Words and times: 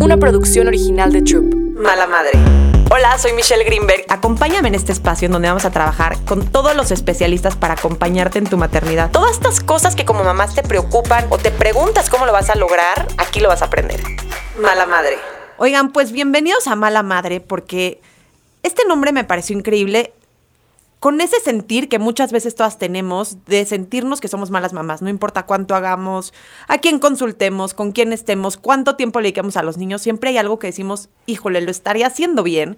una 0.00 0.16
producción 0.16 0.68
original 0.68 1.12
de 1.12 1.22
Troop. 1.22 1.54
Mala 1.76 2.06
Madre. 2.06 2.32
Hola, 2.90 3.18
soy 3.18 3.32
Michelle 3.32 3.64
Greenberg. 3.64 4.04
Acompáñame 4.08 4.68
en 4.68 4.74
este 4.74 4.92
espacio 4.92 5.26
en 5.26 5.32
donde 5.32 5.48
vamos 5.48 5.64
a 5.64 5.70
trabajar 5.70 6.18
con 6.24 6.46
todos 6.46 6.76
los 6.76 6.90
especialistas 6.90 7.56
para 7.56 7.74
acompañarte 7.74 8.38
en 8.38 8.46
tu 8.46 8.56
maternidad. 8.56 9.10
Todas 9.10 9.32
estas 9.32 9.60
cosas 9.60 9.96
que 9.96 10.04
como 10.04 10.24
mamás 10.24 10.54
te 10.54 10.62
preocupan 10.62 11.26
o 11.30 11.38
te 11.38 11.50
preguntas 11.50 12.10
cómo 12.10 12.26
lo 12.26 12.32
vas 12.32 12.50
a 12.50 12.54
lograr, 12.54 13.06
aquí 13.16 13.40
lo 13.40 13.48
vas 13.48 13.62
a 13.62 13.66
aprender. 13.66 14.00
Mala 14.60 14.86
Madre. 14.86 15.18
Oigan, 15.56 15.92
pues 15.92 16.12
bienvenidos 16.12 16.66
a 16.66 16.76
Mala 16.76 17.02
Madre 17.02 17.40
porque 17.40 18.00
este 18.62 18.82
nombre 18.86 19.12
me 19.12 19.24
pareció 19.24 19.56
increíble 19.56 20.12
con 21.02 21.20
ese 21.20 21.40
sentir 21.40 21.88
que 21.88 21.98
muchas 21.98 22.30
veces 22.30 22.54
todas 22.54 22.78
tenemos 22.78 23.44
de 23.46 23.64
sentirnos 23.64 24.20
que 24.20 24.28
somos 24.28 24.52
malas 24.52 24.72
mamás, 24.72 25.02
no 25.02 25.08
importa 25.08 25.46
cuánto 25.46 25.74
hagamos, 25.74 26.32
a 26.68 26.78
quién 26.78 27.00
consultemos, 27.00 27.74
con 27.74 27.90
quién 27.90 28.12
estemos, 28.12 28.56
cuánto 28.56 28.94
tiempo 28.94 29.18
le 29.18 29.24
dediquemos 29.24 29.56
a 29.56 29.64
los 29.64 29.78
niños, 29.78 30.00
siempre 30.00 30.30
hay 30.30 30.38
algo 30.38 30.60
que 30.60 30.68
decimos, 30.68 31.08
híjole, 31.26 31.60
lo 31.60 31.72
estaría 31.72 32.06
haciendo 32.06 32.44
bien. 32.44 32.76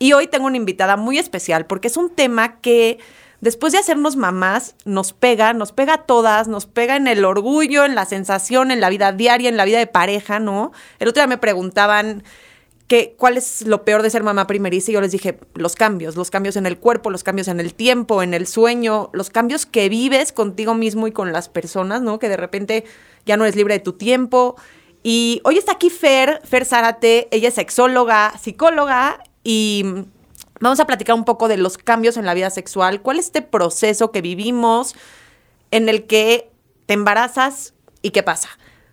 Y 0.00 0.14
hoy 0.14 0.26
tengo 0.26 0.48
una 0.48 0.56
invitada 0.56 0.96
muy 0.96 1.16
especial 1.16 1.66
porque 1.66 1.86
es 1.86 1.96
un 1.96 2.10
tema 2.10 2.60
que 2.60 2.98
después 3.40 3.72
de 3.72 3.78
hacernos 3.78 4.16
mamás 4.16 4.74
nos 4.84 5.12
pega, 5.12 5.52
nos 5.52 5.70
pega 5.70 5.94
a 5.94 6.02
todas, 6.06 6.48
nos 6.48 6.66
pega 6.66 6.96
en 6.96 7.06
el 7.06 7.24
orgullo, 7.24 7.84
en 7.84 7.94
la 7.94 8.04
sensación, 8.04 8.72
en 8.72 8.80
la 8.80 8.88
vida 8.88 9.12
diaria, 9.12 9.48
en 9.48 9.56
la 9.56 9.64
vida 9.64 9.78
de 9.78 9.86
pareja, 9.86 10.40
¿no? 10.40 10.72
El 10.98 11.06
otro 11.06 11.20
día 11.20 11.28
me 11.28 11.38
preguntaban 11.38 12.24
cuál 13.16 13.36
es 13.36 13.62
lo 13.62 13.84
peor 13.84 14.02
de 14.02 14.10
ser 14.10 14.24
mamá 14.24 14.46
primeriza 14.46 14.90
y 14.90 14.94
yo 14.94 15.00
les 15.00 15.12
dije 15.12 15.38
los 15.54 15.76
cambios, 15.76 16.16
los 16.16 16.30
cambios 16.30 16.56
en 16.56 16.66
el 16.66 16.78
cuerpo, 16.78 17.10
los 17.10 17.22
cambios 17.22 17.48
en 17.48 17.60
el 17.60 17.74
tiempo, 17.74 18.22
en 18.22 18.34
el 18.34 18.46
sueño, 18.46 19.10
los 19.12 19.30
cambios 19.30 19.64
que 19.64 19.88
vives 19.88 20.32
contigo 20.32 20.74
mismo 20.74 21.06
y 21.06 21.12
con 21.12 21.32
las 21.32 21.48
personas, 21.48 22.02
¿no? 22.02 22.18
Que 22.18 22.28
de 22.28 22.36
repente 22.36 22.84
ya 23.26 23.36
no 23.36 23.44
eres 23.44 23.54
libre 23.54 23.74
de 23.74 23.80
tu 23.80 23.92
tiempo. 23.92 24.56
Y 25.02 25.40
hoy 25.44 25.56
está 25.56 25.72
aquí 25.72 25.88
Fer, 25.88 26.40
Fer 26.44 26.64
Zárate, 26.64 27.28
ella 27.30 27.48
es 27.48 27.54
sexóloga, 27.54 28.36
psicóloga 28.38 29.22
y 29.44 29.84
vamos 30.58 30.80
a 30.80 30.86
platicar 30.86 31.14
un 31.14 31.24
poco 31.24 31.46
de 31.46 31.56
los 31.58 31.78
cambios 31.78 32.16
en 32.16 32.26
la 32.26 32.34
vida 32.34 32.50
sexual, 32.50 33.02
cuál 33.02 33.20
es 33.20 33.26
este 33.26 33.42
proceso 33.42 34.10
que 34.10 34.20
vivimos 34.20 34.96
en 35.70 35.88
el 35.88 36.06
que 36.06 36.50
te 36.86 36.94
embarazas 36.94 37.72
y 38.02 38.10
qué 38.10 38.24
pasa. 38.24 38.48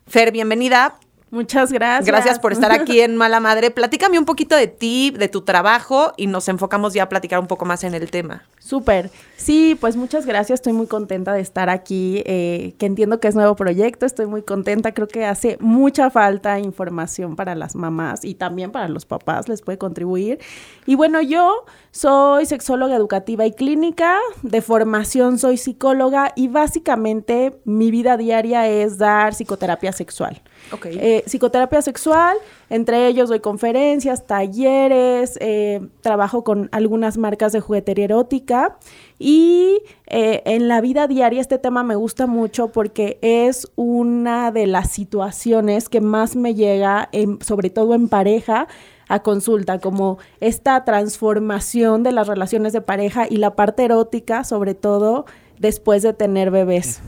Fer, 0.06 0.32
bienvenida. 0.32 1.00
Muchas 1.30 1.72
gracias. 1.72 2.06
Gracias 2.06 2.40
por 2.40 2.54
estar 2.54 2.72
aquí 2.72 3.02
en 3.02 3.18
Mala 3.18 3.40
Madre. 3.40 3.72
Platícame 3.72 4.18
un 4.18 4.26
poquito 4.26 4.56
de 4.56 4.68
ti, 4.68 5.12
de 5.12 5.28
tu 5.28 5.42
trabajo 5.42 6.14
y 6.16 6.28
nos 6.28 6.48
enfocamos 6.48 6.94
ya 6.94 7.04
a 7.04 7.10
platicar 7.10 7.40
un 7.40 7.48
poco 7.48 7.66
más 7.66 7.84
en 7.84 7.94
el 7.94 8.10
tema. 8.10 8.44
Súper. 8.68 9.12
Sí, 9.38 9.78
pues 9.80 9.96
muchas 9.96 10.26
gracias. 10.26 10.58
Estoy 10.58 10.74
muy 10.74 10.88
contenta 10.88 11.32
de 11.32 11.40
estar 11.40 11.70
aquí, 11.70 12.22
eh, 12.26 12.74
que 12.78 12.86
entiendo 12.86 13.22
que 13.22 13.30
es 13.30 13.36
nuevo 13.36 13.56
proyecto. 13.56 14.06
Estoy 14.06 14.26
muy 14.26 14.42
contenta. 14.42 14.94
Creo 14.94 15.08
que 15.08 15.26
hace 15.26 15.58
mucha 15.62 16.10
falta 16.10 16.60
información 16.60 17.38
para 17.38 17.56
las 17.56 17.76
mamás 17.76 18.26
y 18.26 18.36
también 18.36 18.72
para 18.72 18.90
los 18.90 19.06
papás. 19.06 19.48
Les 19.48 19.62
puede 19.62 19.78
contribuir. 19.78 20.40
Y 20.86 20.96
bueno, 20.96 21.22
yo 21.22 21.64
soy 21.92 22.46
sexóloga 22.46 22.96
educativa 22.98 23.46
y 23.46 23.54
clínica. 23.54 24.18
De 24.42 24.62
formación 24.62 25.40
soy 25.40 25.56
psicóloga 25.56 26.34
y 26.36 26.50
básicamente 26.50 27.62
mi 27.64 27.90
vida 27.90 28.18
diaria 28.18 28.68
es 28.68 28.98
dar 28.98 29.34
psicoterapia 29.34 29.94
sexual. 29.94 30.42
Eh, 30.84 31.24
psicoterapia 31.26 31.82
sexual, 31.82 32.36
entre 32.70 33.08
ellos 33.08 33.30
doy 33.30 33.40
conferencias, 33.40 34.28
talleres, 34.28 35.38
eh, 35.42 35.88
trabajo 36.02 36.44
con 36.44 36.70
algunas 36.72 37.18
marcas 37.18 37.52
de 37.52 37.60
juguetería 37.60 38.06
erótica 38.06 38.78
y 39.20 39.80
eh, 40.08 40.42
en 40.46 40.68
la 40.68 40.82
vida 40.82 41.08
diaria 41.08 41.42
este 41.42 41.58
tema 41.58 41.84
me 41.84 41.96
gusta 41.96 42.28
mucho 42.28 42.72
porque 42.72 43.20
es 43.22 43.72
una 43.76 44.52
de 44.52 44.68
las 44.68 44.92
situaciones 44.92 45.90
que 45.90 46.02
más 46.02 46.36
me 46.36 46.56
llega, 46.56 47.10
sobre 47.42 47.70
todo 47.70 47.96
en 47.96 48.10
pareja, 48.10 48.68
a 49.08 49.22
consulta, 49.24 49.80
como 49.80 50.18
esta 50.40 50.84
transformación 50.84 52.04
de 52.04 52.12
las 52.12 52.28
relaciones 52.28 52.74
de 52.74 52.82
pareja 52.82 53.26
y 53.30 53.38
la 53.38 53.56
parte 53.56 53.86
erótica, 53.86 54.44
sobre 54.44 54.76
todo 54.76 55.26
después 55.60 56.04
de 56.04 56.14
tener 56.14 56.52
bebés. 56.52 57.02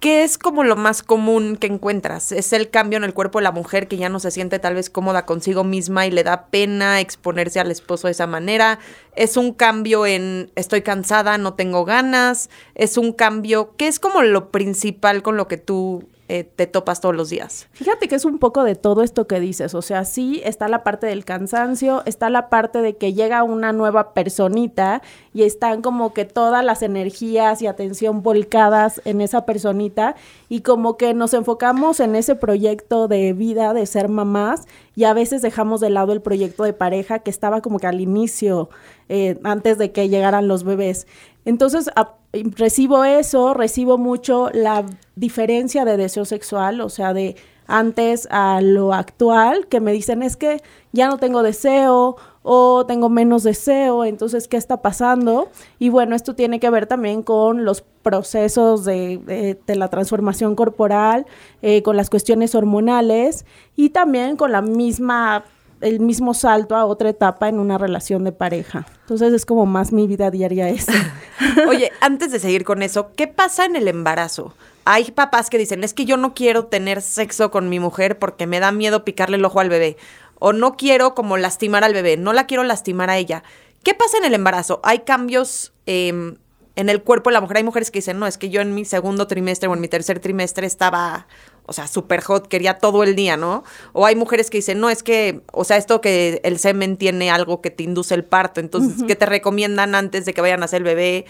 ¿Qué 0.00 0.22
es 0.22 0.38
como 0.38 0.62
lo 0.62 0.76
más 0.76 1.02
común 1.02 1.56
que 1.56 1.66
encuentras? 1.66 2.30
¿Es 2.30 2.52
el 2.52 2.70
cambio 2.70 2.98
en 2.98 3.04
el 3.04 3.14
cuerpo 3.14 3.40
de 3.40 3.42
la 3.42 3.50
mujer 3.50 3.88
que 3.88 3.96
ya 3.96 4.08
no 4.08 4.20
se 4.20 4.30
siente 4.30 4.60
tal 4.60 4.74
vez 4.74 4.90
cómoda 4.90 5.26
consigo 5.26 5.64
misma 5.64 6.06
y 6.06 6.12
le 6.12 6.22
da 6.22 6.46
pena 6.46 7.00
exponerse 7.00 7.58
al 7.58 7.72
esposo 7.72 8.06
de 8.06 8.12
esa 8.12 8.28
manera? 8.28 8.78
¿Es 9.16 9.36
un 9.36 9.52
cambio 9.52 10.06
en 10.06 10.52
estoy 10.54 10.82
cansada, 10.82 11.36
no 11.36 11.54
tengo 11.54 11.84
ganas? 11.84 12.48
¿Es 12.76 12.96
un 12.96 13.12
cambio? 13.12 13.74
¿Qué 13.76 13.88
es 13.88 13.98
como 13.98 14.22
lo 14.22 14.52
principal 14.52 15.24
con 15.24 15.36
lo 15.36 15.48
que 15.48 15.56
tú 15.56 16.08
eh, 16.28 16.44
te 16.44 16.66
topas 16.66 17.00
todos 17.00 17.16
los 17.16 17.30
días. 17.30 17.68
Fíjate 17.72 18.06
que 18.06 18.14
es 18.14 18.26
un 18.26 18.38
poco 18.38 18.62
de 18.62 18.74
todo 18.74 19.02
esto 19.02 19.26
que 19.26 19.40
dices, 19.40 19.74
o 19.74 19.80
sea, 19.80 20.04
sí 20.04 20.42
está 20.44 20.68
la 20.68 20.84
parte 20.84 21.06
del 21.06 21.24
cansancio, 21.24 22.02
está 22.04 22.28
la 22.28 22.50
parte 22.50 22.82
de 22.82 22.96
que 22.96 23.14
llega 23.14 23.42
una 23.42 23.72
nueva 23.72 24.12
personita 24.12 25.00
y 25.32 25.44
están 25.44 25.80
como 25.80 26.12
que 26.12 26.26
todas 26.26 26.62
las 26.62 26.82
energías 26.82 27.62
y 27.62 27.66
atención 27.66 28.22
volcadas 28.22 29.00
en 29.06 29.22
esa 29.22 29.46
personita 29.46 30.16
y 30.50 30.60
como 30.60 30.98
que 30.98 31.14
nos 31.14 31.32
enfocamos 31.32 32.00
en 32.00 32.14
ese 32.14 32.34
proyecto 32.34 33.08
de 33.08 33.32
vida 33.32 33.72
de 33.72 33.86
ser 33.86 34.08
mamás 34.08 34.66
y 34.98 35.04
a 35.04 35.14
veces 35.14 35.42
dejamos 35.42 35.80
de 35.80 35.90
lado 35.90 36.12
el 36.12 36.20
proyecto 36.20 36.64
de 36.64 36.72
pareja 36.72 37.20
que 37.20 37.30
estaba 37.30 37.60
como 37.60 37.78
que 37.78 37.86
al 37.86 38.00
inicio, 38.00 38.68
eh, 39.08 39.38
antes 39.44 39.78
de 39.78 39.92
que 39.92 40.08
llegaran 40.08 40.48
los 40.48 40.64
bebés. 40.64 41.06
Entonces, 41.44 41.90
recibo 42.32 43.04
eso, 43.04 43.54
recibo 43.54 43.98
mucho 43.98 44.50
la 44.52 44.84
diferencia 45.16 45.84
de 45.84 45.96
deseo 45.96 46.24
sexual, 46.24 46.80
o 46.80 46.88
sea, 46.88 47.14
de 47.14 47.36
antes 47.66 48.26
a 48.30 48.60
lo 48.62 48.94
actual, 48.94 49.66
que 49.68 49.80
me 49.80 49.92
dicen 49.92 50.22
es 50.22 50.36
que 50.36 50.62
ya 50.92 51.08
no 51.08 51.18
tengo 51.18 51.42
deseo 51.42 52.16
o 52.42 52.86
tengo 52.86 53.10
menos 53.10 53.42
deseo, 53.42 54.06
entonces, 54.06 54.48
¿qué 54.48 54.56
está 54.56 54.80
pasando? 54.80 55.50
Y 55.78 55.90
bueno, 55.90 56.16
esto 56.16 56.34
tiene 56.34 56.60
que 56.60 56.70
ver 56.70 56.86
también 56.86 57.22
con 57.22 57.66
los 57.66 57.82
procesos 58.02 58.86
de, 58.86 59.58
la 59.66 59.88
transformación 59.88 60.54
corporal, 60.54 61.26
eh, 61.60 61.82
con 61.82 61.98
las 61.98 62.08
cuestiones 62.08 62.54
hormonales 62.54 63.44
y 63.76 63.90
también 63.90 64.36
con 64.36 64.50
la 64.50 64.62
misma 64.62 65.44
el 65.80 66.00
mismo 66.00 66.34
salto 66.34 66.76
a 66.76 66.84
otra 66.84 67.10
etapa 67.10 67.48
en 67.48 67.58
una 67.58 67.78
relación 67.78 68.24
de 68.24 68.32
pareja. 68.32 68.86
Entonces 69.00 69.32
es 69.32 69.46
como 69.46 69.66
más 69.66 69.92
mi 69.92 70.06
vida 70.06 70.30
diaria 70.30 70.68
eso. 70.68 70.92
Oye, 71.68 71.92
antes 72.00 72.30
de 72.32 72.38
seguir 72.38 72.64
con 72.64 72.82
eso, 72.82 73.10
¿qué 73.16 73.26
pasa 73.26 73.64
en 73.64 73.76
el 73.76 73.88
embarazo? 73.88 74.54
Hay 74.84 75.10
papás 75.10 75.50
que 75.50 75.58
dicen, 75.58 75.84
es 75.84 75.94
que 75.94 76.04
yo 76.04 76.16
no 76.16 76.34
quiero 76.34 76.66
tener 76.66 77.02
sexo 77.02 77.50
con 77.50 77.68
mi 77.68 77.78
mujer 77.78 78.18
porque 78.18 78.46
me 78.46 78.60
da 78.60 78.72
miedo 78.72 79.04
picarle 79.04 79.36
el 79.36 79.44
ojo 79.44 79.60
al 79.60 79.68
bebé. 79.68 79.96
O 80.38 80.52
no 80.52 80.76
quiero 80.76 81.14
como 81.14 81.36
lastimar 81.36 81.84
al 81.84 81.94
bebé, 81.94 82.16
no 82.16 82.32
la 82.32 82.46
quiero 82.46 82.64
lastimar 82.64 83.10
a 83.10 83.18
ella. 83.18 83.42
¿Qué 83.82 83.94
pasa 83.94 84.18
en 84.18 84.24
el 84.24 84.34
embarazo? 84.34 84.80
¿Hay 84.82 85.00
cambios 85.00 85.72
em, 85.86 86.36
en 86.78 86.88
el 86.88 87.02
cuerpo 87.02 87.30
de 87.30 87.34
la 87.34 87.40
mujer? 87.40 87.58
Hay 87.58 87.64
mujeres 87.64 87.90
que 87.90 87.98
dicen, 87.98 88.18
no, 88.18 88.26
es 88.26 88.38
que 88.38 88.50
yo 88.50 88.60
en 88.60 88.74
mi 88.74 88.84
segundo 88.84 89.26
trimestre 89.26 89.68
o 89.68 89.74
en 89.74 89.80
mi 89.80 89.88
tercer 89.88 90.20
trimestre 90.20 90.66
estaba 90.66 91.26
o 91.66 91.74
sea, 91.74 91.86
súper 91.86 92.22
hot, 92.22 92.48
quería 92.48 92.78
todo 92.78 93.02
el 93.02 93.14
día, 93.14 93.36
¿no? 93.36 93.62
O 93.92 94.06
hay 94.06 94.16
mujeres 94.16 94.48
que 94.48 94.56
dicen, 94.56 94.80
no, 94.80 94.88
es 94.88 95.02
que, 95.02 95.42
o 95.52 95.64
sea, 95.64 95.76
esto 95.76 96.00
que 96.00 96.40
el 96.42 96.58
semen 96.58 96.96
tiene 96.96 97.30
algo 97.30 97.60
que 97.60 97.70
te 97.70 97.82
induce 97.82 98.14
el 98.14 98.24
parto, 98.24 98.60
entonces, 98.60 99.04
¿qué 99.06 99.16
te 99.16 99.26
recomiendan 99.26 99.94
antes 99.94 100.24
de 100.24 100.32
que 100.32 100.40
vayan 100.40 100.62
a 100.62 100.64
hacer 100.64 100.78
el 100.78 100.84
bebé? 100.84 101.26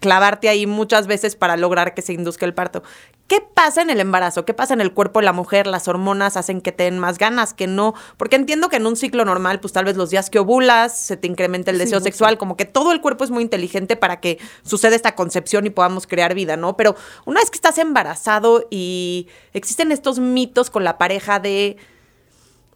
clavarte 0.00 0.50
ahí 0.50 0.66
muchas 0.66 1.06
veces 1.06 1.34
para 1.34 1.56
lograr 1.56 1.94
que 1.94 2.02
se 2.02 2.12
induzca 2.12 2.44
el 2.44 2.52
parto. 2.52 2.82
¿Qué 3.26 3.40
pasa 3.40 3.80
en 3.80 3.88
el 3.88 4.00
embarazo? 4.00 4.44
¿Qué 4.44 4.52
pasa 4.52 4.74
en 4.74 4.82
el 4.82 4.92
cuerpo 4.92 5.20
de 5.20 5.24
la 5.24 5.32
mujer? 5.32 5.66
Las 5.66 5.88
hormonas 5.88 6.36
hacen 6.36 6.60
que 6.60 6.72
te 6.72 6.84
den 6.84 6.98
más 6.98 7.16
ganas, 7.16 7.54
que 7.54 7.66
no. 7.66 7.94
Porque 8.18 8.36
entiendo 8.36 8.68
que 8.68 8.76
en 8.76 8.86
un 8.86 8.96
ciclo 8.96 9.24
normal, 9.24 9.60
pues 9.60 9.72
tal 9.72 9.86
vez 9.86 9.96
los 9.96 10.10
días 10.10 10.28
que 10.28 10.38
ovulas, 10.38 10.98
se 10.98 11.16
te 11.16 11.26
incrementa 11.26 11.70
el 11.70 11.78
deseo 11.78 12.00
sexual, 12.00 12.36
como 12.36 12.56
que 12.58 12.66
todo 12.66 12.92
el 12.92 13.00
cuerpo 13.00 13.24
es 13.24 13.30
muy 13.30 13.42
inteligente 13.42 13.96
para 13.96 14.20
que 14.20 14.38
suceda 14.62 14.94
esta 14.94 15.14
concepción 15.14 15.64
y 15.64 15.70
podamos 15.70 16.06
crear 16.06 16.34
vida, 16.34 16.58
¿no? 16.58 16.76
Pero 16.76 16.96
una 17.24 17.40
vez 17.40 17.50
que 17.50 17.56
estás 17.56 17.78
embarazado 17.78 18.66
y 18.70 19.28
existen 19.54 19.90
estos 19.90 20.18
mitos 20.18 20.68
con 20.68 20.84
la 20.84 20.98
pareja 20.98 21.40
de 21.40 21.78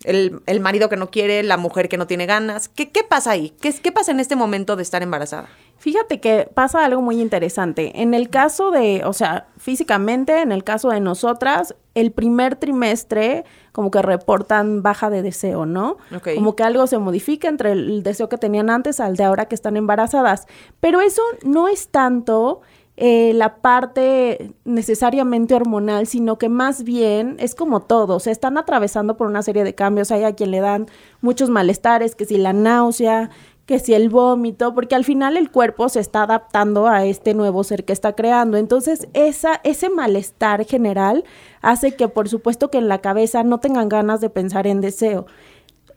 el, 0.05 0.61
marido 0.61 0.89
que 0.89 0.97
no 0.97 1.11
quiere, 1.11 1.43
la 1.43 1.59
mujer 1.59 1.91
que 1.91 1.99
no 1.99 2.07
tiene 2.07 2.25
ganas. 2.25 2.69
¿Qué, 2.69 2.91
qué 2.91 3.05
pasa 3.05 3.33
ahí? 3.33 3.53
¿Qué, 3.61 3.73
¿Qué 3.75 3.93
pasa 3.93 4.13
en 4.13 4.21
este 4.21 4.37
momento 4.37 4.77
de 4.77 4.83
estar 4.83 5.03
embarazada? 5.03 5.49
Fíjate 5.79 6.21
que 6.21 6.51
pasa 6.53 6.85
algo 6.85 7.01
muy 7.03 7.21
interesante. 7.21 8.03
En 8.03 8.13
el 8.13 8.31
caso 8.31 8.73
de, 8.73 9.03
o 9.05 9.13
sea, 9.13 9.47
físicamente, 9.59 10.43
en 10.43 10.51
el 10.51 10.65
caso 10.65 10.91
de 10.91 11.01
nosotras, 11.01 11.75
el 11.95 12.11
primer 12.11 12.57
trimestre 12.57 13.45
como 13.71 13.93
que 13.93 14.03
reportan 14.03 14.83
baja 14.83 15.09
de 15.09 15.23
deseo, 15.23 15.67
¿no? 15.67 15.99
Como 16.35 16.57
que 16.57 16.65
algo 16.65 16.87
se 16.89 16.99
modifica 16.99 17.49
entre 17.49 17.73
el 17.73 18.03
deseo 18.03 18.29
que 18.29 18.39
tenían 18.39 18.71
antes 18.71 18.99
al 18.99 19.17
de 19.17 19.23
ahora 19.23 19.47
que 19.47 19.55
están 19.55 19.77
embarazadas. 19.77 20.47
Pero 20.81 21.01
eso 21.01 21.23
no 21.45 21.69
es 21.69 21.89
tanto 21.89 22.61
eh, 23.01 23.33
la 23.33 23.59
parte 23.59 24.53
necesariamente 24.65 25.55
hormonal, 25.55 26.09
sino 26.09 26.37
que 26.37 26.49
más 26.49 26.83
bien 26.83 27.37
es 27.39 27.55
como 27.55 27.79
todo, 27.79 28.19
se 28.19 28.33
están 28.33 28.59
atravesando 28.59 29.17
por 29.17 29.29
una 29.29 29.45
serie 29.45 29.63
de 29.63 29.73
cambios, 29.73 30.11
hay 30.11 30.25
a 30.25 30.35
quien 30.35 30.51
le 30.51 30.59
dan 30.59 30.87
muchos 31.21 31.49
malestares, 31.49 32.17
que 32.17 32.25
si 32.25 32.39
la 32.39 32.53
náusea, 32.53 33.31
que 33.69 33.79
si 33.79 33.93
el 33.93 34.09
vómito, 34.09 34.75
porque 34.75 34.95
al 34.95 35.05
final 35.05 35.37
el 35.37 35.51
cuerpo 35.51 35.91
se 35.91 36.01
está 36.01 36.23
adaptando 36.23 36.87
a 36.87 37.05
este 37.05 37.35
nuevo 37.35 37.63
ser 37.65 37.85
que 37.85 37.93
está 37.93 38.15
creando. 38.15 38.57
Entonces, 38.57 39.09
esa, 39.13 39.61
ese 39.63 39.91
malestar 39.91 40.65
general 40.65 41.23
hace 41.61 41.95
que, 41.95 42.09
por 42.09 42.31
supuesto, 42.31 42.71
que 42.71 42.79
en 42.79 42.89
la 42.89 43.03
cabeza 43.03 43.43
no 43.43 43.61
tengan 43.61 43.91
ganas 43.91 44.23
de 44.23 44.31
pensar 44.31 44.67
en 44.67 44.81
deseo. 44.81 45.27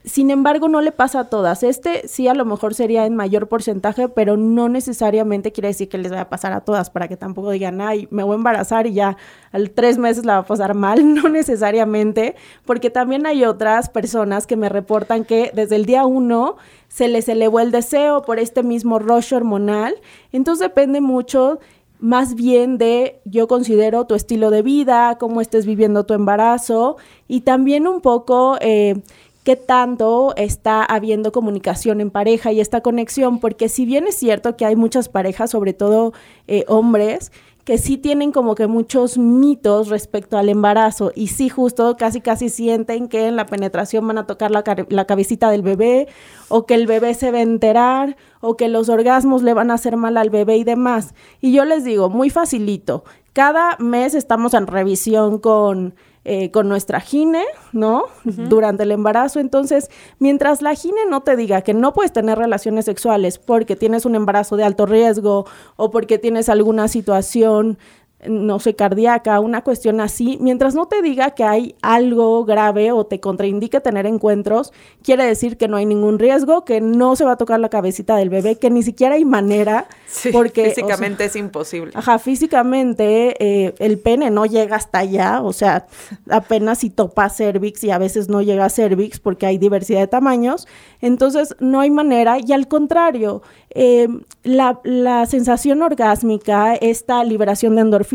Sin 0.04 0.32
embargo, 0.32 0.68
no 0.68 0.82
le 0.82 0.92
pasa 0.92 1.22
a 1.22 1.30
todas. 1.30 1.62
Este 1.62 2.08
sí 2.08 2.28
a 2.28 2.34
lo 2.34 2.44
mejor 2.44 2.74
sería 2.74 3.06
en 3.06 3.16
mayor 3.16 3.48
porcentaje, 3.48 4.10
pero 4.10 4.36
no 4.36 4.68
necesariamente 4.68 5.52
quiere 5.52 5.68
decir 5.68 5.90
que 5.90 6.00
les 6.00 6.10
vaya 6.10 6.24
a 6.24 6.30
pasar 6.30 6.54
a 6.54 6.62
todas 6.62 6.90
para 6.90 7.08
que 7.08 7.18
tampoco 7.18 7.52
digan, 7.52 7.82
ay, 7.82 8.08
me 8.10 8.24
voy 8.24 8.34
a 8.34 8.38
embarazar 8.38 8.88
y 8.88 8.94
ya 8.94 9.18
al 9.52 9.70
tres 9.70 10.00
meses 10.00 10.26
la 10.26 10.34
va 10.34 10.40
a 10.40 10.46
pasar 10.46 10.74
mal. 10.74 11.02
No 11.22 11.30
necesariamente, 11.30 12.36
porque 12.66 12.90
también 12.90 13.26
hay 13.26 13.44
otras 13.44 13.90
personas 13.90 14.48
que 14.48 14.56
me 14.56 14.70
reportan 14.70 15.26
que 15.26 15.52
desde 15.54 15.76
el 15.76 15.86
día 15.86 16.06
uno 16.06 16.56
se 16.88 17.08
les 17.08 17.28
elevó 17.28 17.60
el 17.60 17.72
deseo 17.72 18.22
por 18.22 18.40
este 18.40 18.64
mismo 18.64 18.98
rush 18.98 19.34
hormonal. 19.34 19.96
Entonces 20.32 20.68
depende 20.68 21.02
mucho 21.02 21.60
más 22.00 22.34
bien 22.34 22.80
de, 22.80 23.22
yo 23.26 23.48
considero, 23.48 24.06
tu 24.06 24.16
estilo 24.16 24.50
de 24.50 24.64
vida, 24.64 25.18
cómo 25.20 25.42
estés 25.42 25.68
viviendo 25.68 26.06
tu 26.06 26.16
embarazo 26.16 26.98
y 27.28 27.42
también 27.42 27.88
un 27.88 28.02
poco... 28.02 28.58
Eh, 28.62 29.02
qué 29.44 29.56
tanto 29.56 30.34
está 30.38 30.84
habiendo 30.84 31.32
comunicación 31.32 32.02
en 32.02 32.12
pareja 32.12 32.52
y 32.52 32.60
esta 32.60 32.82
conexión, 32.82 33.40
porque 33.40 33.70
si 33.70 33.86
bien 33.86 34.08
es 34.08 34.16
cierto 34.16 34.56
que 34.56 34.66
hay 34.66 34.76
muchas 34.76 35.10
parejas, 35.10 35.52
sobre 35.52 35.74
todo 35.74 36.14
eh, 36.48 36.64
hombres, 36.68 37.32
que 37.64 37.78
sí 37.78 37.98
tienen 37.98 38.32
como 38.32 38.56
que 38.56 38.68
muchos 38.68 39.18
mitos 39.18 39.90
respecto 39.90 40.38
al 40.38 40.50
embarazo 40.50 41.12
y 41.16 41.28
sí 41.28 41.48
justo 41.48 41.96
casi 41.96 42.20
casi 42.20 42.50
sienten 42.50 43.08
que 43.08 43.28
en 43.28 43.36
la 43.36 43.46
penetración 43.46 44.08
van 44.08 44.18
a 44.18 44.26
tocar 44.26 44.50
la, 44.50 44.64
la, 44.90 45.06
cabecita 45.06 45.52
del 45.52 45.62
bebé 45.62 46.08
o 46.50 46.66
que 46.66 46.74
el 46.74 46.88
bebé 46.88 47.14
se 47.14 47.32
va 47.32 47.38
a 47.38 47.42
enterar 47.42 48.18
o 48.40 48.58
que 48.58 48.68
los 48.68 48.90
orgasmos 48.90 49.44
le 49.44 49.54
van 49.54 49.70
a 49.70 49.76
hacer 49.76 49.96
mal 49.96 50.18
al 50.18 50.32
bebé 50.32 50.58
y 50.58 50.64
demás. 50.64 51.14
Y 51.40 51.52
yo 51.52 51.66
les 51.66 51.84
digo, 51.84 52.10
muy 52.10 52.32
facilito, 52.32 53.04
cada 53.34 53.78
mes 53.78 54.16
estamos 54.16 54.54
en 54.56 54.66
revisión 54.68 55.38
con 55.38 55.94
eh, 56.24 56.52
con 56.52 56.70
nuestra 56.70 57.00
gine, 57.00 57.44
¿no? 57.72 58.06
Durante 58.24 58.84
el 58.84 58.92
embarazo. 58.92 59.40
Entonces, 59.40 59.90
mientras 60.20 60.62
la 60.62 60.76
gine 60.76 61.02
no 61.10 61.22
te 61.22 61.36
diga 61.36 61.64
que 61.64 61.74
no 61.74 61.94
puedes 61.94 62.14
tener 62.14 62.38
relaciones 62.38 62.86
sexuales 62.86 63.40
porque 63.40 63.76
tienes 63.76 64.06
un 64.06 64.14
embarazo 64.14 64.56
de 64.56 64.64
alto 64.64 64.86
riesgo 64.86 65.48
o 65.78 65.90
porque 65.90 66.20
tienes 66.20 66.48
alguna 66.48 66.88
situación 66.88 67.80
no 68.28 68.60
sé, 68.60 68.76
cardíaca, 68.76 69.40
una 69.40 69.64
cuestión 69.64 70.00
así, 70.00 70.38
mientras 70.42 70.76
no 70.76 70.88
te 70.88 71.02
diga 71.02 71.32
que 71.32 71.44
hay 71.44 71.76
algo 71.82 72.46
grave 72.46 72.92
o 72.92 73.06
te 73.06 73.20
contraindique 73.20 73.80
tener 73.80 74.06
encuentros, 74.06 74.72
quiere 75.04 75.26
decir 75.26 75.58
que 75.58 75.68
no 75.68 75.78
hay 75.78 75.86
ningún 75.86 76.20
riesgo, 76.20 76.64
que 76.64 76.82
no 76.82 77.16
se 77.16 77.26
va 77.26 77.34
a 77.34 77.38
tocar 77.38 77.60
la 77.60 77.70
cabecita 77.70 78.16
del 78.16 78.30
bebé, 78.30 78.58
que 78.58 78.70
ni 78.70 78.84
siquiera 78.84 79.16
hay 79.16 79.26
manera, 79.26 79.88
porque 80.32 80.70
físicamente 80.70 81.26
es 81.26 81.36
imposible. 81.36 81.92
Ajá, 81.96 82.20
físicamente 82.20 83.36
eh, 83.40 83.74
el 83.80 83.98
pene 83.98 84.30
no 84.30 84.46
llega 84.46 84.76
hasta 84.76 85.00
allá, 85.00 85.42
o 85.42 85.54
sea, 85.54 85.88
apenas 86.30 86.80
si 86.80 86.90
topa 86.90 87.30
cervix 87.30 87.84
y 87.84 87.92
a 87.92 87.98
veces 87.98 88.30
no 88.30 88.42
llega 88.42 88.66
a 88.66 88.70
cervix 88.70 89.20
porque 89.20 89.46
hay 89.46 89.58
diversidad 89.58 90.00
de 90.00 90.08
tamaños, 90.08 90.68
entonces 91.02 91.56
no 91.60 91.80
hay 91.80 91.90
manera 91.90 92.38
y 92.40 92.54
al 92.54 92.68
contrario, 92.68 93.42
eh, 93.74 94.08
la, 94.44 94.80
la 94.84 95.26
sensación 95.26 95.82
orgásmica, 95.82 96.76
esta 96.76 97.24
liberación 97.24 97.76
de 97.76 97.82
endorfinas, 97.82 98.11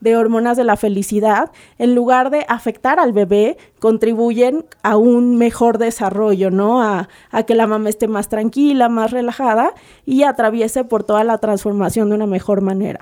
de 0.00 0.16
hormonas 0.16 0.56
de 0.56 0.64
la 0.64 0.76
felicidad, 0.76 1.52
en 1.78 1.94
lugar 1.94 2.30
de 2.30 2.44
afectar 2.48 2.98
al 2.98 3.12
bebé, 3.12 3.56
contribuyen 3.78 4.64
a 4.82 4.96
un 4.96 5.36
mejor 5.36 5.78
desarrollo, 5.78 6.50
¿no? 6.50 6.82
A, 6.82 7.08
a 7.30 7.42
que 7.44 7.54
la 7.54 7.66
mamá 7.66 7.88
esté 7.88 8.08
más 8.08 8.28
tranquila, 8.28 8.88
más 8.88 9.12
relajada 9.12 9.72
y 10.04 10.24
atraviese 10.24 10.84
por 10.84 11.04
toda 11.04 11.22
la 11.22 11.38
transformación 11.38 12.08
de 12.08 12.16
una 12.16 12.26
mejor 12.26 12.60
manera. 12.60 13.00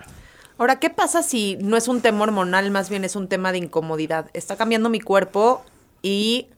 Ahora, 0.58 0.78
¿qué 0.78 0.90
pasa 0.90 1.22
si 1.22 1.56
no 1.60 1.76
es 1.76 1.88
un 1.88 2.02
tema 2.02 2.24
hormonal, 2.24 2.70
más 2.70 2.90
bien 2.90 3.04
es 3.04 3.16
un 3.16 3.28
tema 3.28 3.50
de 3.50 3.58
incomodidad? 3.58 4.26
Está 4.34 4.56
cambiando 4.56 4.90
mi 4.90 5.00
cuerpo 5.00 5.62
y 6.02 6.48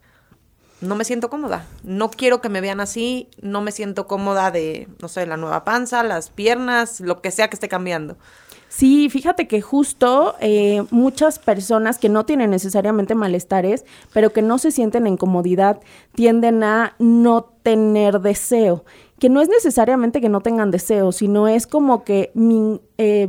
no 0.80 0.94
me 0.96 1.04
siento 1.04 1.30
cómoda. 1.30 1.66
No 1.82 2.10
quiero 2.10 2.40
que 2.40 2.48
me 2.48 2.60
vean 2.60 2.80
así, 2.80 3.28
no 3.40 3.60
me 3.60 3.72
siento 3.72 4.06
cómoda 4.06 4.50
de, 4.50 4.88
no 5.00 5.08
sé, 5.08 5.26
la 5.26 5.36
nueva 5.36 5.64
panza, 5.64 6.02
las 6.02 6.30
piernas, 6.30 7.00
lo 7.00 7.22
que 7.22 7.30
sea 7.30 7.48
que 7.48 7.56
esté 7.56 7.68
cambiando. 7.68 8.16
Sí, 8.76 9.08
fíjate 9.08 9.46
que 9.46 9.62
justo 9.62 10.34
eh, 10.40 10.82
muchas 10.90 11.38
personas 11.38 11.96
que 11.96 12.08
no 12.08 12.26
tienen 12.26 12.50
necesariamente 12.50 13.14
malestares, 13.14 13.84
pero 14.12 14.32
que 14.32 14.42
no 14.42 14.58
se 14.58 14.72
sienten 14.72 15.06
en 15.06 15.16
comodidad, 15.16 15.80
tienden 16.16 16.64
a 16.64 16.96
no 16.98 17.44
tener 17.62 18.18
deseo. 18.18 18.84
Que 19.20 19.28
no 19.28 19.40
es 19.40 19.48
necesariamente 19.48 20.20
que 20.20 20.28
no 20.28 20.40
tengan 20.40 20.72
deseo, 20.72 21.12
sino 21.12 21.46
es 21.46 21.68
como 21.68 22.02
que 22.02 22.32
mi, 22.34 22.80
eh, 22.98 23.28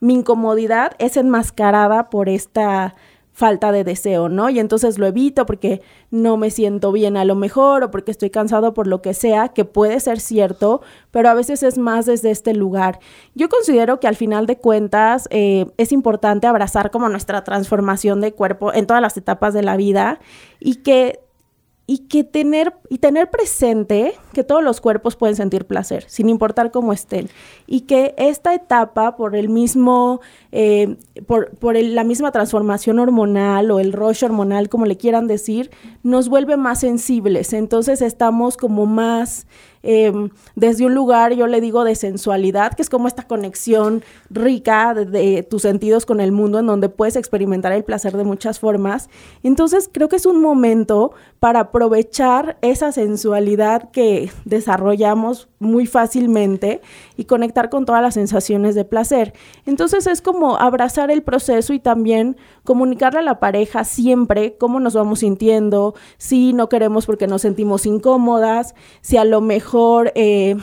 mi 0.00 0.14
incomodidad 0.14 0.96
es 0.98 1.16
enmascarada 1.16 2.10
por 2.10 2.28
esta 2.28 2.96
falta 3.32 3.72
de 3.72 3.82
deseo, 3.82 4.28
¿no? 4.28 4.50
Y 4.50 4.58
entonces 4.58 4.98
lo 4.98 5.06
evito 5.06 5.46
porque 5.46 5.80
no 6.10 6.36
me 6.36 6.50
siento 6.50 6.92
bien 6.92 7.16
a 7.16 7.24
lo 7.24 7.34
mejor 7.34 7.82
o 7.82 7.90
porque 7.90 8.10
estoy 8.10 8.30
cansado 8.30 8.74
por 8.74 8.86
lo 8.86 9.00
que 9.00 9.14
sea, 9.14 9.48
que 9.48 9.64
puede 9.64 9.98
ser 10.00 10.20
cierto, 10.20 10.82
pero 11.10 11.30
a 11.30 11.34
veces 11.34 11.62
es 11.62 11.78
más 11.78 12.06
desde 12.06 12.30
este 12.30 12.54
lugar. 12.54 13.00
Yo 13.34 13.48
considero 13.48 14.00
que 14.00 14.06
al 14.06 14.16
final 14.16 14.46
de 14.46 14.58
cuentas 14.58 15.28
eh, 15.30 15.66
es 15.78 15.92
importante 15.92 16.46
abrazar 16.46 16.90
como 16.90 17.08
nuestra 17.08 17.42
transformación 17.42 18.20
de 18.20 18.32
cuerpo 18.32 18.72
en 18.72 18.86
todas 18.86 19.02
las 19.02 19.16
etapas 19.16 19.54
de 19.54 19.62
la 19.62 19.76
vida 19.76 20.20
y 20.60 20.76
que 20.76 21.20
y 21.86 21.98
que 22.06 22.22
tener 22.22 22.74
y 22.88 22.98
tener 22.98 23.30
presente 23.30 24.14
que 24.32 24.44
todos 24.44 24.62
los 24.62 24.80
cuerpos 24.80 25.16
pueden 25.16 25.34
sentir 25.34 25.66
placer 25.66 26.04
sin 26.06 26.28
importar 26.28 26.70
cómo 26.70 26.92
estén 26.92 27.28
y 27.66 27.82
que 27.82 28.14
esta 28.16 28.54
etapa 28.54 29.16
por 29.16 29.34
el 29.34 29.48
mismo 29.48 30.20
eh, 30.52 30.96
por, 31.26 31.50
por 31.56 31.76
la 31.76 32.04
misma 32.04 32.30
transformación 32.30 33.00
hormonal 33.00 33.70
o 33.72 33.80
el 33.80 33.92
rush 33.92 34.24
hormonal 34.24 34.68
como 34.68 34.86
le 34.86 34.96
quieran 34.96 35.26
decir 35.26 35.70
nos 36.04 36.28
vuelve 36.28 36.56
más 36.56 36.80
sensibles 36.80 37.52
entonces 37.52 38.00
estamos 38.00 38.56
como 38.56 38.86
más 38.86 39.46
Em, 39.82 40.30
desde 40.54 40.86
un 40.86 40.94
lugar, 40.94 41.32
yo 41.34 41.46
le 41.46 41.60
digo, 41.60 41.84
de 41.84 41.94
sensualidad, 41.94 42.74
que 42.74 42.82
es 42.82 42.90
como 42.90 43.08
esta 43.08 43.24
conexión 43.24 44.04
rica 44.30 44.94
de, 44.94 45.42
tus 45.42 45.62
sentidos 45.62 46.06
con 46.06 46.20
el 46.20 46.32
mundo, 46.32 46.60
en 46.60 46.66
donde 46.66 46.88
puedes 46.88 47.16
experimentar 47.16 47.72
el 47.72 47.84
placer 47.84 48.16
de 48.16 48.24
muchas 48.24 48.60
formas. 48.60 49.10
Entonces, 49.42 49.90
creo 49.92 50.08
que 50.08 50.16
es 50.16 50.26
un 50.26 50.40
momento 50.40 51.12
para 51.42 51.58
aprovechar 51.58 52.56
esa 52.62 52.92
sensualidad 52.92 53.90
que 53.90 54.30
desarrollamos 54.44 55.48
muy 55.58 55.86
fácilmente 55.86 56.80
y 57.16 57.24
conectar 57.24 57.68
con 57.68 57.84
todas 57.84 58.00
las 58.00 58.14
sensaciones 58.14 58.76
de 58.76 58.84
placer. 58.84 59.34
Entonces, 59.66 60.06
es 60.06 60.22
como 60.22 60.56
abrazar 60.56 61.10
el 61.10 61.24
proceso 61.24 61.72
y 61.72 61.80
también 61.80 62.36
comunicarle 62.62 63.18
a 63.18 63.22
la 63.22 63.40
pareja 63.40 63.82
siempre 63.82 64.56
cómo 64.56 64.78
nos 64.78 64.94
vamos 64.94 65.18
sintiendo, 65.18 65.96
si 66.16 66.52
no 66.52 66.68
queremos 66.68 67.06
porque 67.06 67.26
nos 67.26 67.42
sentimos 67.42 67.86
incómodas, 67.86 68.76
si 69.00 69.16
a 69.16 69.24
lo 69.24 69.40
mejor 69.40 70.12
eh, 70.14 70.54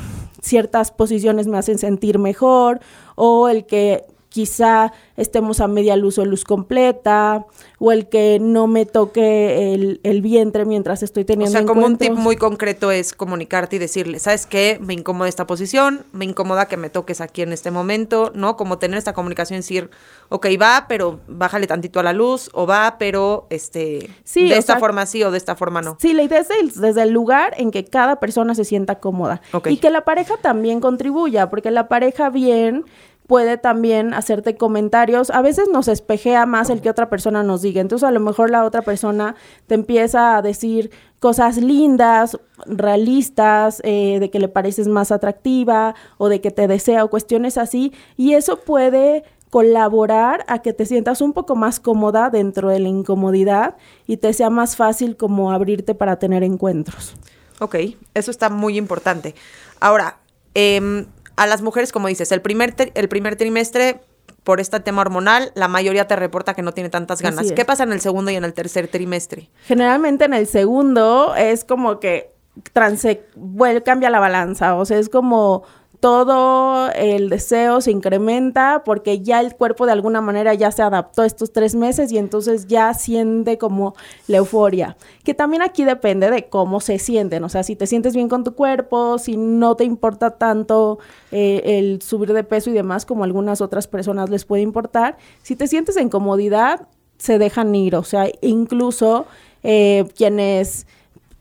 ciertas 0.42 0.92
posiciones 0.92 1.48
me 1.48 1.58
hacen 1.58 1.77
sentir 1.77 2.20
mejor 2.20 2.80
o 3.18 3.50
el 3.50 3.65
que 3.65 4.06
quizá 4.30 4.94
estemos 5.18 5.60
a 5.60 5.68
media 5.68 5.96
luz 5.96 6.18
o 6.18 6.26
luz 6.26 6.44
completa, 6.44 7.46
o 7.80 7.92
el 7.92 8.08
que 8.10 8.40
no 8.40 8.68
me 8.68 8.86
toque 8.86 9.74
el, 10.04 10.22
vientre 10.22 10.66
mientras 10.66 11.02
estoy 11.02 11.26
teniendo 11.26 11.58
O 11.58 11.62
sea, 11.62 11.66
como 11.66 11.86
un 11.86 11.98
tip 11.98 12.14
muy 12.14 12.36
concreto 12.36 12.92
es 12.92 13.14
comunicarte 13.14 13.78
y 13.78 13.80
decirle, 13.80 14.20
¿sabes 14.20 14.46
qué? 14.46 14.80
Me 14.82 14.94
incomoda 14.94 15.30
esta 15.30 15.48
posición, 15.48 16.06
me 16.12 16.26
incomoda 16.26 16.68
que 16.68 16.78
me 16.78 16.90
toques 16.90 17.22
aquí 17.22 17.42
en 17.42 17.54
este 17.54 17.72
momento, 17.72 18.32
¿no? 18.36 18.58
Como 18.58 18.78
tener 18.78 18.98
esta 18.98 19.14
comunicación 19.14 19.56
y 19.56 19.60
decir, 19.60 19.90
ok, 20.30 20.48
va, 20.62 20.86
pero 20.88 21.20
bájale 21.28 21.68
tantito 21.68 22.00
a 22.00 22.04
la 22.04 22.14
luz, 22.14 22.50
o 22.54 22.68
va, 22.68 22.98
pero 23.00 23.48
este, 23.50 24.10
sí, 24.24 24.50
de 24.50 24.58
esta 24.58 24.78
forma 24.78 25.06
sí 25.06 25.24
o 25.24 25.32
de 25.32 25.38
esta 25.38 25.56
forma 25.56 25.82
no. 25.82 25.98
Sí, 26.00 26.14
la 26.14 26.24
idea 26.24 26.40
es 26.40 26.80
desde 26.80 27.02
el 27.02 27.12
lugar 27.12 27.54
en 27.58 27.72
que 27.72 27.86
cada 27.86 28.20
persona 28.20 28.56
se 28.56 28.66
sienta 28.66 29.00
cómoda. 29.00 29.42
Y 29.66 29.78
que 29.78 29.90
la 29.90 30.06
pareja 30.06 30.36
también 30.38 30.82
contribuya, 30.82 31.50
porque 31.50 31.72
la 31.72 31.88
pareja 31.88 32.30
bien 32.30 32.86
puede 33.30 33.60
también 33.60 34.16
hacerte 34.16 34.58
comentarios. 34.58 35.30
A 35.30 35.44
veces 35.44 35.70
nos 35.72 35.88
espejea 35.88 36.48
más 36.48 36.72
el 36.72 36.82
que 36.82 36.90
otra 36.90 37.12
persona 37.12 37.44
nos 37.44 37.62
diga. 37.62 37.80
Entonces 37.80 38.10
a 38.10 38.12
lo 38.12 38.20
mejor 38.20 38.50
la 38.50 38.66
otra 38.66 38.82
persona 38.82 39.36
te 39.68 39.76
empieza 39.76 40.36
a 40.36 40.42
decir 40.42 40.90
cosas 41.20 41.58
lindas, 41.58 42.40
realistas, 42.66 43.84
eh, 43.86 44.18
de 44.20 44.32
que 44.32 44.40
le 44.40 44.48
pareces 44.48 44.88
más 44.88 45.12
atractiva 45.12 45.94
o 46.18 46.28
de 46.28 46.42
que 46.42 46.50
te 46.50 46.68
desea 46.68 47.04
o 47.04 47.12
cuestiones 47.12 47.60
así. 47.60 47.94
Y 48.18 48.34
eso 48.34 48.62
puede 48.62 49.24
colaborar 49.52 50.44
a 50.48 50.64
que 50.64 50.74
te 50.74 50.88
sientas 50.88 51.22
un 51.22 51.34
poco 51.34 51.56
más 51.56 51.80
cómoda 51.80 52.32
dentro 52.32 52.70
de 52.70 52.80
la 52.80 52.90
incomodidad 52.90 53.78
y 54.08 54.18
te 54.18 54.34
sea 54.34 54.50
más 54.50 54.76
fácil 54.76 55.18
como 55.18 55.52
abrirte 55.52 55.94
para 55.94 56.18
tener 56.18 56.42
encuentros. 56.42 57.14
Ok, 57.60 57.76
eso 58.16 58.32
está 58.32 58.50
muy 58.50 58.76
importante. 58.76 59.36
Ahora, 59.80 60.18
eh, 60.56 61.06
a 61.39 61.48
las 61.48 61.62
mujeres, 61.62 61.93
como 61.93 62.10
dices, 62.10 62.34
el 62.34 62.41
primer, 62.41 62.75
el 62.93 63.08
primer 63.08 63.38
trimestre, 63.38 64.01
por 64.43 64.60
este 64.60 64.77
tema 64.81 65.01
hormonal, 65.01 65.53
la 65.55 65.69
mayoría 65.69 66.05
te 66.05 66.17
reporta 66.17 66.53
que 66.53 66.62
no 66.62 66.74
tiene 66.74 66.89
tantas 66.89 67.22
ganas. 67.22 67.53
¿Qué 67.53 67.63
pasa 67.63 67.84
en 67.84 67.93
el 67.93 68.01
segundo 68.01 68.29
y 68.29 68.36
en 68.36 68.43
el 68.43 68.53
tercer 68.53 68.89
trimestre? 68.89 69.50
Generalmente 69.63 70.25
en 70.25 70.34
el 70.34 70.48
segundo 70.48 71.36
es 71.36 71.63
como 71.63 72.01
que 72.01 72.34
transe, 72.74 73.24
vuelve, 73.36 73.84
cambia 73.84 74.10
la 74.10 74.19
balanza, 74.19 74.75
o 74.75 74.84
sea, 74.84 75.00
es 75.00 75.08
como 75.08 75.63
todo 76.00 76.89
el 76.91 77.29
deseo 77.29 77.82
se 77.82 77.91
incrementa 77.91 78.84
porque 78.86 79.20
ya 79.20 79.41
el 79.41 79.56
cuerpo 79.56 79.86
de 79.86 79.91
alguna 79.91 80.22
manera 80.22 80.53
ya 80.53 80.72
se 80.72 80.82
adaptó 80.82 81.24
estos 81.24 81.51
tres 81.51 81.75
meses 81.75 82.12
y 82.12 82.18
entonces 82.18 82.68
ya 82.68 82.94
siente 82.94 83.58
como 83.58 83.96
la 84.27 84.38
euforia. 84.38 84.96
Que 85.24 85.34
también 85.34 85.62
aquí 85.62 85.84
depende 85.84 86.32
de 86.32 86.48
cómo 86.48 86.79
se 86.79 87.00
sienten, 87.00 87.44
o 87.44 87.50
sea, 87.50 87.63
si 87.63 87.75
te 87.75 87.86
sientes 87.86 88.15
bien 88.15 88.29
con 88.29 88.44
tu 88.44 88.56
cuerpo, 88.56 89.18
si 89.18 89.36
no 89.36 89.75
te 89.75 89.84
importa 89.84 90.32
tanto 90.32 91.00
eh, 91.32 91.62
el 91.65 92.01
subir 92.01 92.32
de 92.34 92.44
peso 92.46 92.70
y 92.70 92.74
demás 92.74 93.06
como 93.06 93.25
algunas 93.25 93.60
otras 93.60 93.88
personas 93.88 94.29
les 94.29 94.46
puede 94.46 94.62
importar, 94.62 95.18
si 95.41 95.58
te 95.58 95.68
sientes 95.68 95.98
en 95.98 96.10
comodidad, 96.10 96.88
se 97.18 97.38
dejan 97.38 97.75
ir, 97.75 97.98
o 97.98 98.03
sea, 98.03 98.29
incluso 98.41 99.25
eh, 99.63 100.06
quienes 100.15 100.88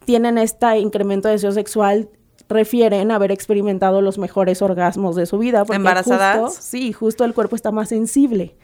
tienen 0.04 0.38
este 0.38 0.78
incremento 0.78 1.28
de 1.28 1.34
deseo 1.34 1.52
sexual 1.52 2.08
refieren 2.48 3.10
a 3.10 3.16
haber 3.16 3.32
experimentado 3.32 4.00
los 4.00 4.18
mejores 4.18 4.62
orgasmos 4.62 5.16
de 5.16 5.26
su 5.26 5.38
vida. 5.38 5.64
¿Embarazadas? 5.68 6.54
sí, 6.54 6.92
justo 6.92 7.24
el 7.24 7.34
cuerpo 7.34 7.56
está 7.56 7.70
más 7.70 7.88
sensible. 7.88 8.54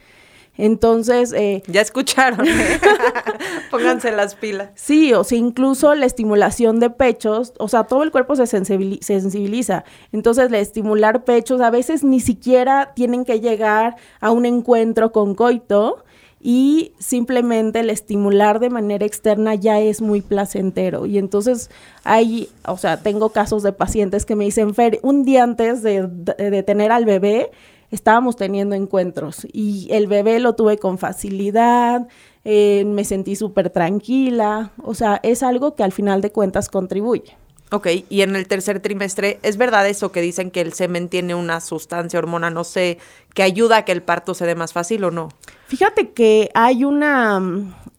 Entonces... 0.57 1.33
Eh, 1.33 1.63
ya 1.67 1.81
escucharon. 1.81 2.47
¿eh? 2.47 2.79
Pónganse 3.71 4.11
las 4.11 4.35
pilas. 4.35 4.69
Sí, 4.75 5.13
o 5.13 5.23
sea, 5.23 5.37
incluso 5.37 5.93
la 5.95 6.05
estimulación 6.05 6.79
de 6.79 6.89
pechos, 6.89 7.53
o 7.57 7.67
sea, 7.67 7.83
todo 7.85 8.03
el 8.03 8.11
cuerpo 8.11 8.35
se, 8.35 8.47
sensibiliza. 8.47 9.83
Entonces, 10.11 10.47
el 10.47 10.55
estimular 10.55 11.23
pechos 11.23 11.61
a 11.61 11.71
veces 11.71 12.03
ni 12.03 12.19
siquiera 12.19 12.93
tienen 12.95 13.25
que 13.25 13.39
llegar 13.39 13.97
a 14.21 14.31
un 14.31 14.45
encuentro 14.45 15.11
con 15.11 15.35
coito, 15.35 16.05
y 16.47 16.91
simplemente 16.99 17.79
el 17.79 17.89
estimular 17.89 18.59
de 18.59 18.69
manera 18.69 19.03
externa 19.03 19.55
ya 19.55 19.79
es 19.79 19.99
muy 19.99 20.21
placentero. 20.21 21.07
Y 21.07 21.17
entonces 21.17 21.71
hay, 22.03 22.49
o 22.67 22.77
sea, 22.77 22.97
tengo 23.01 23.29
casos 23.29 23.63
de 23.63 23.73
pacientes 23.73 24.27
que 24.27 24.35
me 24.35 24.45
dicen, 24.45 24.75
Fer, 24.75 24.99
un 25.01 25.25
día 25.25 25.41
antes 25.41 25.81
de, 25.81 26.63
tener 26.63 26.91
al 26.91 27.03
bebé, 27.03 27.49
estábamos 27.89 28.35
teniendo 28.35 28.75
encuentros 28.75 29.47
y 29.53 29.87
el 29.89 30.05
bebé 30.05 30.37
lo 30.37 30.53
tuve 30.53 30.77
con 30.77 30.99
facilidad, 30.99 32.07
eh, 32.43 32.83
me 32.85 33.05
sentí 33.05 33.35
súper 33.35 33.71
tranquila, 33.71 34.71
o 34.83 34.93
sea, 34.93 35.19
es 35.23 35.41
algo 35.41 35.73
que 35.73 35.81
al 35.81 35.93
final 35.93 36.21
de 36.21 36.31
cuentas 36.31 36.69
contribuye. 36.69 37.35
Ok, 37.75 37.87
y 38.07 38.21
en 38.21 38.37
el 38.37 38.47
tercer 38.47 38.79
trimestre, 38.79 39.37
¿es 39.43 39.57
verdad 39.57 39.85
eso 39.85 40.13
que 40.13 40.21
dicen 40.21 40.49
que 40.49 40.61
el 40.61 40.71
semen 40.71 41.09
tiene 41.09 41.35
una 41.35 41.59
sustancia, 41.59 42.17
hormona, 42.17 42.49
no 42.49 42.63
sé, 42.63 42.99
que 43.33 43.43
ayuda 43.43 43.75
a 43.75 43.83
que 43.83 43.91
el 43.91 44.01
parto 44.01 44.33
se 44.33 44.45
dé 44.45 44.55
más 44.55 44.71
fácil 44.71 45.03
o 45.03 45.11
no? 45.11 45.27
Fíjate 45.67 46.11
que 46.11 46.51
hay 46.53 46.85
una, 46.85 47.41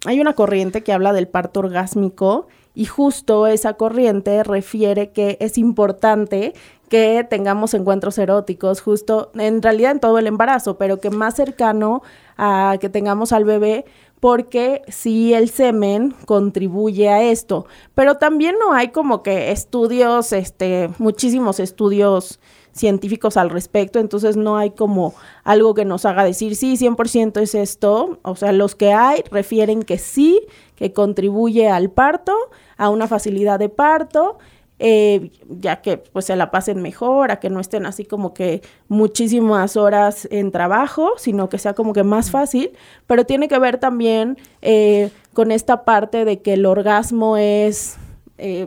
hay 0.06 0.18
una 0.18 0.32
corriente 0.32 0.82
que 0.82 0.94
habla 0.94 1.12
del 1.12 1.28
parto 1.28 1.60
orgásmico 1.60 2.46
y 2.74 2.86
justo 2.86 3.46
esa 3.46 3.74
corriente 3.74 4.42
refiere 4.44 5.10
que 5.10 5.36
es 5.40 5.58
importante 5.58 6.54
que 6.88 7.26
tengamos 7.28 7.74
encuentros 7.74 8.16
eróticos, 8.16 8.80
justo 8.80 9.30
en 9.34 9.60
realidad 9.60 9.90
en 9.90 10.00
todo 10.00 10.18
el 10.18 10.26
embarazo, 10.26 10.78
pero 10.78 11.00
que 11.00 11.10
más 11.10 11.34
cercano 11.34 12.02
a 12.38 12.78
que 12.80 12.88
tengamos 12.88 13.32
al 13.32 13.44
bebé, 13.44 13.84
porque 14.20 14.82
sí 14.88 15.34
el 15.34 15.50
semen 15.50 16.14
contribuye 16.24 17.08
a 17.08 17.22
esto, 17.22 17.66
pero 17.94 18.16
también 18.16 18.56
no 18.58 18.72
hay 18.72 18.88
como 18.88 19.22
que 19.22 19.50
estudios, 19.50 20.32
este, 20.32 20.90
muchísimos 20.98 21.60
estudios 21.60 22.40
científicos 22.72 23.36
al 23.36 23.50
respecto, 23.50 23.98
entonces 23.98 24.36
no 24.36 24.56
hay 24.56 24.70
como 24.70 25.14
algo 25.44 25.74
que 25.74 25.84
nos 25.84 26.04
haga 26.04 26.24
decir 26.24 26.56
sí, 26.56 26.76
100% 26.76 27.40
es 27.40 27.54
esto, 27.54 28.18
o 28.22 28.36
sea, 28.36 28.52
los 28.52 28.74
que 28.74 28.92
hay 28.92 29.22
refieren 29.30 29.82
que 29.82 29.98
sí, 29.98 30.42
que 30.74 30.92
contribuye 30.92 31.68
al 31.68 31.90
parto, 31.90 32.34
a 32.76 32.90
una 32.90 33.08
facilidad 33.08 33.58
de 33.58 33.70
parto 33.70 34.38
eh, 34.78 35.30
ya 35.48 35.80
que 35.80 35.96
pues 35.96 36.26
se 36.26 36.36
la 36.36 36.50
pasen 36.50 36.82
mejor, 36.82 37.30
a 37.30 37.40
que 37.40 37.48
no 37.48 37.60
estén 37.60 37.86
así 37.86 38.04
como 38.04 38.34
que 38.34 38.62
muchísimas 38.88 39.76
horas 39.76 40.28
en 40.30 40.52
trabajo, 40.52 41.12
sino 41.16 41.48
que 41.48 41.58
sea 41.58 41.74
como 41.74 41.92
que 41.92 42.02
más 42.02 42.30
fácil, 42.30 42.72
pero 43.06 43.24
tiene 43.24 43.48
que 43.48 43.58
ver 43.58 43.78
también 43.78 44.36
eh, 44.62 45.10
con 45.32 45.50
esta 45.50 45.84
parte 45.84 46.24
de 46.24 46.42
que 46.42 46.54
el 46.54 46.66
orgasmo 46.66 47.36
es... 47.36 47.96
Eh, 48.38 48.66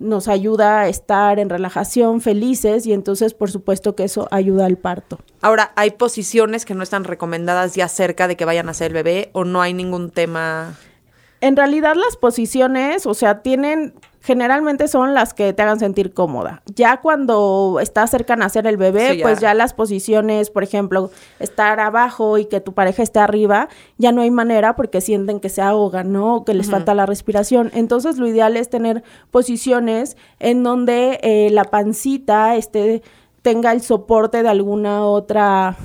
nos 0.00 0.28
ayuda 0.28 0.82
a 0.82 0.88
estar 0.88 1.40
en 1.40 1.48
relajación, 1.48 2.20
felices, 2.20 2.86
y 2.86 2.92
entonces 2.92 3.34
por 3.34 3.50
supuesto 3.50 3.96
que 3.96 4.04
eso 4.04 4.28
ayuda 4.30 4.64
al 4.66 4.76
parto. 4.76 5.18
Ahora, 5.40 5.72
¿hay 5.74 5.90
posiciones 5.90 6.64
que 6.64 6.74
no 6.74 6.84
están 6.84 7.02
recomendadas 7.02 7.74
ya 7.74 7.88
cerca 7.88 8.28
de 8.28 8.36
que 8.36 8.44
vayan 8.44 8.68
a 8.68 8.74
ser 8.74 8.92
el 8.92 8.94
bebé 8.94 9.30
o 9.32 9.44
no 9.44 9.60
hay 9.60 9.74
ningún 9.74 10.12
tema? 10.12 10.76
En 11.40 11.56
realidad 11.56 11.96
las 11.96 12.16
posiciones, 12.16 13.06
o 13.06 13.14
sea, 13.14 13.42
tienen 13.42 13.92
generalmente 14.20 14.88
son 14.88 15.14
las 15.14 15.34
que 15.34 15.52
te 15.52 15.62
hagan 15.62 15.78
sentir 15.78 16.12
cómoda. 16.12 16.62
Ya 16.74 17.00
cuando 17.00 17.78
estás 17.80 18.10
cerca 18.10 18.34
a 18.34 18.36
nacer 18.36 18.66
el 18.66 18.76
bebé, 18.76 19.18
pues 19.22 19.40
ya 19.40 19.54
las 19.54 19.74
posiciones, 19.74 20.50
por 20.50 20.62
ejemplo, 20.62 21.10
estar 21.38 21.80
abajo 21.80 22.38
y 22.38 22.46
que 22.46 22.60
tu 22.60 22.72
pareja 22.72 23.02
esté 23.02 23.20
arriba, 23.20 23.68
ya 23.96 24.12
no 24.12 24.22
hay 24.22 24.30
manera 24.30 24.76
porque 24.76 25.00
sienten 25.00 25.40
que 25.40 25.48
se 25.48 25.62
ahogan, 25.62 26.12
¿no? 26.12 26.44
Que 26.44 26.54
les 26.54 26.70
falta 26.70 26.94
la 26.94 27.06
respiración. 27.06 27.70
Entonces, 27.74 28.18
lo 28.18 28.26
ideal 28.26 28.56
es 28.56 28.70
tener 28.70 29.02
posiciones 29.30 30.16
en 30.40 30.62
donde 30.62 31.20
eh, 31.22 31.50
la 31.50 31.64
pancita 31.64 32.56
esté 32.56 33.02
tenga 33.42 33.72
el 33.72 33.80
soporte 33.80 34.42
de 34.42 34.48
alguna 34.48 35.06
otra 35.06 35.76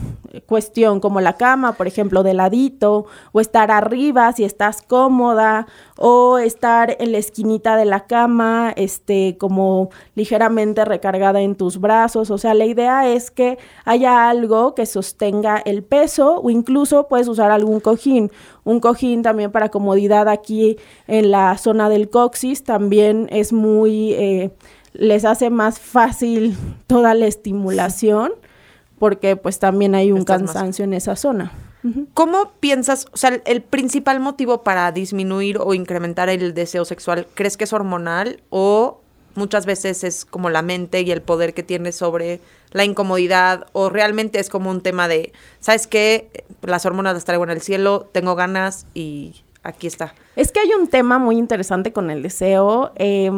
cuestión, 0.42 1.00
como 1.00 1.22
la 1.22 1.34
cama, 1.34 1.74
por 1.74 1.88
ejemplo, 1.88 2.24
de 2.24 2.34
ladito, 2.34 3.06
o 3.32 3.40
estar 3.40 3.72
arriba 3.72 4.32
si 4.34 4.44
estás 4.44 4.82
cómoda, 4.82 5.68
o 5.98 6.38
estar 6.38 6.96
en 7.00 7.12
la 7.12 7.20
esquinita 7.20 7.78
de 7.78 7.86
la 7.86 8.06
cama, 8.08 8.74
este, 8.76 9.38
como 9.38 9.90
ligeramente 10.16 10.86
recargada 10.86 11.42
en 11.42 11.56
tus 11.56 11.80
brazos. 11.80 12.32
O 12.32 12.38
sea, 12.38 12.54
la 12.54 12.66
idea 12.66 13.08
es 13.08 13.32
que 13.32 13.58
haya 13.86 14.30
algo 14.30 14.76
que 14.76 14.86
sostenga 14.86 15.62
el 15.66 15.84
peso, 15.84 16.42
o 16.42 16.50
incluso 16.50 17.08
puedes 17.08 17.28
usar 17.28 17.52
algún 17.52 17.80
cojín. 17.80 18.32
Un 18.64 18.80
cojín 18.80 19.22
también 19.22 19.52
para 19.52 19.70
comodidad 19.70 20.28
aquí 20.30 20.78
en 21.08 21.32
la 21.32 21.58
zona 21.58 21.90
del 21.90 22.10
coxis 22.10 22.64
también 22.64 23.28
es 23.32 23.54
muy 23.54 24.14
eh, 24.14 24.52
les 24.94 25.26
hace 25.26 25.50
más 25.50 25.80
fácil 25.80 26.56
toda 26.88 27.14
la 27.14 27.26
estimulación 27.26 28.32
porque 29.04 29.36
pues 29.36 29.60
también 29.60 29.96
hay 29.96 30.14
un 30.14 30.24
cansancio 30.24 30.86
en 30.86 30.94
esa 30.94 31.18
zona. 31.18 31.52
¿Cómo 32.14 32.54
piensas, 32.62 33.08
o 33.12 33.18
sea, 33.18 33.42
el 33.44 33.62
principal 33.62 34.22
motivo 34.22 34.64
para 34.64 34.90
disminuir 34.94 35.58
o 35.60 35.74
incrementar 35.74 36.30
el 36.30 36.54
deseo 36.54 36.86
sexual, 36.86 37.28
crees 37.34 37.58
que 37.58 37.66
es 37.66 37.74
hormonal 37.74 38.42
o 38.50 39.02
muchas 39.36 39.66
veces 39.66 40.06
es 40.06 40.24
como 40.24 40.50
la 40.50 40.62
mente 40.62 41.02
y 41.02 41.12
el 41.12 41.22
poder 41.22 41.54
que 41.54 41.64
tienes 41.64 41.98
sobre 41.98 42.40
la 42.72 42.86
incomodidad 42.86 43.68
o 43.74 43.90
realmente 43.90 44.40
es 44.40 44.48
como 44.48 44.70
un 44.70 44.80
tema 44.80 45.10
de, 45.10 45.34
¿sabes 45.60 45.86
qué? 45.86 46.46
Las 46.62 46.86
hormonas 46.86 47.14
las 47.14 47.26
traigo 47.26 47.44
en 47.44 47.50
el 47.50 47.62
cielo, 47.62 48.08
tengo 48.14 48.36
ganas 48.36 48.88
y 48.94 49.44
aquí 49.64 49.88
está. 49.88 50.16
Es 50.38 50.54
que 50.54 50.62
hay 50.62 50.70
un 50.80 50.88
tema 50.88 51.20
muy 51.20 51.38
interesante 51.38 51.92
con 51.92 52.10
el 52.10 52.24
deseo. 52.24 52.94
Eh, 52.96 53.30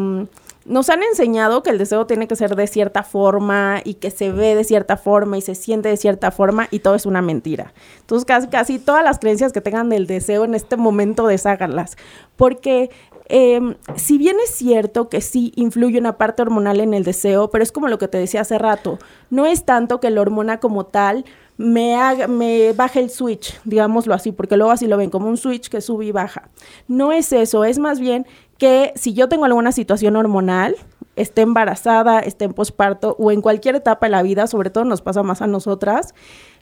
nos 0.66 0.90
han 0.90 1.04
enseñado 1.04 1.62
que 1.62 1.70
el 1.70 1.78
deseo 1.78 2.08
tiene 2.08 2.28
que 2.28 2.36
ser 2.36 2.56
de 2.56 2.66
cierta 2.66 3.04
forma 3.04 3.82
y 3.84 3.96
que 3.96 4.10
se 4.10 4.32
ve 4.32 4.56
de 4.56 4.64
cierta 4.64 4.98
forma 4.98 5.38
y 5.38 5.42
se 5.42 5.54
siente 5.54 5.90
de 5.90 5.98
cierta 5.98 6.32
forma 6.32 6.68
y 6.72 6.80
todo 6.80 6.96
es 6.96 7.06
una 7.06 7.22
mentira. 7.22 7.74
Entonces 8.00 8.26
casi, 8.50 8.80
todas 8.80 9.04
las 9.04 9.20
creencias 9.20 9.54
que 9.54 9.62
tengan 9.62 9.90
del 9.90 10.08
deseo 10.08 10.44
en 10.44 10.56
este 10.56 10.76
momento 10.76 11.28
desháganlas. 11.28 11.98
Porque 12.36 12.90
em, 13.30 13.76
si 13.96 14.18
bien 14.18 14.38
es 14.44 14.56
cierto 14.56 15.08
que 15.08 15.22
sí 15.22 15.54
influye 15.56 16.00
una 16.00 16.18
parte 16.18 16.42
hormonal 16.42 16.82
en 16.82 16.96
el 16.96 17.04
deseo, 17.04 17.52
pero 17.52 17.64
es 17.64 17.72
como 17.72 17.88
lo 17.88 18.00
que 18.00 18.08
te 18.08 18.18
decía 18.18 18.42
hace 18.42 18.58
rato, 18.58 18.98
no 19.30 19.46
es 19.46 19.66
tanto 19.66 20.00
que 20.00 20.10
la 20.10 20.22
hormona 20.22 20.60
como 20.60 20.88
tal 20.88 21.26
me, 21.58 21.96
me 22.28 22.74
baje 22.74 23.00
el 23.00 23.10
switch, 23.10 23.60
digámoslo 23.64 24.14
así, 24.14 24.32
porque 24.32 24.58
luego 24.58 24.72
así 24.72 24.88
lo 24.88 24.98
ven 24.98 25.10
como 25.10 25.30
un 25.30 25.38
switch 25.38 25.70
que 25.70 25.80
sube 25.82 26.06
y 26.06 26.12
baja. 26.12 26.50
No 26.88 27.12
es 27.12 27.32
eso, 27.32 27.64
es 27.64 27.80
más 27.80 28.00
bien 28.00 28.26
que 28.58 28.94
si 28.96 29.14
yo 29.14 29.30
tengo 29.30 29.46
alguna 29.46 29.72
situación 29.72 30.16
hormonal, 30.16 30.76
esté 31.16 31.42
embarazada, 31.42 32.20
esté 32.20 32.46
en 32.46 32.54
posparto 32.54 33.16
o 33.20 33.32
en 33.32 33.42
cualquier 33.42 33.76
etapa 33.76 34.08
de 34.08 34.12
la 34.12 34.24
vida, 34.24 34.48
sobre 34.48 34.70
todo 34.70 34.86
nos 34.86 35.02
pasa 35.02 35.24
más 35.24 35.42
a 35.42 35.48
nosotras, 35.48 36.14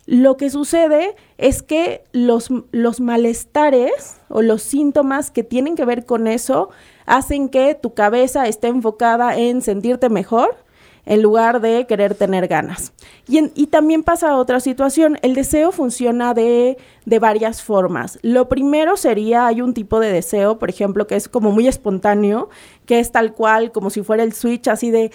lo 0.05 0.35
que 0.35 0.49
sucede 0.49 1.15
es 1.37 1.63
que 1.63 2.03
los, 2.11 2.49
los 2.71 2.99
malestares 2.99 4.19
o 4.27 4.41
los 4.41 4.61
síntomas 4.61 5.31
que 5.31 5.43
tienen 5.43 5.75
que 5.75 5.85
ver 5.85 6.05
con 6.05 6.27
eso 6.27 6.69
hacen 7.05 7.47
que 7.47 7.73
tu 7.75 7.93
cabeza 7.93 8.47
esté 8.47 8.67
enfocada 8.67 9.37
en 9.37 9.61
sentirte 9.61 10.09
mejor 10.09 10.62
en 11.05 11.21
lugar 11.21 11.61
de 11.61 11.85
querer 11.85 12.15
tener 12.15 12.47
ganas. 12.47 12.93
Y, 13.27 13.67
también 13.67 14.03
pasa 14.03 14.37
otra 14.37 14.59
situación, 14.59 15.17
el 15.21 15.33
deseo 15.33 15.71
funciona 15.71 16.33
de, 16.33 16.77
de, 17.05 17.19
varias 17.19 17.61
formas. 17.61 18.19
Lo 18.21 18.49
primero 18.49 18.97
sería, 18.97 19.47
hay 19.47 19.61
un 19.61 19.73
tipo 19.73 19.99
de 19.99 20.11
deseo, 20.11 20.59
por 20.59 20.69
ejemplo, 20.69 21.07
que 21.07 21.15
es 21.15 21.27
como 21.27 21.51
muy 21.51 21.67
espontáneo, 21.67 22.49
que 22.85 22.99
es 22.99 23.11
tal 23.11 23.33
cual, 23.33 23.71
como 23.71 23.89
si 23.89 24.03
fuera 24.03 24.23
el 24.23 24.33
switch, 24.33 24.67
así 24.67 24.91
de 24.91 25.11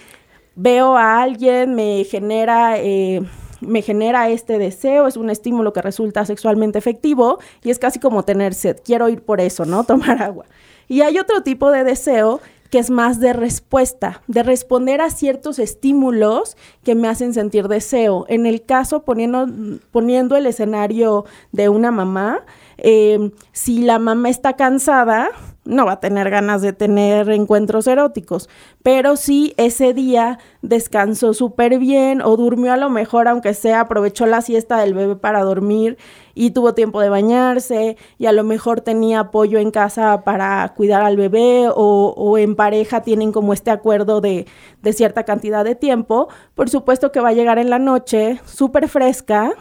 veo 0.54 0.96
a 0.96 1.22
alguien, 1.22 1.74
me 1.74 2.04
genera... 2.04 2.78
Eh, 2.78 3.22
me 3.60 3.82
genera 3.82 4.28
este 4.28 4.56
deseo, 4.56 5.08
es 5.08 5.16
un 5.16 5.30
estímulo 5.30 5.72
que 5.72 5.82
resulta 5.82 6.24
sexualmente 6.24 6.78
efectivo 6.78 7.40
y 7.64 7.70
es 7.70 7.80
casi 7.80 7.98
como 7.98 8.24
tener 8.24 8.54
sed, 8.54 8.76
quiero 8.84 9.08
ir 9.08 9.22
por 9.22 9.40
eso, 9.40 9.64
¿no? 9.64 9.82
Tomar 9.84 10.22
agua. 10.22 10.44
Y 10.86 11.02
hay 11.02 11.18
otro 11.18 11.42
tipo 11.42 11.70
de 11.70 11.84
deseo 11.84 12.40
que 12.70 12.78
es 12.78 12.90
más 12.90 13.20
de 13.20 13.32
respuesta, 13.32 14.22
de 14.26 14.42
responder 14.42 15.00
a 15.00 15.10
ciertos 15.10 15.58
estímulos 15.58 16.56
que 16.84 16.94
me 16.94 17.08
hacen 17.08 17.34
sentir 17.34 17.68
deseo. 17.68 18.26
En 18.28 18.46
el 18.46 18.64
caso, 18.64 19.04
poniendo, 19.04 19.46
poniendo 19.90 20.36
el 20.36 20.46
escenario 20.46 21.24
de 21.52 21.68
una 21.68 21.90
mamá, 21.90 22.44
eh, 22.76 23.30
si 23.52 23.82
la 23.82 23.98
mamá 23.98 24.28
está 24.28 24.54
cansada, 24.54 25.30
no 25.68 25.84
va 25.84 25.92
a 25.92 26.00
tener 26.00 26.30
ganas 26.30 26.62
de 26.62 26.72
tener 26.72 27.30
encuentros 27.30 27.86
eróticos, 27.86 28.48
pero 28.82 29.16
si 29.16 29.54
ese 29.58 29.92
día 29.92 30.38
descansó 30.62 31.34
súper 31.34 31.78
bien 31.78 32.22
o 32.22 32.36
durmió 32.36 32.72
a 32.72 32.76
lo 32.78 32.88
mejor, 32.88 33.28
aunque 33.28 33.54
sea, 33.54 33.80
aprovechó 33.80 34.26
la 34.26 34.40
siesta 34.40 34.78
del 34.78 34.94
bebé 34.94 35.14
para 35.14 35.44
dormir 35.44 35.98
y 36.34 36.52
tuvo 36.52 36.72
tiempo 36.74 37.00
de 37.00 37.10
bañarse 37.10 37.96
y 38.18 38.26
a 38.26 38.32
lo 38.32 38.44
mejor 38.44 38.80
tenía 38.80 39.20
apoyo 39.20 39.58
en 39.58 39.70
casa 39.70 40.24
para 40.24 40.72
cuidar 40.74 41.02
al 41.02 41.16
bebé 41.16 41.68
o, 41.68 42.14
o 42.16 42.38
en 42.38 42.56
pareja 42.56 43.02
tienen 43.02 43.30
como 43.30 43.52
este 43.52 43.70
acuerdo 43.70 44.20
de, 44.22 44.46
de 44.82 44.92
cierta 44.94 45.24
cantidad 45.24 45.64
de 45.64 45.74
tiempo, 45.74 46.28
por 46.54 46.70
supuesto 46.70 47.12
que 47.12 47.20
va 47.20 47.28
a 47.28 47.34
llegar 47.34 47.58
en 47.58 47.68
la 47.68 47.78
noche 47.78 48.40
súper 48.46 48.88
fresca 48.88 49.52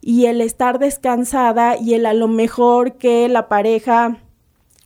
y 0.00 0.26
el 0.26 0.40
estar 0.40 0.80
descansada 0.80 1.76
y 1.76 1.94
el 1.94 2.04
a 2.06 2.14
lo 2.14 2.26
mejor 2.26 2.94
que 2.94 3.28
la 3.28 3.48
pareja 3.48 4.18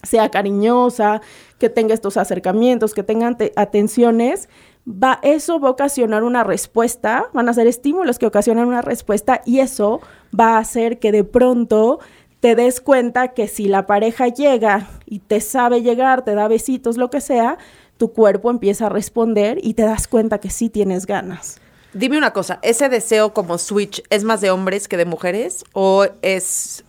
sea 0.06 0.30
cariñosa, 0.30 1.20
que 1.58 1.68
tenga 1.68 1.94
estos 1.94 2.16
acercamientos, 2.16 2.94
que 2.94 3.02
tenga 3.02 3.36
atenciones, 3.56 4.48
va, 4.86 5.18
eso 5.22 5.60
va 5.60 5.68
a 5.68 5.72
ocasionar 5.72 6.24
una 6.24 6.44
respuesta, 6.44 7.26
van 7.32 7.48
a 7.48 7.54
ser 7.54 7.66
estímulos 7.66 8.18
que 8.18 8.26
ocasionan 8.26 8.68
una 8.68 8.82
respuesta 8.82 9.42
y 9.44 9.60
eso 9.60 10.00
va 10.38 10.56
a 10.56 10.58
hacer 10.58 10.98
que 10.98 11.12
de 11.12 11.24
pronto 11.24 11.98
te 12.40 12.54
des 12.54 12.80
cuenta 12.80 13.28
que 13.28 13.48
si 13.48 13.66
la 13.66 13.86
pareja 13.86 14.28
llega 14.28 14.88
y 15.06 15.20
te 15.20 15.40
sabe 15.40 15.82
llegar, 15.82 16.24
te 16.24 16.34
da 16.34 16.48
besitos, 16.48 16.96
lo 16.96 17.10
que 17.10 17.20
sea, 17.20 17.58
tu 17.96 18.12
cuerpo 18.12 18.50
empieza 18.50 18.86
a 18.86 18.88
responder 18.90 19.58
y 19.62 19.74
te 19.74 19.82
das 19.82 20.06
cuenta 20.06 20.38
que 20.38 20.50
sí 20.50 20.68
tienes 20.68 21.06
ganas. 21.06 21.60
Dime 21.94 22.18
una 22.18 22.32
cosa, 22.32 22.58
¿ese 22.60 22.90
deseo 22.90 23.32
como 23.32 23.56
switch 23.56 24.02
es 24.10 24.22
más 24.22 24.42
de 24.42 24.50
hombres 24.50 24.86
que 24.86 24.98
de 24.98 25.06
mujeres 25.06 25.64
o 25.72 26.06
es 26.20 26.84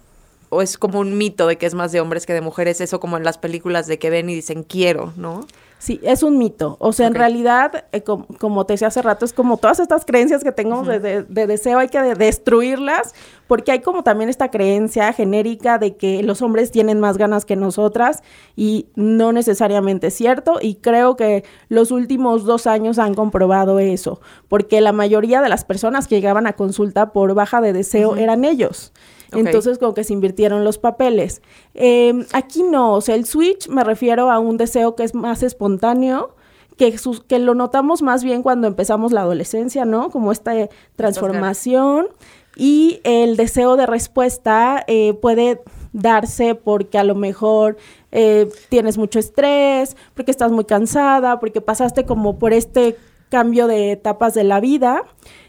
o 0.49 0.61
es 0.61 0.77
como 0.77 0.99
un 0.99 1.17
mito 1.17 1.47
de 1.47 1.57
que 1.57 1.65
es 1.65 1.73
más 1.73 1.91
de 1.91 2.01
hombres 2.01 2.25
que 2.25 2.33
de 2.33 2.41
mujeres, 2.41 2.81
eso 2.81 2.99
como 2.99 3.17
en 3.17 3.23
las 3.23 3.37
películas 3.37 3.87
de 3.87 3.99
que 3.99 4.09
ven 4.09 4.29
y 4.29 4.35
dicen 4.35 4.63
quiero, 4.63 5.13
¿no? 5.15 5.45
Sí, 5.79 5.99
es 6.01 6.23
un 6.23 6.39
mito. 6.39 6.75
O 6.79 6.91
sea, 6.91 7.05
en 7.05 7.13
realidad, 7.13 7.85
eh, 7.91 8.01
como 8.01 8.65
te 8.65 8.73
decía 8.73 8.87
hace 8.87 9.03
rato, 9.03 9.25
es 9.25 9.33
como 9.33 9.57
todas 9.57 9.79
estas 9.79 10.05
creencias 10.05 10.43
que 10.43 10.51
tengo 10.51 10.81
de, 10.81 11.23
deseo, 11.23 11.77
hay 11.77 11.89
que 11.89 12.01
destruirlas, 12.15 13.13
porque 13.47 13.71
hay 13.71 13.81
como 13.81 14.03
también 14.03 14.29
esta 14.29 14.49
creencia 14.49 15.13
genérica 15.13 15.77
de 15.77 15.95
que 15.95 16.23
los 16.23 16.41
hombres 16.41 16.71
tienen 16.71 16.99
más 16.99 17.19
ganas 17.19 17.45
que 17.45 17.55
nosotras 17.55 18.23
y 18.55 18.87
no 18.95 19.31
necesariamente 19.31 20.07
es 20.07 20.15
cierto. 20.15 20.57
Y 20.59 20.75
creo 20.75 21.15
que 21.15 21.43
los 21.69 21.91
últimos 21.91 22.45
dos 22.45 22.65
años 22.65 22.97
han 22.97 23.13
comprobado 23.13 23.77
eso, 23.77 24.19
porque 24.47 24.81
la 24.81 24.93
mayoría 24.93 25.41
de 25.41 25.49
las 25.49 25.63
personas 25.63 26.07
que 26.07 26.15
llegaban 26.15 26.47
a 26.47 26.53
consulta 26.53 27.13
por 27.13 27.35
baja 27.35 27.61
de 27.61 27.73
deseo 27.73 28.15
eran 28.15 28.45
ellos. 28.45 28.93
Entonces, 29.31 29.77
como 29.77 29.93
que 29.93 30.03
se 30.03 30.13
invirtieron 30.13 30.63
los 30.63 30.77
papeles. 30.77 31.41
Em, 31.73 32.25
aquí 32.33 32.63
no, 32.63 32.93
o 32.93 33.01
sea, 33.01 33.15
el 33.15 33.25
switch 33.25 33.67
me 33.67 33.83
refiero 33.83 34.31
a 34.31 34.39
un 34.39 34.57
deseo 34.57 34.95
que 34.95 35.03
es 35.03 35.13
más 35.13 35.43
espontáneo, 35.43 36.35
que, 36.77 36.95
que 37.27 37.39
lo 37.39 37.55
notamos 37.55 38.01
más 38.01 38.23
bien 38.23 38.43
cuando 38.43 38.67
empezamos 38.67 39.11
la 39.11 39.21
adolescencia, 39.21 39.85
¿no? 39.85 40.09
Como 40.09 40.31
esta 40.31 40.53
transformación. 40.95 42.07
Y 42.55 43.01
el 43.03 43.37
deseo 43.37 43.75
de 43.75 43.85
respuesta 43.85 44.83
eh, 44.87 45.13
puede 45.13 45.61
darse 45.93 46.55
porque 46.55 46.97
a 46.97 47.03
lo 47.03 47.15
mejor 47.15 47.77
eh, 48.11 48.49
tienes 48.69 48.97
mucho 48.97 49.19
estrés, 49.19 49.95
porque 50.15 50.31
estás 50.31 50.51
muy 50.51 50.65
cansada, 50.65 51.39
porque 51.39 51.61
pasaste 51.61 52.05
como 52.05 52.39
por 52.39 52.53
este 52.53 52.97
cambio 53.29 53.67
de 53.67 53.91
etapas 53.91 54.33
de 54.33 54.43
la 54.43 54.59
vida. 54.59 55.03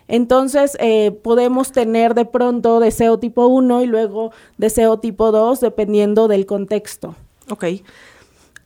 Entonces, 0.08 0.76
eh, 0.80 1.12
podemos 1.22 1.70
tener 1.70 2.14
de 2.14 2.24
pronto 2.24 2.80
deseo 2.80 3.18
tipo 3.18 3.46
1 3.46 3.82
y 3.82 3.86
luego 3.86 4.32
deseo 4.56 4.98
tipo 4.98 5.30
2, 5.30 5.60
dependiendo 5.60 6.26
del 6.26 6.46
contexto. 6.46 7.14
Ok. 7.50 7.64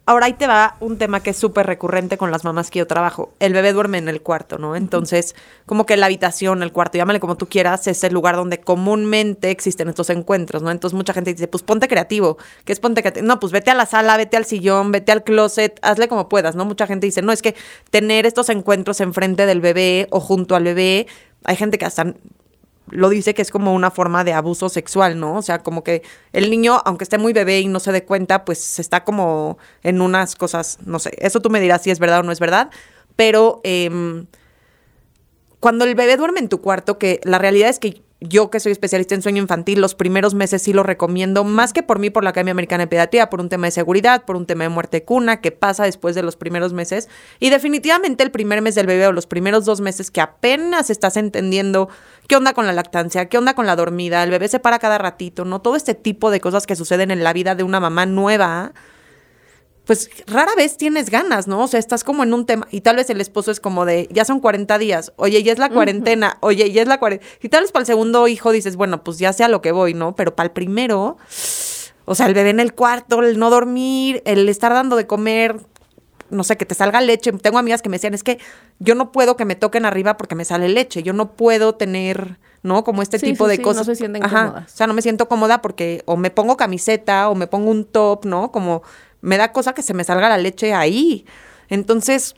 Ahora 0.04 0.26
ahí 0.26 0.32
te 0.32 0.49
va 0.49 0.76
un 0.80 0.99
tema 0.99 1.21
que 1.21 1.30
es 1.30 1.37
súper 1.37 1.64
recurrente 1.64 2.18
con 2.18 2.32
las 2.32 2.42
mamás 2.42 2.73
que 2.73 2.80
yo 2.80 2.88
trabajo. 2.88 3.35
El 3.38 3.52
bebé 3.52 3.73
duerme 3.73 3.99
en 3.99 4.09
el 4.09 4.21
cuarto, 4.21 4.59
¿no? 4.59 4.74
Entonces, 4.74 5.37
como 5.64 5.87
que 5.87 5.96
la 5.96 6.07
habitación, 6.07 6.64
el 6.64 6.72
cuarto, 6.72 6.98
llámale 6.98 7.20
como 7.20 7.37
tú 7.37 7.48
quieras, 7.48 7.87
es 7.87 8.03
el 8.03 8.12
lugar 8.12 8.35
donde 8.35 8.59
comúnmente 8.59 9.50
existen 9.50 9.88
estos 9.88 10.11
encuentros, 10.11 10.61
¿no? 10.61 10.72
Entonces 10.72 10.96
mucha 10.96 11.12
gente 11.12 11.33
dice, 11.33 11.46
pues 11.46 11.62
ponte 11.62 11.87
creativo. 11.87 12.37
¿Qué 12.64 12.72
es 12.72 12.81
ponte 12.81 13.00
creativo? 13.00 13.24
No, 13.24 13.38
pues 13.38 13.53
vete 13.53 13.70
a 13.70 13.74
la 13.74 13.87
sala, 13.87 14.16
vete 14.16 14.37
al 14.37 14.44
sillón, 14.44 14.90
vete 14.90 15.12
al 15.12 15.22
closet, 15.22 15.79
hazle 15.83 16.09
como 16.09 16.29
puedas, 16.29 16.57
¿no? 16.57 16.64
Mucha 16.64 16.88
gente 16.88 17.07
dice, 17.07 17.22
no, 17.22 17.31
es 17.31 17.40
que 17.40 17.55
tener 17.90 18.27
estos 18.27 18.48
encuentros 18.48 19.00
enfrente 19.00 19.46
del 19.46 19.61
bebé 19.61 20.09
o 20.11 20.18
junto 20.18 20.57
al 20.57 20.64
bebé 20.64 21.07
hay 21.44 21.57
gente 21.57 21.79
que 21.79 21.85
hasta 21.85 22.14
lo 22.90 23.09
dice 23.09 23.35
que 23.35 23.42
es 23.42 23.51
como 23.51 23.75
una 23.75 23.90
forma 23.90 24.25
de 24.25 24.33
abuso 24.33 24.68
sexual, 24.68 25.18
¿no? 25.18 25.37
O 25.37 25.42
sea, 25.42 25.61
como 25.61 25.85
que 25.85 26.03
el 26.33 26.51
niño, 26.51 26.81
aunque 26.85 27.05
esté 27.05 27.18
muy 27.18 27.33
bebé 27.33 27.61
y 27.61 27.68
no 27.68 27.81
se 27.81 27.92
dé 27.92 28.05
cuenta, 28.05 28.45
pues 28.45 28.79
está 28.79 29.05
como 29.05 29.59
en 29.83 30.01
unas 30.01 30.37
cosas, 30.37 30.79
no 30.85 30.99
sé, 30.99 31.12
eso 31.18 31.40
tú 31.40 31.51
me 31.51 31.61
dirás 31.61 31.83
si 31.83 31.90
es 31.90 31.99
verdad 31.99 32.21
o 32.21 32.23
no 32.23 32.33
es 32.33 32.40
verdad, 32.40 32.71
pero 33.16 33.61
em, 33.64 34.27
cuando 35.61 35.85
el 35.85 35.95
bebé 35.95 36.16
duerme 36.16 36.40
en 36.40 36.49
tu 36.49 36.61
cuarto, 36.61 36.99
que 36.99 37.21
la 37.25 37.38
realidad 37.38 37.71
es 37.71 37.79
que 37.79 38.03
yo 38.28 38.50
que 38.50 38.61
soy 38.61 38.72
especialista 38.72 39.14
en 39.14 39.22
sueño 39.22 39.42
infantil, 39.42 39.80
los 39.80 39.94
primeros 39.94 40.35
meses 40.35 40.62
sí 40.62 40.72
lo 40.72 40.82
recomiendo, 40.82 41.44
más 41.44 41.72
que 41.72 41.82
por 41.82 41.98
mí, 41.98 42.11
por 42.11 42.24
la 42.24 42.30
Academia 42.30 42.52
Americana 42.52 42.85
de 42.85 42.88
Pediatría, 42.88 43.30
por 43.30 43.40
un 43.40 43.48
tema 43.48 43.66
de 43.66 43.72
seguridad, 43.72 44.24
por 44.24 44.37
un 44.37 44.46
tema 44.46 44.64
de 44.64 44.70
muerte 44.70 45.04
cuna, 45.04 45.40
que 45.40 45.52
pasa 45.52 45.85
después 45.85 46.14
de 46.14 46.22
los 46.22 46.37
primeros 46.37 46.72
meses. 46.72 47.08
Y 47.40 47.50
definitivamente 47.50 48.22
el 48.22 48.30
primer 48.30 48.62
mes 48.62 48.74
del 48.74 48.87
bebé 48.87 49.06
o 49.06 49.12
los 49.12 49.26
primeros 49.26 49.64
dos 49.64 49.80
meses 49.80 50.11
que 50.11 50.20
apenas 50.20 50.90
estás 50.90 51.16
entendiendo 51.16 51.88
qué 52.28 52.37
onda 52.37 52.52
con 52.54 52.66
la 52.66 52.72
lactancia, 52.72 53.28
qué 53.28 53.38
onda 53.38 53.54
con 53.54 53.66
la 53.66 53.76
dormida, 53.76 54.22
el 54.22 54.30
bebé 54.30 54.48
se 54.48 54.61
para 54.61 54.78
cada 54.78 54.98
ratito, 54.98 55.44
¿no? 55.44 55.61
Todo 55.61 55.76
este 55.76 55.94
tipo 55.94 56.30
de 56.30 56.40
cosas 56.40 56.66
que 56.66 56.76
suceden 56.76 57.11
en 57.11 57.24
la 57.24 57.32
vida 57.32 57.54
de 57.54 57.62
una 57.62 57.80
mamá 57.80 58.06
nueva 58.06 58.72
pues 59.85 60.11
rara 60.27 60.55
vez 60.57 60.77
tienes 60.77 61.11
ganas, 61.11 61.49
¿no? 61.49 61.64
O 61.64 61.66
sea, 61.66 61.81
estás 61.81 62.05
como 62.05 62.23
en 62.23 62.33
un 62.33 62.47
tema 62.47 62.68
y 62.71 62.83
tal 62.83 62.97
vez 62.97 63.11
el 63.11 63.21
esposo 63.21 63.51
es 63.51 63.59
como 63.59 63.85
de, 63.85 64.09
ya 64.12 64.25
son 64.25 64.38
40 64.40 64.79
días, 64.79 65.12
oye, 65.16 65.42
ya 65.42 65.53
es 65.53 65.59
la 65.59 65.71
cuarentena, 65.71 66.38
oye, 66.40 66.71
ya 66.71 66.83
es 66.83 66.88
la 66.88 66.99
cuarentena. 66.99 67.31
Y 67.42 67.49
tal 67.49 67.62
vez 67.62 67.73
para 67.73 67.83
el 67.83 67.87
segundo 67.87 68.29
hijo 68.29 68.53
dices, 68.53 68.77
bueno, 68.77 69.03
pues 69.03 69.18
ya 69.18 69.33
sea 69.33 69.49
lo 69.49 69.61
que 69.61 69.73
voy, 69.73 69.95
¿no? 69.95 70.14
Pero 70.14 70.37
para 70.37 70.47
el 70.47 70.53
primero, 70.53 71.16
o 72.05 72.14
sea, 72.14 72.27
el 72.27 72.35
bebé 72.35 72.51
en 72.51 72.61
el 72.61 72.75
cuarto, 72.75 73.23
el 73.23 73.38
no 73.38 73.51
dormir, 73.51 74.23
el 74.25 74.49
estar 74.49 74.73
dando 74.73 74.95
de 74.95 75.09
comer, 75.09 75.57
no 76.31 76.45
sé, 76.45 76.57
que 76.57 76.64
te 76.64 76.75
salga 76.77 77.01
leche. 77.01 77.33
Tengo 77.33 77.59
amigas 77.59 77.83
que 77.83 77.88
me 77.88 77.97
decían, 77.97 78.14
es 78.14 78.23
que 78.23 78.38
yo 78.79 78.95
no 78.95 79.11
puedo 79.11 79.37
que 79.37 79.45
me 79.45 79.57
toquen 79.57 79.85
arriba 79.85 80.16
porque 80.16 80.37
me 80.37 80.45
sale 80.45 80.68
leche, 80.68 81.03
yo 81.03 81.12
no 81.12 81.33
puedo 81.33 81.75
tener... 81.75 82.38
¿no? 82.64 82.85
Como 82.85 83.03
este 83.03 83.18
tipo 83.18 83.49
de 83.49 83.61
cosas. 83.61 83.88
No 83.88 83.92
se 83.92 83.99
sienten 83.99 84.23
cómodas. 84.23 84.73
O 84.73 84.77
sea, 84.77 84.87
no 84.87 84.95
me 84.95 85.03
siento 85.03 85.27
cómoda 85.27 85.61
porque 85.61 86.05
o 86.07 86.16
me 86.16 86.31
pongo 86.31 86.57
camiseta 86.57 87.29
o 87.29 87.35
me 87.35 87.49
pongo 87.49 87.73
un 87.73 87.85
top, 87.85 88.25
¿no? 88.25 88.53
Como 88.53 88.85
me 89.22 89.38
da 89.38 89.52
cosa 89.52 89.72
que 89.72 89.82
se 89.82 89.94
me 89.94 90.04
salga 90.04 90.28
la 90.28 90.37
leche 90.37 90.74
ahí. 90.74 91.24
Entonces, 91.68 92.35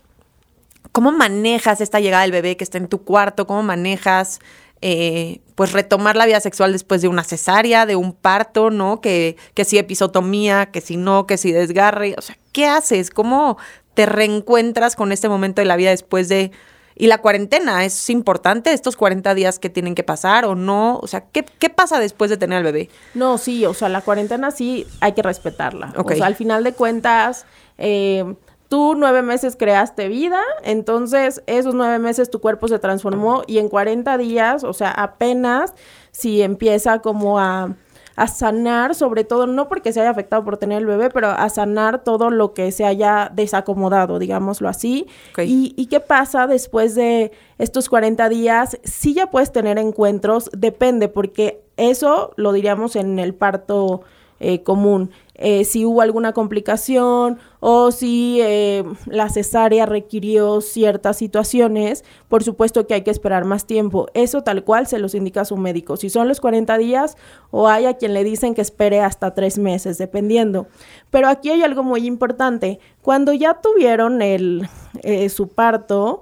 ¿cómo 0.92 1.10
manejas 1.10 1.80
esta 1.80 1.98
llegada 1.98 2.22
del 2.22 2.30
bebé 2.30 2.56
que 2.56 2.62
está 2.62 2.78
en 2.78 2.88
tu 2.88 3.02
cuarto? 3.02 3.46
¿Cómo 3.46 3.62
manejas, 3.62 4.38
eh, 4.80 5.40
pues, 5.56 5.72
retomar 5.72 6.14
la 6.14 6.26
vida 6.26 6.40
sexual 6.40 6.72
después 6.72 7.02
de 7.02 7.08
una 7.08 7.24
cesárea, 7.24 7.86
de 7.86 7.96
un 7.96 8.12
parto, 8.12 8.70
¿no? 8.70 9.00
Que, 9.00 9.36
que 9.54 9.64
si 9.64 9.78
episotomía, 9.78 10.66
que 10.66 10.80
si 10.80 10.96
no, 10.96 11.26
que 11.26 11.38
si 11.38 11.50
desgarre. 11.50 12.14
O 12.18 12.22
sea, 12.22 12.38
¿qué 12.52 12.66
haces? 12.66 13.10
¿Cómo 13.10 13.56
te 13.94 14.06
reencuentras 14.06 14.94
con 14.94 15.10
este 15.10 15.28
momento 15.28 15.62
de 15.62 15.66
la 15.66 15.76
vida 15.76 15.90
después 15.90 16.28
de... 16.28 16.52
Y 16.96 17.08
la 17.08 17.18
cuarentena, 17.18 17.84
¿es 17.84 18.08
importante 18.10 18.72
estos 18.72 18.96
40 18.96 19.34
días 19.34 19.58
que 19.58 19.68
tienen 19.68 19.94
que 19.94 20.04
pasar 20.04 20.44
o 20.44 20.54
no? 20.54 20.98
O 20.98 21.06
sea, 21.06 21.24
¿qué, 21.32 21.42
pasa 21.70 21.98
después 21.98 22.30
de 22.30 22.36
tener 22.36 22.58
al 22.58 22.64
bebé? 22.64 22.88
No, 23.14 23.38
sí, 23.38 23.66
o 23.66 23.74
sea, 23.74 23.88
la 23.88 24.00
cuarentena 24.00 24.50
sí 24.50 24.86
hay 25.00 25.12
que 25.12 25.22
respetarla. 25.22 25.92
O 25.96 26.08
sea, 26.08 26.26
al 26.26 26.36
final 26.36 26.62
de 26.62 26.72
cuentas, 26.72 27.46
eh, 27.78 28.24
tú 28.68 28.94
nueve 28.96 29.22
meses 29.22 29.56
creaste 29.56 30.08
vida, 30.08 30.40
entonces 30.62 31.42
esos 31.46 31.74
nueve 31.74 31.98
meses 31.98 32.30
tu 32.30 32.40
cuerpo 32.40 32.68
se 32.68 32.78
transformó 32.78 33.42
y 33.46 33.58
en 33.58 33.68
40 33.68 34.16
días, 34.18 34.64
o 34.64 34.72
sea, 34.72 34.90
apenas 34.90 35.74
si 36.12 36.42
empieza 36.42 37.00
como 37.00 37.40
a 37.40 37.74
a 38.16 38.28
sanar, 38.28 38.94
sobre 38.94 39.24
todo, 39.24 39.46
no 39.46 39.68
porque 39.68 39.92
se 39.92 40.00
haya 40.00 40.10
afectado 40.10 40.44
por 40.44 40.56
tener 40.56 40.78
el 40.78 40.86
bebé, 40.86 41.10
pero 41.10 41.28
a 41.28 41.48
sanar 41.48 42.04
todo 42.04 42.30
lo 42.30 42.54
que 42.54 42.70
se 42.72 42.84
haya 42.84 43.30
desacomodado, 43.34 44.18
digámoslo 44.18 44.68
así. 44.68 45.06
Y, 45.38 45.74
¿Y 45.76 45.86
qué 45.86 46.00
pasa 46.00 46.46
después 46.46 46.94
de 46.94 47.32
estos 47.58 47.88
40 47.88 48.28
días? 48.28 48.78
Si 48.84 49.14
ya 49.14 49.30
puedes 49.30 49.52
tener 49.52 49.78
encuentros, 49.78 50.50
depende, 50.52 51.08
porque 51.08 51.62
eso 51.76 52.32
lo 52.36 52.52
diríamos 52.52 52.96
en 52.96 53.18
el 53.18 53.34
parto 53.34 54.02
eh, 54.40 54.62
común. 54.62 55.10
eh, 55.36 55.64
si 55.64 55.84
hubo 55.84 56.00
alguna 56.00 56.32
complicación 56.32 57.38
o 57.58 57.90
si 57.90 58.38
eh, 58.40 58.84
la 59.06 59.28
cesárea 59.28 59.84
requirió 59.84 60.60
ciertas 60.60 61.16
situaciones, 61.16 62.04
por 62.28 62.44
supuesto 62.44 62.86
que 62.86 62.94
hay 62.94 63.02
que 63.02 63.10
esperar 63.10 63.44
más 63.44 63.66
tiempo. 63.66 64.06
Eso 64.14 64.42
tal 64.42 64.62
cual 64.64 64.86
se 64.86 64.98
los 64.98 65.14
indica 65.14 65.44
su 65.44 65.56
médico. 65.56 65.96
Si 65.96 66.08
son 66.08 66.28
los 66.28 66.40
40 66.40 66.78
días 66.78 67.16
o 67.50 67.68
hay 67.68 67.86
a 67.86 67.94
quien 67.94 68.14
le 68.14 68.22
dicen 68.22 68.54
que 68.54 68.60
espere 68.60 69.00
hasta 69.00 69.34
tres 69.34 69.58
meses, 69.58 69.98
dependiendo. 69.98 70.66
Pero 71.10 71.28
aquí 71.28 71.50
hay 71.50 71.62
algo 71.62 71.82
muy 71.82 72.06
importante. 72.06 72.78
Cuando 73.02 73.32
ya 73.32 73.54
tuvieron 73.60 74.22
el, 74.22 74.68
eh, 75.02 75.28
su 75.30 75.48
parto, 75.48 76.20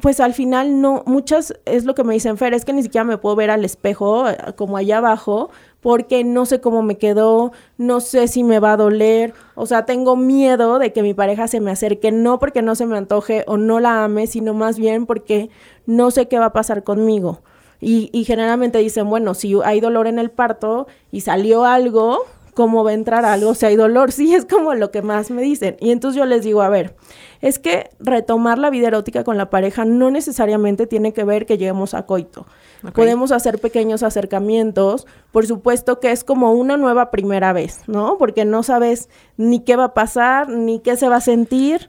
pues 0.00 0.18
al 0.18 0.34
final 0.34 0.80
no, 0.80 1.02
muchas 1.06 1.54
es 1.64 1.84
lo 1.84 1.94
que 1.94 2.02
me 2.02 2.14
dicen, 2.14 2.36
Fer, 2.36 2.54
es 2.54 2.64
que 2.64 2.72
ni 2.72 2.82
siquiera 2.82 3.04
me 3.04 3.18
puedo 3.18 3.36
ver 3.36 3.50
al 3.50 3.64
espejo 3.64 4.24
como 4.56 4.76
allá 4.76 4.98
abajo, 4.98 5.50
porque 5.82 6.22
no 6.24 6.46
sé 6.46 6.60
cómo 6.60 6.82
me 6.82 6.96
quedó, 6.96 7.52
no 7.76 8.00
sé 8.00 8.28
si 8.28 8.44
me 8.44 8.60
va 8.60 8.72
a 8.72 8.76
doler, 8.76 9.34
o 9.56 9.66
sea, 9.66 9.84
tengo 9.84 10.16
miedo 10.16 10.78
de 10.78 10.92
que 10.92 11.02
mi 11.02 11.12
pareja 11.12 11.48
se 11.48 11.60
me 11.60 11.72
acerque, 11.72 12.12
no 12.12 12.38
porque 12.38 12.62
no 12.62 12.76
se 12.76 12.86
me 12.86 12.96
antoje 12.96 13.44
o 13.48 13.56
no 13.58 13.80
la 13.80 14.04
ame, 14.04 14.28
sino 14.28 14.54
más 14.54 14.78
bien 14.78 15.06
porque 15.06 15.50
no 15.84 16.12
sé 16.12 16.28
qué 16.28 16.38
va 16.38 16.46
a 16.46 16.52
pasar 16.52 16.84
conmigo. 16.84 17.42
Y, 17.84 18.22
generalmente 18.24 18.78
dicen, 18.78 19.10
bueno, 19.10 19.34
si 19.34 19.56
hay 19.64 19.80
dolor 19.80 20.06
en 20.06 20.20
el 20.20 20.30
parto 20.30 20.86
y 21.10 21.22
salió 21.22 21.64
algo, 21.64 22.20
cómo 22.54 22.84
va 22.84 22.92
a 22.92 22.94
entrar 22.94 23.24
algo 23.24 23.56
si 23.56 23.66
hay 23.66 23.74
dolor, 23.74 24.12
sí, 24.12 24.32
es 24.32 24.44
como 24.44 24.74
lo 24.74 24.92
que 24.92 25.02
más 25.02 25.32
me 25.32 25.42
dicen. 25.42 25.76
Y 25.80 25.90
entonces 25.90 26.16
yo 26.16 26.24
les 26.24 26.44
digo, 26.44 26.62
a 26.62 26.68
ver, 26.68 26.94
es 27.40 27.58
que 27.58 27.90
retomar 27.98 28.58
la 28.58 28.70
vida 28.70 28.86
erótica 28.86 29.24
con 29.24 29.36
la 29.36 29.50
pareja 29.50 29.84
no 29.84 30.12
necesariamente 30.12 30.86
tiene 30.86 31.12
que 31.12 31.24
ver 31.24 31.44
que 31.44 31.58
lleguemos 31.58 31.92
a 31.94 32.06
coito. 32.06 32.46
Podemos 32.94 33.30
hacer 33.30 33.60
pequeños 33.60 34.02
acercamientos, 34.02 35.06
por 35.30 35.46
supuesto 35.46 36.00
que 36.00 36.10
es 36.10 36.24
como 36.24 36.52
una 36.52 36.76
nueva 36.76 37.10
primera 37.10 37.52
vez, 37.52 37.80
¿no? 37.86 38.18
Porque 38.18 38.44
no 38.44 38.62
sabes 38.62 39.08
ni 39.36 39.60
qué 39.60 39.76
va 39.76 39.84
a 39.84 39.94
pasar, 39.94 40.48
ni 40.48 40.80
qué 40.80 40.96
se 40.96 41.08
va 41.08 41.16
a 41.16 41.20
sentir 41.20 41.88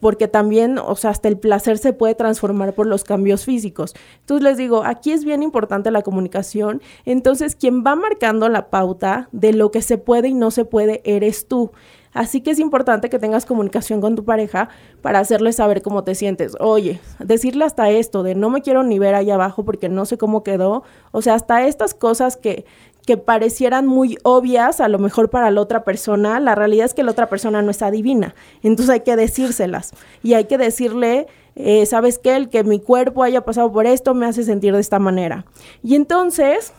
porque 0.00 0.28
también, 0.28 0.78
o 0.78 0.94
sea, 0.96 1.10
hasta 1.10 1.28
el 1.28 1.38
placer 1.38 1.78
se 1.78 1.92
puede 1.92 2.14
transformar 2.14 2.74
por 2.74 2.86
los 2.86 3.04
cambios 3.04 3.44
físicos. 3.44 3.94
Entonces 4.20 4.44
les 4.44 4.56
digo, 4.56 4.84
aquí 4.84 5.12
es 5.12 5.24
bien 5.24 5.42
importante 5.42 5.90
la 5.90 6.02
comunicación. 6.02 6.82
Entonces, 7.04 7.56
quien 7.56 7.84
va 7.84 7.94
marcando 7.94 8.48
la 8.48 8.70
pauta 8.70 9.28
de 9.32 9.52
lo 9.52 9.70
que 9.70 9.82
se 9.82 9.98
puede 9.98 10.28
y 10.28 10.34
no 10.34 10.50
se 10.50 10.64
puede, 10.64 11.00
eres 11.04 11.46
tú. 11.48 11.72
Así 12.12 12.42
que 12.42 12.50
es 12.50 12.58
importante 12.58 13.08
que 13.08 13.18
tengas 13.18 13.46
comunicación 13.46 14.00
con 14.00 14.16
tu 14.16 14.24
pareja 14.24 14.68
para 15.00 15.18
hacerle 15.18 15.52
saber 15.52 15.82
cómo 15.82 16.04
te 16.04 16.14
sientes. 16.14 16.56
Oye, 16.60 17.00
decirle 17.18 17.64
hasta 17.64 17.90
esto 17.90 18.22
de 18.22 18.34
no 18.34 18.50
me 18.50 18.62
quiero 18.62 18.82
ni 18.82 18.98
ver 18.98 19.14
ahí 19.14 19.30
abajo 19.30 19.64
porque 19.64 19.88
no 19.88 20.04
sé 20.04 20.18
cómo 20.18 20.42
quedó. 20.42 20.82
O 21.10 21.22
sea, 21.22 21.34
hasta 21.34 21.66
estas 21.66 21.94
cosas 21.94 22.36
que, 22.36 22.66
que 23.06 23.16
parecieran 23.16 23.86
muy 23.86 24.18
obvias 24.22 24.80
a 24.80 24.88
lo 24.88 24.98
mejor 24.98 25.30
para 25.30 25.50
la 25.50 25.60
otra 25.60 25.84
persona, 25.84 26.38
la 26.38 26.54
realidad 26.54 26.86
es 26.86 26.94
que 26.94 27.02
la 27.02 27.12
otra 27.12 27.28
persona 27.28 27.62
no 27.62 27.70
es 27.70 27.82
adivina. 27.82 28.34
Entonces 28.62 28.90
hay 28.90 29.00
que 29.00 29.16
decírselas 29.16 29.92
y 30.22 30.34
hay 30.34 30.44
que 30.44 30.58
decirle, 30.58 31.26
eh, 31.56 31.86
¿sabes 31.86 32.18
qué? 32.18 32.36
El 32.36 32.50
que 32.50 32.62
mi 32.62 32.78
cuerpo 32.78 33.22
haya 33.22 33.44
pasado 33.44 33.72
por 33.72 33.86
esto 33.86 34.12
me 34.12 34.26
hace 34.26 34.42
sentir 34.42 34.74
de 34.74 34.80
esta 34.80 34.98
manera. 34.98 35.46
Y 35.82 35.94
entonces 35.94 36.74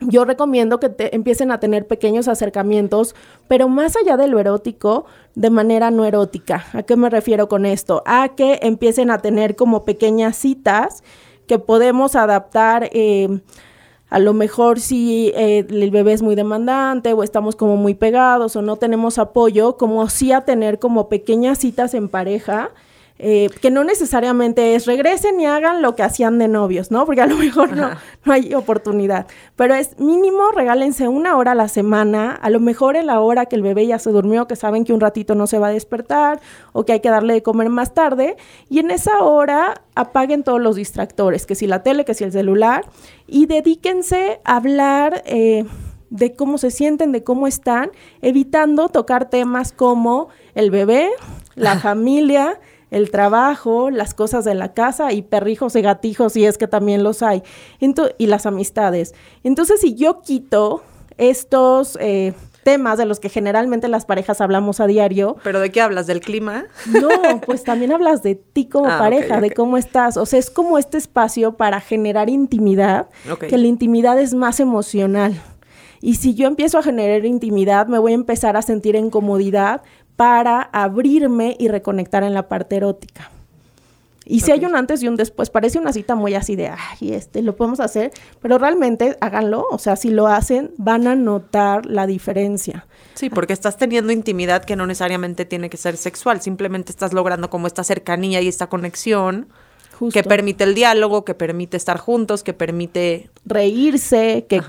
yo 0.00 0.24
recomiendo 0.24 0.80
que 0.80 0.88
te 0.88 1.14
empiecen 1.14 1.50
a 1.50 1.60
tener 1.60 1.86
pequeños 1.86 2.28
acercamientos, 2.28 3.14
pero 3.48 3.68
más 3.68 3.96
allá 3.96 4.16
de 4.16 4.28
lo 4.28 4.38
erótico, 4.38 5.06
de 5.34 5.50
manera 5.50 5.90
no 5.90 6.04
erótica. 6.04 6.66
¿A 6.72 6.82
qué 6.82 6.96
me 6.96 7.10
refiero 7.10 7.48
con 7.48 7.66
esto? 7.66 8.02
A 8.06 8.30
que 8.34 8.60
empiecen 8.62 9.10
a 9.10 9.18
tener 9.18 9.56
como 9.56 9.84
pequeñas 9.84 10.36
citas 10.36 11.02
que 11.46 11.58
podemos 11.58 12.16
adaptar. 12.16 12.88
Eh, 12.92 13.40
a 14.08 14.18
lo 14.18 14.34
mejor 14.34 14.80
si 14.80 15.32
eh, 15.36 15.66
el 15.68 15.90
bebé 15.90 16.12
es 16.12 16.22
muy 16.22 16.34
demandante 16.34 17.12
o 17.12 17.22
estamos 17.22 17.54
como 17.54 17.76
muy 17.76 17.94
pegados 17.94 18.56
o 18.56 18.62
no 18.62 18.76
tenemos 18.76 19.18
apoyo, 19.18 19.76
como 19.76 20.08
sí 20.08 20.32
a 20.32 20.40
tener 20.40 20.80
como 20.80 21.08
pequeñas 21.08 21.58
citas 21.58 21.94
en 21.94 22.08
pareja 22.08 22.70
eh, 23.22 23.50
que 23.60 23.70
no 23.70 23.84
necesariamente 23.84 24.74
es 24.74 24.86
regresen 24.86 25.38
y 25.40 25.44
hagan 25.44 25.82
lo 25.82 25.94
que 25.94 26.02
hacían 26.02 26.38
de 26.38 26.48
novios, 26.48 26.90
¿no? 26.90 27.04
Porque 27.04 27.20
a 27.20 27.26
lo 27.26 27.36
mejor 27.36 27.76
no, 27.76 27.90
no 28.24 28.32
hay 28.32 28.54
oportunidad. 28.54 29.26
Pero 29.56 29.74
es 29.74 29.98
mínimo, 30.00 30.50
regálense 30.52 31.06
una 31.06 31.36
hora 31.36 31.52
a 31.52 31.54
la 31.54 31.68
semana, 31.68 32.32
a 32.32 32.48
lo 32.48 32.60
mejor 32.60 32.96
en 32.96 33.06
la 33.06 33.20
hora 33.20 33.44
que 33.44 33.56
el 33.56 33.62
bebé 33.62 33.86
ya 33.86 33.98
se 33.98 34.10
durmió, 34.10 34.48
que 34.48 34.56
saben 34.56 34.84
que 34.84 34.94
un 34.94 35.00
ratito 35.00 35.34
no 35.34 35.46
se 35.46 35.58
va 35.58 35.66
a 35.66 35.70
despertar 35.70 36.40
o 36.72 36.86
que 36.86 36.94
hay 36.94 37.00
que 37.00 37.10
darle 37.10 37.34
de 37.34 37.42
comer 37.42 37.68
más 37.68 37.92
tarde. 37.92 38.38
Y 38.70 38.78
en 38.78 38.90
esa 38.90 39.18
hora 39.22 39.82
apaguen 39.94 40.42
todos 40.42 40.62
los 40.62 40.76
distractores, 40.76 41.44
que 41.44 41.54
si 41.54 41.66
la 41.66 41.82
tele, 41.82 42.06
que 42.06 42.14
si 42.14 42.24
el 42.24 42.32
celular, 42.32 42.86
y 43.26 43.44
dedíquense 43.44 44.40
a 44.44 44.56
hablar. 44.56 45.22
Eh, 45.26 45.66
de 46.10 46.34
cómo 46.34 46.58
se 46.58 46.72
sienten, 46.72 47.12
de 47.12 47.22
cómo 47.22 47.46
están, 47.46 47.92
evitando 48.20 48.88
tocar 48.88 49.30
temas 49.30 49.72
como 49.72 50.28
el 50.56 50.72
bebé, 50.72 51.08
la 51.54 51.78
familia, 51.78 52.58
el 52.90 53.10
trabajo, 53.10 53.90
las 53.90 54.14
cosas 54.14 54.44
de 54.44 54.54
la 54.54 54.72
casa 54.72 55.12
y 55.12 55.22
perrijos 55.22 55.76
y 55.76 55.82
gatijos, 55.82 56.32
si 56.32 56.44
es 56.44 56.58
que 56.58 56.66
también 56.66 57.02
los 57.02 57.22
hay, 57.22 57.42
y 58.18 58.26
las 58.26 58.46
amistades. 58.46 59.14
Entonces, 59.44 59.80
si 59.80 59.94
yo 59.94 60.22
quito 60.22 60.82
estos 61.16 61.98
eh, 62.00 62.34
temas 62.62 62.98
de 62.98 63.06
los 63.06 63.20
que 63.20 63.28
generalmente 63.28 63.88
las 63.88 64.04
parejas 64.04 64.40
hablamos 64.40 64.80
a 64.80 64.86
diario. 64.86 65.36
¿Pero 65.42 65.60
de 65.60 65.70
qué 65.70 65.80
hablas? 65.80 66.06
¿Del 66.06 66.20
clima? 66.20 66.66
No, 66.86 67.40
pues 67.46 67.64
también 67.64 67.92
hablas 67.92 68.22
de 68.22 68.34
ti 68.34 68.66
como 68.66 68.86
ah, 68.90 68.98
pareja, 68.98 69.40
de 69.40 69.52
cómo 69.52 69.76
estás. 69.76 70.16
O 70.16 70.26
sea, 70.26 70.38
es 70.38 70.50
como 70.50 70.78
este 70.78 70.98
espacio 70.98 71.56
para 71.56 71.80
generar 71.80 72.28
intimidad, 72.28 73.08
que 73.48 73.58
la 73.58 73.66
intimidad 73.66 74.18
es 74.20 74.34
más 74.34 74.60
emocional. 74.60 75.40
Y 76.02 76.14
si 76.14 76.34
yo 76.34 76.46
empiezo 76.46 76.78
a 76.78 76.82
generar 76.82 77.26
intimidad, 77.26 77.86
me 77.86 77.98
voy 77.98 78.12
a 78.12 78.14
empezar 78.14 78.56
a 78.56 78.62
sentir 78.62 78.96
en 78.96 79.10
comodidad 79.10 79.82
para 80.20 80.68
abrirme 80.74 81.56
y 81.58 81.68
reconectar 81.68 82.24
en 82.24 82.34
la 82.34 82.46
parte 82.46 82.76
erótica. 82.76 83.30
Y 84.26 84.40
si 84.40 84.52
hay 84.52 84.62
un 84.66 84.76
antes 84.76 85.02
y 85.02 85.08
un 85.08 85.16
después, 85.16 85.48
parece 85.48 85.78
una 85.78 85.94
cita 85.94 86.14
muy 86.14 86.34
así 86.34 86.56
de, 86.56 86.68
ay, 86.68 87.14
este, 87.14 87.40
lo 87.40 87.56
podemos 87.56 87.80
hacer, 87.80 88.12
pero 88.42 88.58
realmente 88.58 89.16
háganlo, 89.22 89.64
o 89.70 89.78
sea, 89.78 89.96
si 89.96 90.10
lo 90.10 90.26
hacen, 90.26 90.72
van 90.76 91.06
a 91.06 91.14
notar 91.14 91.86
la 91.86 92.06
diferencia. 92.06 92.86
Sí, 93.14 93.30
porque 93.30 93.54
estás 93.54 93.78
teniendo 93.78 94.12
intimidad 94.12 94.62
que 94.62 94.76
no 94.76 94.86
necesariamente 94.86 95.46
tiene 95.46 95.70
que 95.70 95.78
ser 95.78 95.96
sexual, 95.96 96.42
simplemente 96.42 96.92
estás 96.92 97.14
logrando 97.14 97.48
como 97.48 97.66
esta 97.66 97.82
cercanía 97.82 98.42
y 98.42 98.48
esta 98.48 98.66
conexión 98.66 99.48
que 100.12 100.22
permite 100.22 100.64
el 100.64 100.74
diálogo, 100.74 101.24
que 101.24 101.32
permite 101.32 101.78
estar 101.78 101.96
juntos, 101.96 102.42
que 102.42 102.52
permite 102.52 103.30
reírse, 103.46 104.44
que 104.50 104.60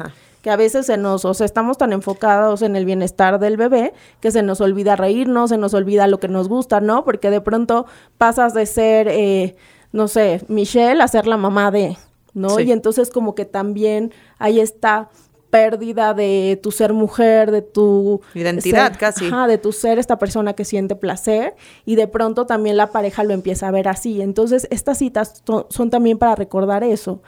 que 0.42 0.50
a 0.50 0.56
veces 0.56 0.86
se 0.88 0.98
nos, 0.98 1.26
o 1.26 1.34
sea, 1.34 1.46
estamos 1.46 1.78
tan 1.78 1.94
enfocados 1.94 2.62
en 2.62 2.76
el 2.76 2.86
bienestar 2.86 3.40
del 3.40 3.58
bebé 3.58 3.94
que 4.20 4.32
se 4.32 4.44
nos 4.44 4.62
olvida 4.62 4.96
reírnos, 4.96 5.50
se 5.50 5.58
nos 5.58 5.74
olvida 5.74 6.08
lo 6.08 6.20
que 6.20 6.28
nos 6.28 6.50
gusta, 6.50 6.82
¿no? 6.82 7.04
Porque 7.06 7.30
de 7.30 7.42
pronto 7.42 7.86
pasas 8.18 8.54
de 8.54 8.66
ser, 8.66 9.08
eh, 9.08 9.56
no 9.92 10.08
sé, 10.08 10.42
Michelle 10.48 11.02
a 11.02 11.08
ser 11.08 11.28
la 11.28 11.38
mamá 11.38 11.72
de, 11.72 11.98
¿no? 12.34 12.60
Y 12.60 12.72
entonces 12.72 13.10
como 13.12 13.36
que 13.36 13.46
también 13.46 14.14
hay 14.40 14.60
esta 14.60 15.10
pérdida 15.52 16.14
de 16.16 16.60
tu 16.64 16.72
ser 16.72 16.94
mujer, 16.94 17.52
de 17.52 17.62
tu 17.62 18.22
identidad 18.34 18.96
casi. 18.98 19.28
Ajá, 19.28 19.46
de 19.46 19.60
tu 19.60 19.72
ser 19.72 20.00
esta 20.00 20.18
persona 20.18 20.54
que 20.54 20.66
siente 20.66 20.96
placer 20.96 21.56
y 21.86 21.96
de 21.96 22.08
pronto 22.08 22.48
también 22.48 22.78
la 22.78 22.88
pareja 22.88 23.24
lo 23.24 23.34
empieza 23.34 23.68
a 23.68 23.72
ver 23.72 23.88
así. 23.88 24.22
Entonces, 24.22 24.68
estas 24.72 24.98
citas 24.98 25.44
son 25.70 25.90
también 25.92 26.18
para 26.18 26.36
recordar 26.36 26.84
eso, 26.84 27.22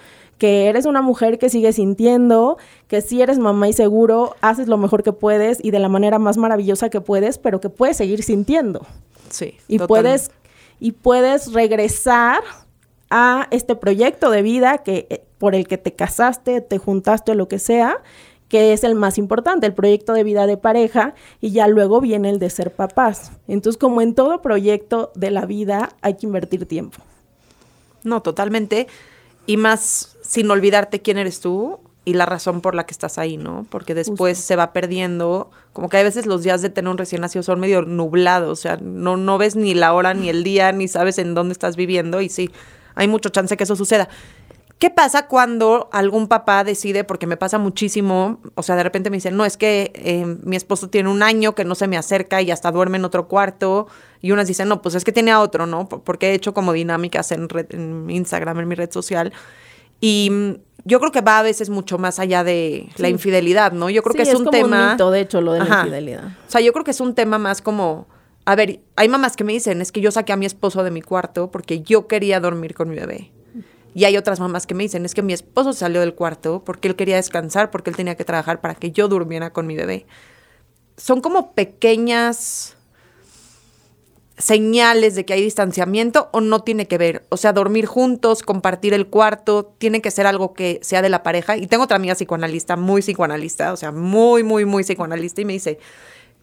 que 0.43 0.67
eres 0.67 0.85
una 0.85 1.01
mujer 1.01 1.39
que 1.39 1.47
sigue 1.47 1.71
sintiendo, 1.71 2.57
que 2.89 2.99
si 2.99 3.21
eres 3.21 3.39
mamá 3.39 3.69
y 3.69 3.71
seguro 3.71 4.35
haces 4.41 4.67
lo 4.67 4.77
mejor 4.77 5.01
que 5.01 5.13
puedes 5.13 5.63
y 5.63 5.71
de 5.71 5.79
la 5.79 5.87
manera 5.87 6.19
más 6.19 6.35
maravillosa 6.35 6.89
que 6.89 6.99
puedes, 6.99 7.37
pero 7.37 7.61
que 7.61 7.69
puedes 7.69 7.95
seguir 7.95 8.23
sintiendo. 8.23 8.85
Sí. 9.29 9.55
Y 9.69 9.79
puedes 9.79 10.31
y 10.81 10.91
puedes 10.91 11.53
regresar 11.53 12.43
a 13.09 13.47
este 13.51 13.77
proyecto 13.77 14.31
de 14.31 14.41
vida 14.41 14.79
que 14.79 15.07
eh, 15.09 15.23
por 15.37 15.55
el 15.55 15.65
que 15.65 15.77
te 15.77 15.93
casaste, 15.93 16.59
te 16.59 16.77
juntaste 16.77 17.31
o 17.31 17.35
lo 17.35 17.47
que 17.47 17.57
sea, 17.57 18.03
que 18.49 18.73
es 18.73 18.83
el 18.83 18.95
más 18.95 19.17
importante, 19.17 19.65
el 19.65 19.73
proyecto 19.73 20.11
de 20.11 20.25
vida 20.25 20.45
de 20.45 20.57
pareja, 20.57 21.15
y 21.39 21.51
ya 21.51 21.69
luego 21.69 22.01
viene 22.01 22.29
el 22.29 22.39
de 22.39 22.49
ser 22.49 22.75
papás. 22.75 23.31
Entonces, 23.47 23.79
como 23.79 24.01
en 24.01 24.13
todo 24.13 24.41
proyecto 24.41 25.13
de 25.15 25.31
la 25.31 25.45
vida, 25.45 25.95
hay 26.01 26.15
que 26.15 26.25
invertir 26.25 26.65
tiempo. 26.65 26.97
No, 28.03 28.21
totalmente. 28.21 28.87
Y 29.45 29.55
más 29.55 30.12
sin 30.33 30.49
olvidarte 30.49 30.99
quién 30.99 31.19
eres 31.19 31.41
tú 31.41 31.79
y 32.05 32.15
la 32.15 32.25
razón 32.25 32.61
por 32.61 32.73
la 32.73 32.87
que 32.87 32.91
estás 32.91 33.19
ahí, 33.19 33.37
¿no? 33.37 33.67
Porque 33.69 33.93
después 33.93 34.39
se 34.39 34.55
va 34.55 34.73
perdiendo, 34.73 35.51
como 35.73 35.89
que 35.89 35.97
a 35.97 36.01
veces 36.01 36.25
los 36.25 36.41
días 36.41 36.63
de 36.63 36.71
tener 36.71 36.89
un 36.89 36.97
recién 36.97 37.21
nacido 37.21 37.43
son 37.43 37.59
medio 37.59 37.83
nublados, 37.83 38.49
o 38.49 38.59
sea, 38.59 38.79
no, 38.81 39.15
no 39.15 39.37
ves 39.37 39.55
ni 39.55 39.75
la 39.75 39.93
hora 39.93 40.15
ni 40.15 40.29
el 40.29 40.43
día, 40.43 40.71
ni 40.71 40.87
sabes 40.87 41.19
en 41.19 41.35
dónde 41.35 41.53
estás 41.53 41.75
viviendo 41.75 42.19
y 42.19 42.29
sí, 42.29 42.49
hay 42.95 43.07
mucho 43.07 43.29
chance 43.29 43.55
que 43.55 43.63
eso 43.63 43.75
suceda. 43.75 44.09
¿Qué 44.79 44.89
pasa 44.89 45.27
cuando 45.27 45.87
algún 45.91 46.27
papá 46.27 46.63
decide, 46.63 47.03
porque 47.03 47.27
me 47.27 47.37
pasa 47.37 47.59
muchísimo, 47.59 48.39
o 48.55 48.63
sea, 48.63 48.75
de 48.75 48.81
repente 48.81 49.11
me 49.11 49.17
dicen, 49.17 49.37
no, 49.37 49.45
es 49.45 49.55
que 49.55 49.91
eh, 49.93 50.25
mi 50.41 50.55
esposo 50.55 50.89
tiene 50.89 51.09
un 51.09 51.21
año 51.21 51.53
que 51.53 51.63
no 51.63 51.75
se 51.75 51.87
me 51.87 51.95
acerca 51.95 52.41
y 52.41 52.49
hasta 52.49 52.71
duerme 52.71 52.97
en 52.97 53.05
otro 53.05 53.27
cuarto, 53.27 53.85
y 54.19 54.31
unas 54.31 54.47
dicen, 54.47 54.67
no, 54.67 54.81
pues 54.81 54.95
es 54.95 55.03
que 55.03 55.11
tiene 55.11 55.29
a 55.29 55.41
otro, 55.41 55.67
¿no? 55.67 55.87
Porque 55.87 56.31
he 56.31 56.33
hecho 56.33 56.55
como 56.55 56.73
dinámicas 56.73 57.31
en, 57.31 57.47
en 57.69 58.09
Instagram, 58.09 58.61
en 58.61 58.67
mi 58.67 58.73
red 58.73 58.91
social, 58.91 59.31
Y 60.05 60.29
mm, 60.29 60.53
yo 60.83 60.99
creo 60.99 61.13
que 61.13 61.21
va 61.21 61.39
a 61.39 61.43
veces 61.43 61.69
mucho 61.69 61.97
más 61.97 62.19
allá 62.19 62.43
de 62.43 62.89
la 62.97 63.07
infidelidad, 63.07 63.71
¿no? 63.71 63.89
Yo 63.89 64.03
creo 64.03 64.11
Sí, 64.11 64.17
que 64.17 64.23
es, 64.23 64.35
un 64.35 64.43
como 64.43 64.51
tema... 64.51 64.85
Un 64.87 64.91
mito, 64.91 65.11
de 65.11 65.21
hecho, 65.21 65.39
lo 65.39 65.53
de 65.53 65.59
la 65.59 65.65
Ajá. 65.65 65.79
infidelidad. 65.83 66.25
O 66.25 66.51
sea, 66.51 66.59
yo 66.59 66.73
creo 66.73 66.83
que 66.83 66.91
es 66.91 66.99
un 66.99 67.15
tema 67.15 67.37
más 67.37 67.61
como, 67.61 68.05
a 68.43 68.53
ver, 68.55 68.81
hay 68.97 69.07
mamás 69.07 69.37
que 69.37 69.45
me 69.45 69.53
dicen, 69.53 69.79
es 69.79 69.93
que 69.93 70.01
yo 70.01 70.11
saqué 70.11 70.33
a 70.33 70.35
mi 70.35 70.45
esposo 70.45 70.83
de 70.83 70.91
mi 70.91 71.01
cuarto 71.01 71.51
porque 71.51 71.81
yo 71.83 72.07
quería 72.07 72.41
dormir 72.41 72.73
con 72.73 72.89
mi 72.89 72.97
bebé. 72.97 73.31
Y 73.95 74.03
hay 74.03 74.17
otras 74.17 74.41
mamás 74.41 74.67
que 74.67 74.73
me 74.73 74.83
dicen, 74.83 75.05
es 75.05 75.13
que 75.13 75.21
mi 75.21 75.31
esposo 75.31 75.71
salió 75.71 76.01
del 76.01 76.15
cuarto 76.15 76.63
porque 76.65 76.89
él 76.89 76.97
quería 76.97 77.15
descansar, 77.15 77.71
porque 77.71 77.89
él 77.89 77.95
tenía 77.95 78.15
que 78.15 78.25
trabajar 78.25 78.59
para 78.59 78.75
que 78.75 78.91
yo 78.91 79.07
durmiera 79.07 79.53
con 79.53 79.67
mi 79.67 79.77
bebé. 79.77 80.05
Son 80.97 81.21
como 81.21 81.53
pequeñas 81.53 82.72
señales 84.43 85.15
de 85.15 85.23
que 85.23 85.31
hay 85.31 85.41
distanciamiento 85.41 86.27
o 86.33 86.41
no 86.41 86.63
tiene 86.63 86.85
que 86.85 86.97
ver. 86.97 87.23
O 87.29 87.37
sea, 87.37 87.53
dormir 87.53 87.85
juntos, 87.85 88.43
compartir 88.43 88.93
el 88.93 89.07
cuarto, 89.07 89.73
tiene 89.77 90.01
que 90.01 90.11
ser 90.11 90.27
algo 90.27 90.53
que 90.53 90.79
sea 90.81 91.01
de 91.01 91.07
la 91.07 91.23
pareja. 91.23 91.55
Y 91.55 91.67
tengo 91.67 91.85
otra 91.85 91.95
amiga 91.95 92.13
psicoanalista, 92.13 92.75
muy 92.75 93.01
psicoanalista, 93.01 93.71
o 93.71 93.77
sea, 93.77 93.93
muy, 93.93 94.43
muy, 94.43 94.65
muy 94.65 94.83
psicoanalista, 94.83 95.39
y 95.39 95.45
me 95.45 95.53
dice, 95.53 95.79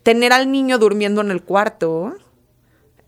tener 0.02 0.32
al 0.32 0.50
niño 0.50 0.78
durmiendo 0.78 1.20
en 1.20 1.30
el 1.30 1.42
cuarto 1.42 2.14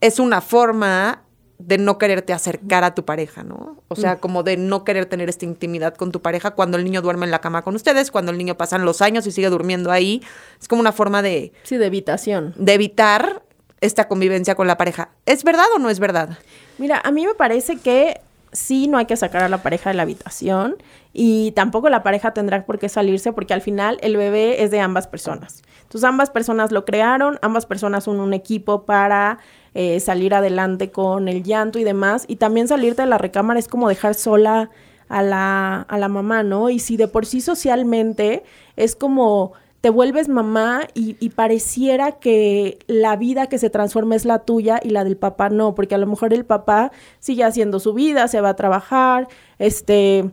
es 0.03 0.19
una 0.19 0.43
forma 0.43 1.23
de 1.59 1.79
no 1.79 1.97
quererte 1.97 2.35
acercar 2.35 2.85
a 2.85 2.95
tu 2.95 3.07
pareja, 3.07 3.45
¿no? 3.45 3.79
O 3.89 3.97
sea, 3.97 4.19
como 4.19 4.43
de 4.43 4.59
no 4.59 4.85
querer 4.85 5.07
tener 5.07 5.31
esta 5.31 5.47
intimidad 5.47 5.95
con 5.95 6.13
tu 6.13 6.21
pareja 6.21 6.51
cuando 6.51 6.77
el 6.77 6.85
niño 6.85 7.01
duerme 7.01 7.25
en 7.25 7.31
la 7.31 7.41
cama 7.41 7.63
con 7.63 7.77
ustedes, 7.77 8.11
cuando 8.11 8.31
el 8.31 8.37
niño 8.37 8.59
pasan 8.59 8.85
los 8.85 9.01
años 9.01 9.27
y 9.27 9.33
sigue 9.33 9.49
durmiendo 9.49 9.91
ahí. 9.91 10.23
Es 10.61 10.69
como 10.69 10.81
una 10.81 10.93
forma 10.93 11.23
de, 11.23 11.53
Sí, 11.63 11.79
de 11.79 11.87
evitación. 11.87 12.53
de 12.59 12.75
evitar 12.75 13.43
esta 13.83 14.09
convivencia 14.09 14.55
con 14.55 14.67
la 14.67 14.79
pareja. 14.79 15.11
¿Es 15.27 15.45
verdad 15.45 15.67
o 15.77 15.79
no 15.79 15.91
es 15.91 16.01
verdad? 16.01 16.39
Mira, 16.79 17.03
a 17.05 17.11
mí 17.11 17.27
me 17.27 17.35
parece 17.35 17.77
que 17.77 18.21
sí 18.53 18.87
no 18.87 18.97
hay 18.97 19.07
que 19.07 19.17
sacar 19.17 19.43
a 19.43 19.49
la 19.49 19.63
pareja 19.63 19.91
de 19.91 19.95
la 19.95 20.03
habitación 20.03 20.77
y 21.13 21.53
tampoco 21.53 21.91
la 21.91 22.03
pareja 22.03 22.33
tendrá 22.33 22.65
por 22.65 22.79
qué 22.79 22.89
salirse 22.89 23.33
porque 23.33 23.55
al 23.55 23.61
final 23.61 23.99
el 24.03 24.17
bebé 24.17 24.63
es 24.63 24.71
de 24.71 24.81
ambas 24.81 25.09
personas. 25.09 25.63
Entonces 25.83 26.05
ambas 26.05 26.31
personas 26.31 26.71
lo 26.71 26.85
crearon, 26.85 27.39
ambas 27.43 27.67
personas 27.67 28.05
son 28.05 28.21
un 28.21 28.35
equipo 28.35 28.85
para 28.85 29.39
eh, 29.75 30.01
salir 30.01 30.33
adelante 30.33 30.91
con 30.91 31.29
el 31.29 31.43
llanto 31.43 31.79
y 31.79 31.85
demás 31.85 32.25
y 32.29 32.37
también 32.37 32.69
salirte 32.69 33.03
de 33.03 33.09
la 33.09 33.19
recámara 33.19 33.59
es 33.59 33.69
como 33.69 33.89
dejar 33.89 34.15
sola 34.15 34.71
a 35.09 35.23
la, 35.23 35.83
a 35.83 35.99
la 35.99 36.09
mamá, 36.09 36.43
¿no? 36.43 36.71
Y 36.71 36.79
si 36.79 36.97
de 36.97 37.09
por 37.09 37.27
sí 37.27 37.41
socialmente 37.41 38.45
es 38.77 38.95
como 38.97 39.53
te 39.83 39.91
vuelves 39.91 40.29
mamá 40.29 40.87
y, 40.95 41.17
y 41.19 41.31
pareciera 41.31 42.13
que 42.13 42.79
la 42.87 43.17
vida 43.17 43.49
que 43.49 43.59
se 43.59 43.69
transforma 43.69 44.15
es 44.15 44.25
la 44.25 44.39
tuya 44.39 44.81
y 44.83 44.91
la 44.91 45.03
del 45.03 45.17
papá 45.17 45.51
no, 45.51 45.75
porque 45.75 45.97
a 45.97 45.99
lo 45.99 46.07
mejor 46.07 46.33
el 46.33 46.45
papá 46.47 46.93
sigue 47.19 47.43
haciendo 47.43 47.81
su 47.81 47.93
vida, 47.93 48.29
se 48.29 48.41
va 48.41 48.51
a 48.51 48.57
trabajar, 48.57 49.29
este 49.59 50.31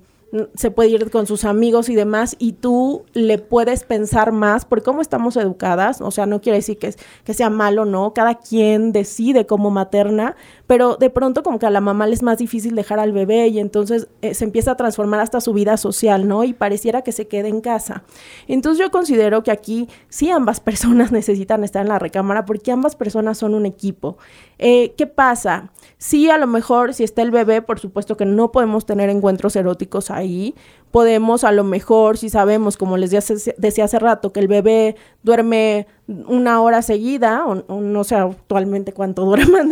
se 0.56 0.72
puede 0.72 0.90
ir 0.90 1.10
con 1.10 1.26
sus 1.26 1.44
amigos 1.44 1.90
y 1.90 1.96
demás, 1.96 2.36
y 2.38 2.54
tú 2.54 3.06
le 3.14 3.40
puedes 3.40 3.84
pensar 3.84 4.32
más 4.32 4.66
por 4.66 4.84
cómo 4.84 5.02
estamos 5.02 5.36
educadas, 5.38 6.02
o 6.02 6.12
sea, 6.12 6.26
no 6.26 6.40
quiere 6.40 6.60
decir 6.60 6.78
que, 6.78 6.94
que 7.24 7.34
sea 7.34 7.50
malo, 7.50 7.86
¿no? 7.86 8.14
Cada 8.14 8.36
quien 8.36 8.92
decide 8.92 9.46
como 9.46 9.72
materna, 9.72 10.36
pero 10.70 10.98
de 10.98 11.10
pronto 11.10 11.42
como 11.42 11.58
que 11.58 11.66
a 11.66 11.72
la 11.72 11.82
mamá 11.82 12.06
le 12.06 12.14
es 12.14 12.22
más 12.22 12.38
difícil 12.38 12.76
dejar 12.76 13.00
al 13.00 13.12
bebé 13.12 13.48
y 13.48 13.58
entonces 13.58 14.08
eh, 14.22 14.36
se 14.36 14.44
empieza 14.44 14.74
a 14.74 14.78
transformar 14.78 15.20
hasta 15.20 15.42
su 15.42 15.52
vida 15.52 15.78
social, 15.78 16.28
¿no? 16.28 16.44
Y 16.44 16.54
pareciera 16.54 17.02
que 17.02 17.12
se 17.12 17.28
quede 17.28 17.48
en 17.48 17.60
casa. 17.60 18.04
Entonces 18.48 18.86
yo 18.86 18.92
considero 18.92 19.42
que 19.42 19.50
aquí 19.50 19.90
sí 20.10 20.30
ambas 20.30 20.60
personas 20.60 21.12
necesitan 21.12 21.64
estar 21.64 21.82
en 21.82 21.90
la 21.90 21.98
recámara 21.98 22.46
porque 22.46 22.72
ambas 22.72 22.96
personas 22.96 23.40
son 23.40 23.56
un 23.56 23.66
equipo. 23.66 24.20
Eh, 24.60 24.94
¿Qué 24.96 25.08
pasa? 25.08 25.72
Sí, 25.98 26.30
a 26.30 26.38
lo 26.38 26.46
mejor 26.46 26.94
si 26.94 27.04
está 27.04 27.24
el 27.24 27.32
bebé, 27.32 27.64
por 27.64 27.80
supuesto 27.80 28.16
que 28.16 28.26
no 28.26 28.52
podemos 28.52 28.86
tener 28.86 29.10
encuentros 29.10 29.56
eróticos 29.56 30.12
ahí. 30.12 30.54
Podemos 30.92 31.44
a 31.44 31.52
lo 31.52 31.64
mejor, 31.64 32.18
si 32.18 32.30
sabemos, 32.30 32.76
como 32.76 32.98
les 32.98 33.12
decía, 33.12 33.54
decía 33.58 33.86
hace 33.86 34.00
rato, 34.00 34.32
que 34.34 34.40
el 34.40 34.48
bebé 34.48 34.96
duerme 35.22 35.86
una 36.08 36.62
hora 36.62 36.82
seguida, 36.82 37.46
o, 37.46 37.64
o 37.68 37.80
no 37.82 38.04
sé 38.04 38.16
actualmente 38.16 38.92
cuánto 38.92 39.24
duerman, 39.26 39.72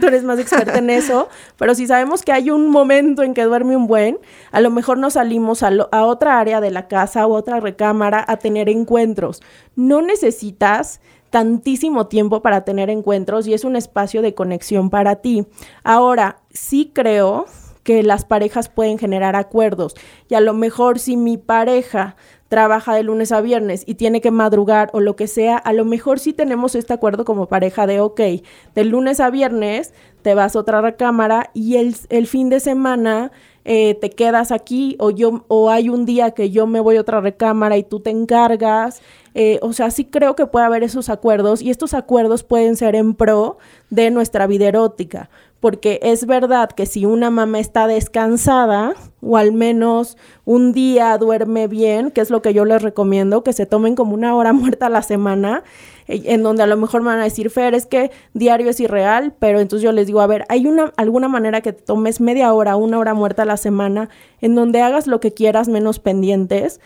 tú 0.00 0.06
eres 0.06 0.24
más 0.24 0.38
experta 0.38 0.78
en 0.78 0.88
eso, 0.88 1.28
pero 1.58 1.74
si 1.74 1.86
sabemos 1.86 2.22
que 2.22 2.32
hay 2.32 2.50
un 2.50 2.68
momento 2.70 3.22
en 3.22 3.34
que 3.34 3.42
duerme 3.44 3.76
un 3.76 3.86
buen, 3.86 4.18
a 4.50 4.60
lo 4.62 4.70
mejor 4.70 4.96
nos 4.96 5.12
salimos 5.12 5.62
a, 5.62 5.70
lo- 5.70 5.90
a 5.92 6.04
otra 6.06 6.40
área 6.40 6.62
de 6.62 6.70
la 6.70 6.88
casa 6.88 7.26
o 7.26 7.34
otra 7.34 7.60
recámara 7.60 8.24
a 8.26 8.38
tener 8.38 8.70
encuentros. 8.70 9.42
No 9.76 10.00
necesitas 10.00 11.00
tantísimo 11.28 12.06
tiempo 12.06 12.40
para 12.42 12.64
tener 12.64 12.88
encuentros 12.90 13.46
y 13.46 13.54
es 13.54 13.64
un 13.64 13.76
espacio 13.76 14.20
de 14.22 14.34
conexión 14.34 14.90
para 14.90 15.16
ti. 15.16 15.46
Ahora, 15.84 16.38
sí 16.50 16.90
creo 16.92 17.44
que 17.90 18.04
las 18.04 18.24
parejas 18.24 18.68
pueden 18.68 18.98
generar 18.98 19.34
acuerdos 19.34 19.96
y 20.28 20.36
a 20.36 20.40
lo 20.40 20.54
mejor 20.54 21.00
si 21.00 21.16
mi 21.16 21.38
pareja 21.38 22.14
trabaja 22.46 22.94
de 22.94 23.02
lunes 23.02 23.32
a 23.32 23.40
viernes 23.40 23.82
y 23.84 23.96
tiene 23.96 24.20
que 24.20 24.30
madrugar 24.30 24.90
o 24.92 25.00
lo 25.00 25.16
que 25.16 25.26
sea, 25.26 25.56
a 25.56 25.72
lo 25.72 25.84
mejor 25.84 26.20
sí 26.20 26.32
tenemos 26.32 26.76
este 26.76 26.92
acuerdo 26.92 27.24
como 27.24 27.46
pareja 27.46 27.88
de, 27.88 27.98
ok, 27.98 28.20
de 28.76 28.84
lunes 28.84 29.18
a 29.18 29.28
viernes 29.30 29.92
te 30.22 30.34
vas 30.34 30.54
a 30.54 30.60
otra 30.60 30.80
recámara 30.80 31.50
y 31.52 31.78
el, 31.78 31.96
el 32.10 32.28
fin 32.28 32.48
de 32.48 32.60
semana 32.60 33.32
eh, 33.64 33.94
te 34.00 34.10
quedas 34.10 34.52
aquí 34.52 34.96
o 35.00 35.10
yo 35.10 35.44
o 35.48 35.68
hay 35.68 35.88
un 35.88 36.06
día 36.06 36.30
que 36.30 36.50
yo 36.50 36.68
me 36.68 36.78
voy 36.78 36.96
a 36.96 37.00
otra 37.00 37.20
recámara 37.20 37.76
y 37.76 37.82
tú 37.82 37.98
te 38.00 38.10
encargas. 38.10 39.02
Eh, 39.34 39.58
o 39.62 39.72
sea, 39.72 39.90
sí 39.90 40.06
creo 40.06 40.34
que 40.34 40.46
puede 40.46 40.66
haber 40.66 40.82
esos 40.82 41.08
acuerdos 41.08 41.60
y 41.60 41.70
estos 41.70 41.94
acuerdos 41.94 42.42
pueden 42.42 42.76
ser 42.76 42.94
en 42.94 43.14
pro 43.14 43.58
de 43.90 44.10
nuestra 44.10 44.46
vida 44.46 44.66
erótica. 44.68 45.30
Porque 45.60 46.00
es 46.02 46.26
verdad 46.26 46.70
que 46.70 46.86
si 46.86 47.04
una 47.04 47.30
mamá 47.30 47.60
está 47.60 47.86
descansada 47.86 48.94
o 49.20 49.36
al 49.36 49.52
menos 49.52 50.16
un 50.46 50.72
día 50.72 51.16
duerme 51.18 51.68
bien, 51.68 52.10
que 52.10 52.22
es 52.22 52.30
lo 52.30 52.40
que 52.40 52.54
yo 52.54 52.64
les 52.64 52.80
recomiendo, 52.80 53.44
que 53.44 53.52
se 53.52 53.66
tomen 53.66 53.94
como 53.94 54.14
una 54.14 54.34
hora 54.34 54.52
muerta 54.54 54.86
a 54.86 54.90
la 54.90 55.02
semana, 55.02 55.62
eh, 56.08 56.22
en 56.26 56.42
donde 56.42 56.62
a 56.62 56.66
lo 56.66 56.76
mejor 56.76 57.02
me 57.02 57.08
van 57.08 57.20
a 57.20 57.24
decir, 57.24 57.50
Fer, 57.50 57.74
es 57.74 57.86
que 57.86 58.10
diario 58.32 58.70
es 58.70 58.80
irreal, 58.80 59.34
pero 59.38 59.60
entonces 59.60 59.84
yo 59.84 59.92
les 59.92 60.06
digo, 60.06 60.20
a 60.20 60.26
ver, 60.26 60.46
hay 60.48 60.66
una, 60.66 60.92
alguna 60.96 61.28
manera 61.28 61.60
que 61.60 61.72
tomes 61.72 62.20
media 62.20 62.52
hora, 62.52 62.76
una 62.76 62.98
hora 62.98 63.12
muerta 63.12 63.42
a 63.42 63.46
la 63.46 63.58
semana, 63.58 64.08
en 64.40 64.54
donde 64.54 64.80
hagas 64.80 65.06
lo 65.06 65.20
que 65.20 65.34
quieras 65.34 65.68
menos 65.68 65.98
pendientes 65.98 66.80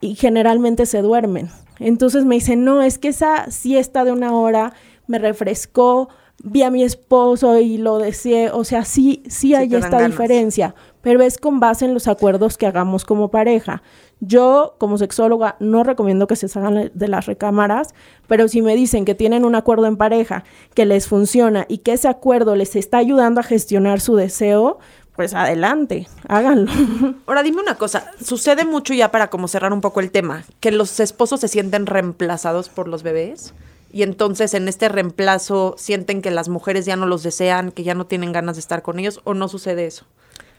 y 0.00 0.14
generalmente 0.14 0.86
se 0.86 1.02
duermen. 1.02 1.50
Entonces 1.80 2.24
me 2.24 2.36
dicen, 2.36 2.64
no, 2.64 2.82
es 2.82 2.98
que 2.98 3.08
esa 3.08 3.50
siesta 3.50 4.04
de 4.04 4.12
una 4.12 4.34
hora 4.36 4.72
me 5.06 5.18
refrescó, 5.18 6.08
vi 6.42 6.62
a 6.62 6.70
mi 6.70 6.82
esposo 6.82 7.58
y 7.58 7.78
lo 7.78 7.98
deseé, 7.98 8.50
o 8.50 8.64
sea, 8.64 8.84
sí, 8.84 9.22
sí 9.28 9.54
hay 9.54 9.68
te 9.68 9.78
dan 9.78 9.84
esta 9.84 10.06
diferencia, 10.06 10.74
pero 11.00 11.22
es 11.22 11.38
con 11.38 11.60
base 11.60 11.84
en 11.84 11.94
los 11.94 12.08
acuerdos 12.08 12.58
que 12.58 12.66
hagamos 12.66 13.04
como 13.04 13.30
pareja. 13.30 13.82
Yo, 14.20 14.76
como 14.78 14.96
sexóloga, 14.96 15.56
no 15.60 15.84
recomiendo 15.84 16.26
que 16.26 16.36
se 16.36 16.48
salgan 16.48 16.90
de 16.92 17.08
las 17.08 17.26
recámaras, 17.26 17.94
pero 18.26 18.48
si 18.48 18.62
me 18.62 18.74
dicen 18.74 19.04
que 19.04 19.14
tienen 19.14 19.44
un 19.44 19.54
acuerdo 19.54 19.86
en 19.86 19.96
pareja, 19.96 20.44
que 20.74 20.86
les 20.86 21.08
funciona 21.08 21.66
y 21.68 21.78
que 21.78 21.92
ese 21.92 22.08
acuerdo 22.08 22.56
les 22.56 22.76
está 22.76 22.98
ayudando 22.98 23.40
a 23.40 23.44
gestionar 23.44 24.00
su 24.00 24.16
deseo, 24.16 24.78
pues 25.14 25.34
adelante, 25.34 26.08
háganlo. 26.26 26.70
Ahora 27.26 27.42
dime 27.42 27.62
una 27.62 27.76
cosa, 27.76 28.10
sucede 28.22 28.64
mucho 28.64 28.94
ya 28.94 29.10
para 29.10 29.30
como 29.30 29.48
cerrar 29.48 29.72
un 29.72 29.80
poco 29.80 30.00
el 30.00 30.10
tema, 30.10 30.44
que 30.60 30.72
los 30.72 31.00
esposos 31.00 31.40
se 31.40 31.48
sienten 31.48 31.86
reemplazados 31.86 32.68
por 32.68 32.88
los 32.88 33.02
bebés 33.02 33.54
y 33.94 34.02
entonces 34.02 34.54
en 34.54 34.66
este 34.66 34.88
reemplazo 34.88 35.76
sienten 35.78 36.20
que 36.20 36.32
las 36.32 36.48
mujeres 36.48 36.84
ya 36.84 36.96
no 36.96 37.06
los 37.06 37.22
desean, 37.22 37.70
que 37.70 37.84
ya 37.84 37.94
no 37.94 38.06
tienen 38.06 38.32
ganas 38.32 38.56
de 38.56 38.60
estar 38.60 38.82
con 38.82 38.98
ellos 38.98 39.20
o 39.22 39.34
no 39.34 39.46
sucede 39.46 39.86
eso. 39.86 40.04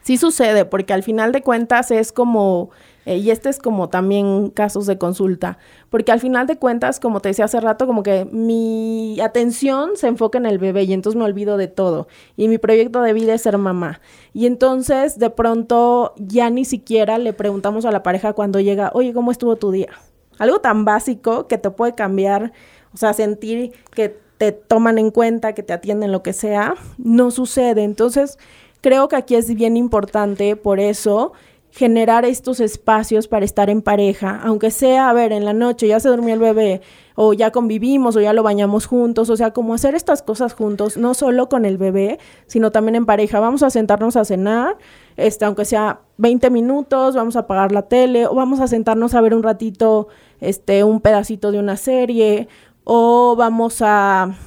Sí 0.00 0.16
sucede, 0.16 0.64
porque 0.64 0.94
al 0.94 1.02
final 1.02 1.32
de 1.32 1.42
cuentas 1.42 1.90
es 1.90 2.12
como, 2.12 2.70
eh, 3.04 3.18
y 3.18 3.30
este 3.30 3.50
es 3.50 3.58
como 3.58 3.90
también 3.90 4.48
casos 4.48 4.86
de 4.86 4.96
consulta, 4.96 5.58
porque 5.90 6.12
al 6.12 6.20
final 6.20 6.46
de 6.46 6.56
cuentas, 6.56 6.98
como 6.98 7.20
te 7.20 7.28
decía 7.28 7.44
hace 7.44 7.60
rato, 7.60 7.86
como 7.86 8.02
que 8.02 8.24
mi 8.24 9.20
atención 9.20 9.90
se 9.96 10.06
enfoca 10.06 10.38
en 10.38 10.46
el 10.46 10.56
bebé 10.56 10.84
y 10.84 10.94
entonces 10.94 11.18
me 11.18 11.26
olvido 11.26 11.58
de 11.58 11.68
todo. 11.68 12.08
Y 12.38 12.48
mi 12.48 12.56
proyecto 12.56 13.02
de 13.02 13.12
vida 13.12 13.34
es 13.34 13.42
ser 13.42 13.58
mamá. 13.58 14.00
Y 14.32 14.46
entonces 14.46 15.18
de 15.18 15.28
pronto 15.28 16.14
ya 16.16 16.48
ni 16.48 16.64
siquiera 16.64 17.18
le 17.18 17.34
preguntamos 17.34 17.84
a 17.84 17.90
la 17.90 18.02
pareja 18.02 18.32
cuando 18.32 18.60
llega, 18.60 18.92
oye, 18.94 19.12
¿cómo 19.12 19.30
estuvo 19.30 19.56
tu 19.56 19.72
día? 19.72 19.90
Algo 20.38 20.60
tan 20.60 20.84
básico 20.84 21.46
que 21.48 21.58
te 21.58 21.70
puede 21.70 21.94
cambiar, 21.94 22.52
o 22.92 22.96
sea, 22.96 23.12
sentir 23.12 23.72
que 23.92 24.18
te 24.38 24.52
toman 24.52 24.98
en 24.98 25.10
cuenta, 25.10 25.54
que 25.54 25.62
te 25.62 25.72
atienden, 25.72 26.12
lo 26.12 26.22
que 26.22 26.32
sea, 26.32 26.74
no 26.98 27.30
sucede. 27.30 27.84
Entonces, 27.84 28.38
creo 28.80 29.08
que 29.08 29.16
aquí 29.16 29.34
es 29.34 29.52
bien 29.54 29.76
importante, 29.76 30.56
por 30.56 30.80
eso, 30.80 31.32
generar 31.76 32.24
estos 32.24 32.60
espacios 32.60 33.28
para 33.28 33.44
estar 33.44 33.68
en 33.68 33.82
pareja, 33.82 34.40
aunque 34.42 34.70
sea, 34.70 35.10
a 35.10 35.12
ver, 35.12 35.32
en 35.32 35.44
la 35.44 35.52
noche 35.52 35.86
ya 35.86 36.00
se 36.00 36.08
durmió 36.08 36.32
el 36.32 36.40
bebé, 36.40 36.80
o 37.16 37.34
ya 37.34 37.50
convivimos, 37.50 38.16
o 38.16 38.20
ya 38.20 38.32
lo 38.32 38.42
bañamos 38.42 38.86
juntos, 38.86 39.28
o 39.28 39.36
sea, 39.36 39.50
como 39.50 39.74
hacer 39.74 39.94
estas 39.94 40.22
cosas 40.22 40.54
juntos, 40.54 40.96
no 40.96 41.12
solo 41.12 41.50
con 41.50 41.66
el 41.66 41.76
bebé, 41.76 42.18
sino 42.46 42.72
también 42.72 42.94
en 42.94 43.04
pareja. 43.04 43.40
Vamos 43.40 43.62
a 43.62 43.68
sentarnos 43.68 44.16
a 44.16 44.24
cenar, 44.24 44.78
este, 45.16 45.44
aunque 45.44 45.66
sea 45.66 46.00
20 46.16 46.48
minutos, 46.48 47.14
vamos 47.14 47.36
a 47.36 47.40
apagar 47.40 47.72
la 47.72 47.82
tele, 47.82 48.26
o 48.26 48.34
vamos 48.34 48.60
a 48.60 48.68
sentarnos 48.68 49.14
a 49.14 49.20
ver 49.20 49.34
un 49.34 49.42
ratito, 49.42 50.08
este, 50.40 50.82
un 50.82 51.02
pedacito 51.02 51.52
de 51.52 51.58
una 51.58 51.76
serie, 51.76 52.48
o 52.88 53.34
vamos 53.36 53.82
a 53.82 54.38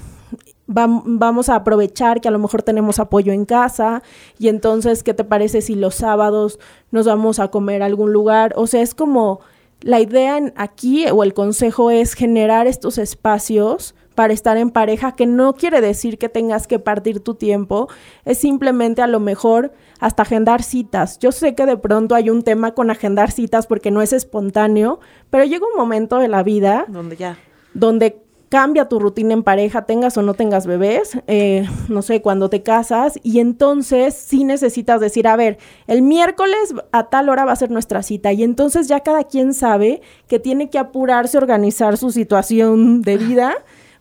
vamos 0.65 1.49
a 1.49 1.55
aprovechar 1.55 2.21
que 2.21 2.27
a 2.27 2.31
lo 2.31 2.39
mejor 2.39 2.61
tenemos 2.61 2.99
apoyo 2.99 3.33
en 3.33 3.45
casa 3.45 4.03
y 4.37 4.49
entonces, 4.49 5.03
¿qué 5.03 5.15
te 5.15 5.23
parece 5.23 5.61
si 5.61 5.75
los 5.75 5.95
sábados 5.95 6.59
nos 6.91 7.07
vamos 7.07 7.39
a 7.39 7.49
comer 7.49 7.81
a 7.81 7.87
algún 7.87 8.13
lugar? 8.13 8.53
O 8.55 8.67
sea, 8.67 8.81
es 8.81 8.93
como 8.93 9.41
la 9.81 9.99
idea 9.99 10.39
aquí 10.55 11.07
o 11.09 11.23
el 11.23 11.33
consejo 11.33 11.89
es 11.89 12.13
generar 12.13 12.67
estos 12.67 12.97
espacios 12.99 13.95
para 14.13 14.31
estar 14.31 14.57
en 14.57 14.69
pareja, 14.69 15.15
que 15.15 15.25
no 15.25 15.53
quiere 15.53 15.81
decir 15.81 16.17
que 16.17 16.29
tengas 16.29 16.67
que 16.67 16.77
partir 16.77 17.21
tu 17.21 17.33
tiempo, 17.33 17.87
es 18.25 18.37
simplemente 18.37 19.01
a 19.01 19.07
lo 19.07 19.19
mejor 19.19 19.73
hasta 19.99 20.23
agendar 20.23 20.61
citas. 20.61 21.19
Yo 21.19 21.31
sé 21.31 21.55
que 21.55 21.65
de 21.65 21.77
pronto 21.77 22.15
hay 22.15 22.29
un 22.29 22.43
tema 22.43 22.73
con 22.73 22.91
agendar 22.91 23.31
citas 23.31 23.65
porque 23.65 23.91
no 23.91 24.01
es 24.01 24.13
espontáneo, 24.13 24.99
pero 25.29 25.45
llega 25.45 25.65
un 25.65 25.77
momento 25.77 26.17
de 26.17 26.27
la 26.27 26.43
vida 26.43 26.85
donde 26.89 27.15
ya 27.15 27.37
donde 27.73 28.21
cambia 28.49 28.89
tu 28.89 28.99
rutina 28.99 29.33
en 29.33 29.43
pareja, 29.43 29.85
tengas 29.85 30.17
o 30.17 30.23
no 30.23 30.33
tengas 30.33 30.65
bebés, 30.65 31.19
eh, 31.27 31.67
no 31.87 32.01
sé, 32.01 32.21
cuando 32.21 32.49
te 32.49 32.63
casas, 32.63 33.19
y 33.23 33.39
entonces 33.39 34.15
sí 34.15 34.43
necesitas 34.43 34.99
decir, 34.99 35.27
a 35.27 35.35
ver, 35.35 35.59
el 35.87 36.01
miércoles 36.01 36.73
a 36.91 37.09
tal 37.09 37.29
hora 37.29 37.45
va 37.45 37.51
a 37.51 37.55
ser 37.55 37.69
nuestra 37.69 38.01
cita, 38.03 38.33
y 38.33 38.43
entonces 38.43 38.87
ya 38.87 39.01
cada 39.01 39.23
quien 39.23 39.53
sabe 39.53 40.01
que 40.27 40.39
tiene 40.39 40.69
que 40.69 40.79
apurarse, 40.79 41.37
organizar 41.37 41.97
su 41.97 42.11
situación 42.11 43.01
de 43.03 43.17
vida 43.17 43.55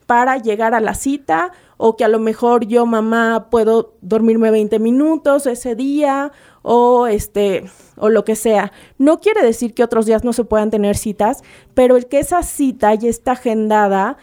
para 0.09 0.37
llegar 0.37 0.73
a 0.73 0.79
la 0.79 0.95
cita 0.95 1.51
o 1.77 1.95
que 1.95 2.03
a 2.03 2.07
lo 2.07 2.17
mejor 2.17 2.65
yo 2.65 2.87
mamá 2.87 3.47
puedo 3.51 3.93
dormirme 4.01 4.49
20 4.49 4.79
minutos 4.79 5.45
ese 5.45 5.75
día 5.75 6.31
o 6.61 7.07
este 7.07 7.69
o 7.97 8.09
lo 8.09 8.23
que 8.23 8.35
sea. 8.35 8.71
No 8.97 9.19
quiere 9.19 9.41
decir 9.43 9.73
que 9.73 9.83
otros 9.83 10.05
días 10.05 10.23
no 10.23 10.33
se 10.33 10.43
puedan 10.43 10.71
tener 10.71 10.97
citas, 10.97 11.43
pero 11.73 11.97
el 11.97 12.07
que 12.07 12.19
esa 12.19 12.43
cita 12.43 12.93
ya 12.95 13.09
está 13.09 13.33
agendada 13.33 14.17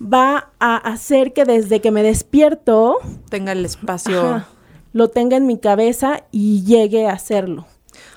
va 0.00 0.50
a 0.58 0.76
hacer 0.76 1.32
que 1.32 1.44
desde 1.44 1.80
que 1.80 1.90
me 1.90 2.02
despierto 2.02 2.98
tenga 3.28 3.52
el 3.52 3.64
espacio 3.64 4.44
lo 4.92 5.08
tenga 5.08 5.36
en 5.36 5.46
mi 5.46 5.58
cabeza 5.58 6.24
y 6.30 6.64
llegue 6.64 7.06
a 7.06 7.12
hacerlo. 7.12 7.66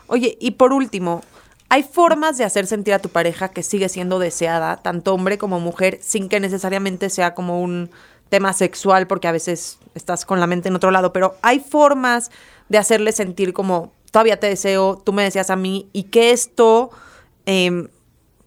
Oye, 0.08 0.38
y 0.40 0.52
por 0.52 0.74
último, 0.74 1.22
hay 1.70 1.84
formas 1.84 2.38
de 2.38 2.44
hacer 2.44 2.68
sentir 2.68 2.94
a 2.94 3.00
tu 3.00 3.10
pareja 3.10 3.50
que 3.50 3.64
sigue 3.64 3.90
siendo 3.90 4.20
deseada, 4.20 4.78
tanto 4.78 5.14
hombre 5.14 5.38
como 5.38 5.60
mujer, 5.60 6.00
sin 6.02 6.30
que 6.30 6.40
necesariamente 6.40 7.10
sea 7.10 7.34
como 7.34 7.62
un 7.62 7.90
tema 8.30 8.54
sexual, 8.54 9.08
porque 9.08 9.28
a 9.28 9.32
veces 9.32 9.80
estás 9.94 10.26
con 10.26 10.40
la 10.40 10.48
mente 10.48 10.70
en 10.70 10.76
otro 10.76 10.92
lado, 10.92 11.14
pero 11.14 11.36
hay 11.42 11.60
formas 11.60 12.32
de 12.74 12.80
hacerle 12.80 13.12
sentir 13.12 13.54
como 13.54 13.92
todavía 14.10 14.40
te 14.40 14.48
deseo, 14.48 14.98
tú 14.98 15.14
me 15.14 15.22
deseas 15.22 15.52
a 15.52 15.56
mí, 15.56 15.92
y 15.94 16.06
que 16.06 16.32
esto 16.32 16.90
em, 17.46 17.88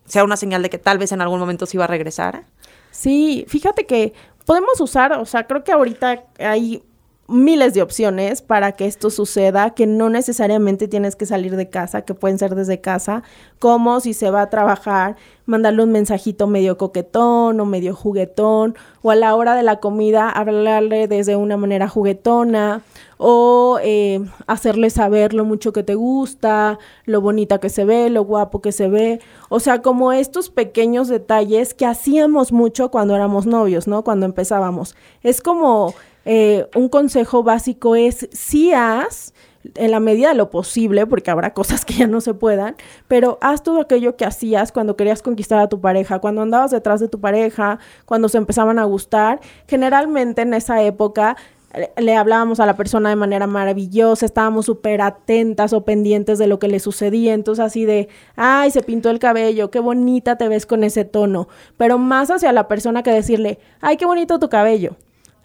sea 0.05 0.25
una 0.25 0.37
señal 0.37 0.62
de 0.62 0.69
que 0.69 0.79
tal 0.79 0.99
vez 0.99 1.12
en 1.12 1.21
algún 1.21 1.39
momento 1.39 1.65
sí 1.65 1.79
va 1.79 1.85
a 1.85 1.87
regresar. 1.87 2.45
Sí, 2.91 3.45
fíjate 3.47 3.87
que 3.87 4.15
podemos 4.45 4.81
usar, 4.81 5.12
o 5.12 5.25
sea, 5.27 5.47
creo 5.47 5.62
que 5.62 5.71
ahorita 5.71 6.25
hay 6.41 6.83
miles 7.29 7.75
de 7.75 7.83
opciones 7.83 8.41
para 8.41 8.73
que 8.73 8.87
esto 8.87 9.11
suceda, 9.11 9.71
que 9.71 9.87
no 9.87 10.09
necesariamente 10.09 10.89
tienes 10.89 11.17
que 11.17 11.27
salir 11.27 11.57
de 11.57 11.69
casa, 11.69 12.03
que 12.03 12.15
pueden 12.15 12.39
ser 12.39 12.55
desde 12.55 12.81
casa, 12.81 13.23
como 13.59 14.01
si 14.01 14.15
se 14.15 14.31
va 14.31 14.43
a 14.43 14.51
trabajar, 14.51 15.17
mandarle 15.45 15.83
un 15.83 15.93
mensajito 15.93 16.47
medio 16.47 16.77
coquetón 16.79 17.59
o 17.61 17.65
medio 17.67 17.95
juguetón, 17.95 18.77
o 19.03 19.11
a 19.11 19.17
la 19.17 19.35
hora 19.35 19.55
de 19.55 19.62
la 19.62 19.81
comida 19.81 20.29
hablarle 20.29 21.09
desde 21.09 21.37
una 21.37 21.57
manera 21.57 21.89
juguetona, 21.89 22.83
o 23.19 23.79
eh, 23.83 24.21
hacerle 24.47 24.91
saber 24.91 25.33
lo 25.33 25.45
mucho 25.45 25.73
que 25.73 25.83
te 25.83 25.95
gusta, 25.95 26.79
lo 27.07 27.21
bonita 27.21 27.59
que 27.59 27.71
se 27.71 27.85
ve, 27.85 28.11
lo 28.11 28.25
guapo 28.25 28.61
que 28.61 28.73
se 28.73 28.89
ve, 28.89 29.21
o 29.49 29.59
sea, 29.59 29.83
como 29.83 30.12
estos 30.12 30.51
pequeños 30.51 31.09
detalles 31.09 31.75
que 31.75 31.87
hacíamos 31.87 32.53
mucho 32.53 32.91
cuando 32.91 33.17
éramos 33.17 33.47
novios, 33.47 33.89
¿no? 33.89 34.05
Cuando 34.05 34.27
empezábamos. 34.27 34.95
Es 35.23 35.41
como 35.41 35.95
eh, 36.27 36.69
un 36.75 36.89
consejo 36.89 37.45
básico 37.45 37.95
es 37.95 38.29
si 38.33 38.73
haz 38.73 39.33
en 39.77 39.91
la 39.93 40.01
medida 40.01 40.29
de 40.29 40.35
lo 40.35 40.51
posible, 40.51 41.07
porque 41.07 41.31
habrá 41.31 41.55
cosas 41.55 41.85
que 41.85 41.95
ya 41.95 42.07
no 42.07 42.21
se 42.21 42.35
puedan, 42.35 42.77
pero 43.09 43.39
haz 43.41 43.62
todo 43.62 43.81
aquello 43.81 44.17
que 44.17 44.25
hacías 44.25 44.73
cuando 44.73 44.97
querías 44.97 45.23
conquistar 45.23 45.61
a 45.61 45.69
tu 45.69 45.81
pareja, 45.81 46.19
cuando 46.19 46.43
andabas 46.43 46.73
detrás 46.73 47.01
de 47.01 47.09
tu 47.09 47.21
pareja, 47.21 47.79
cuando 48.05 48.29
se 48.29 48.39
empezaban 48.39 48.79
a 48.79 48.85
gustar. 48.85 49.41
Generalmente 49.69 50.43
en 50.43 50.55
esa 50.55 50.83
época 50.83 51.37
eh, 51.75 51.91
le 51.97 52.17
hablábamos 52.17 52.59
a 52.59 52.67
la 52.67 52.77
persona 52.77 53.09
de 53.09 53.17
manera 53.17 53.47
maravillosa, 53.47 54.27
estábamos 54.27 54.67
súper 54.67 55.03
atentas 55.03 55.73
o 55.73 55.85
pendientes 55.85 56.39
de 56.39 56.49
lo 56.49 56.59
que 56.59 56.67
le 56.67 56.81
sucedía, 56.81 57.35
entonces 57.35 57.65
así 57.65 57.85
de, 57.85 58.09
ay, 58.35 58.73
se 58.73 58.83
pintó 58.83 59.11
el 59.11 59.21
cabello, 59.21 59.71
qué 59.71 59.79
bonita 59.79 60.37
te 60.37 60.49
ves 60.49 60.67
con 60.67 60.83
ese 60.83 61.05
tono, 61.05 61.47
pero 61.77 61.99
más 61.99 62.33
hacia 62.33 62.53
la 62.53 62.67
persona 62.67 63.05
que 63.05 63.12
decirle, 63.12 63.61
ay, 63.81 63.97
qué 63.97 64.07
bonito 64.07 64.41
tu 64.41 64.49
cabello. 64.49 64.97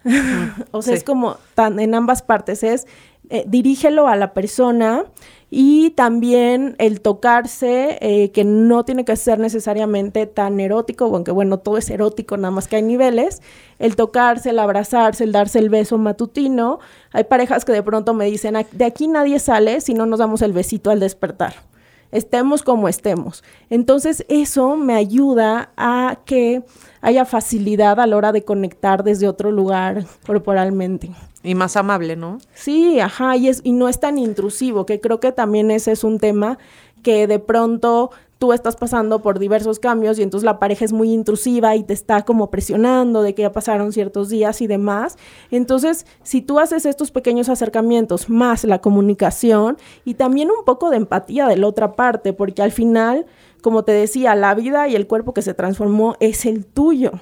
o 0.70 0.82
sea, 0.82 0.94
es 0.94 1.04
como 1.04 1.36
tan 1.54 1.80
en 1.80 1.94
ambas 1.94 2.22
partes, 2.22 2.62
es 2.62 2.86
eh, 3.30 3.44
dirígelo 3.46 4.08
a 4.08 4.16
la 4.16 4.34
persona 4.34 5.04
y 5.48 5.90
también 5.90 6.76
el 6.78 7.00
tocarse, 7.00 7.98
eh, 8.00 8.30
que 8.32 8.44
no 8.44 8.84
tiene 8.84 9.04
que 9.04 9.16
ser 9.16 9.38
necesariamente 9.38 10.26
tan 10.26 10.60
erótico, 10.60 11.04
aunque 11.04 11.30
bueno, 11.30 11.58
todo 11.58 11.78
es 11.78 11.88
erótico, 11.90 12.36
nada 12.36 12.50
más 12.50 12.68
que 12.68 12.76
hay 12.76 12.82
niveles, 12.82 13.42
el 13.78 13.96
tocarse, 13.96 14.50
el 14.50 14.58
abrazarse, 14.58 15.24
el 15.24 15.32
darse 15.32 15.60
el 15.60 15.70
beso 15.70 15.98
matutino. 15.98 16.80
Hay 17.12 17.24
parejas 17.24 17.64
que 17.64 17.72
de 17.72 17.82
pronto 17.82 18.12
me 18.12 18.26
dicen, 18.26 18.56
de 18.70 18.84
aquí 18.84 19.08
nadie 19.08 19.38
sale 19.38 19.80
si 19.80 19.94
no 19.94 20.06
nos 20.06 20.18
damos 20.18 20.42
el 20.42 20.52
besito 20.52 20.90
al 20.90 21.00
despertar 21.00 21.71
estemos 22.12 22.62
como 22.62 22.88
estemos. 22.88 23.42
Entonces 23.70 24.24
eso 24.28 24.76
me 24.76 24.94
ayuda 24.94 25.72
a 25.76 26.18
que 26.24 26.62
haya 27.00 27.24
facilidad 27.24 27.98
a 27.98 28.06
la 28.06 28.16
hora 28.16 28.32
de 28.32 28.44
conectar 28.44 29.02
desde 29.02 29.26
otro 29.28 29.50
lugar 29.50 30.04
corporalmente. 30.26 31.10
Y 31.42 31.56
más 31.56 31.76
amable, 31.76 32.14
¿no? 32.14 32.38
Sí, 32.54 33.00
ajá, 33.00 33.36
y, 33.36 33.48
es, 33.48 33.60
y 33.64 33.72
no 33.72 33.88
es 33.88 33.98
tan 33.98 34.18
intrusivo, 34.18 34.86
que 34.86 35.00
creo 35.00 35.18
que 35.18 35.32
también 35.32 35.72
ese 35.72 35.90
es 35.90 36.04
un 36.04 36.20
tema 36.20 36.58
que 37.02 37.26
de 37.26 37.40
pronto 37.40 38.10
tú 38.42 38.52
estás 38.52 38.74
pasando 38.74 39.22
por 39.22 39.38
diversos 39.38 39.78
cambios 39.78 40.18
y 40.18 40.24
entonces 40.24 40.44
la 40.44 40.58
pareja 40.58 40.84
es 40.84 40.92
muy 40.92 41.12
intrusiva 41.12 41.76
y 41.76 41.84
te 41.84 41.92
está 41.92 42.22
como 42.22 42.50
presionando 42.50 43.22
de 43.22 43.36
que 43.36 43.42
ya 43.42 43.52
pasaron 43.52 43.92
ciertos 43.92 44.30
días 44.30 44.60
y 44.62 44.66
demás. 44.66 45.16
Entonces, 45.52 46.06
si 46.24 46.42
tú 46.42 46.58
haces 46.58 46.84
estos 46.84 47.12
pequeños 47.12 47.48
acercamientos 47.48 48.28
más 48.28 48.64
la 48.64 48.80
comunicación 48.80 49.76
y 50.04 50.14
también 50.14 50.50
un 50.50 50.64
poco 50.64 50.90
de 50.90 50.96
empatía 50.96 51.46
de 51.46 51.56
la 51.56 51.68
otra 51.68 51.92
parte, 51.92 52.32
porque 52.32 52.62
al 52.62 52.72
final, 52.72 53.26
como 53.62 53.84
te 53.84 53.92
decía, 53.92 54.34
la 54.34 54.56
vida 54.56 54.88
y 54.88 54.96
el 54.96 55.06
cuerpo 55.06 55.34
que 55.34 55.42
se 55.42 55.54
transformó 55.54 56.16
es 56.18 56.44
el 56.44 56.66
tuyo 56.66 57.12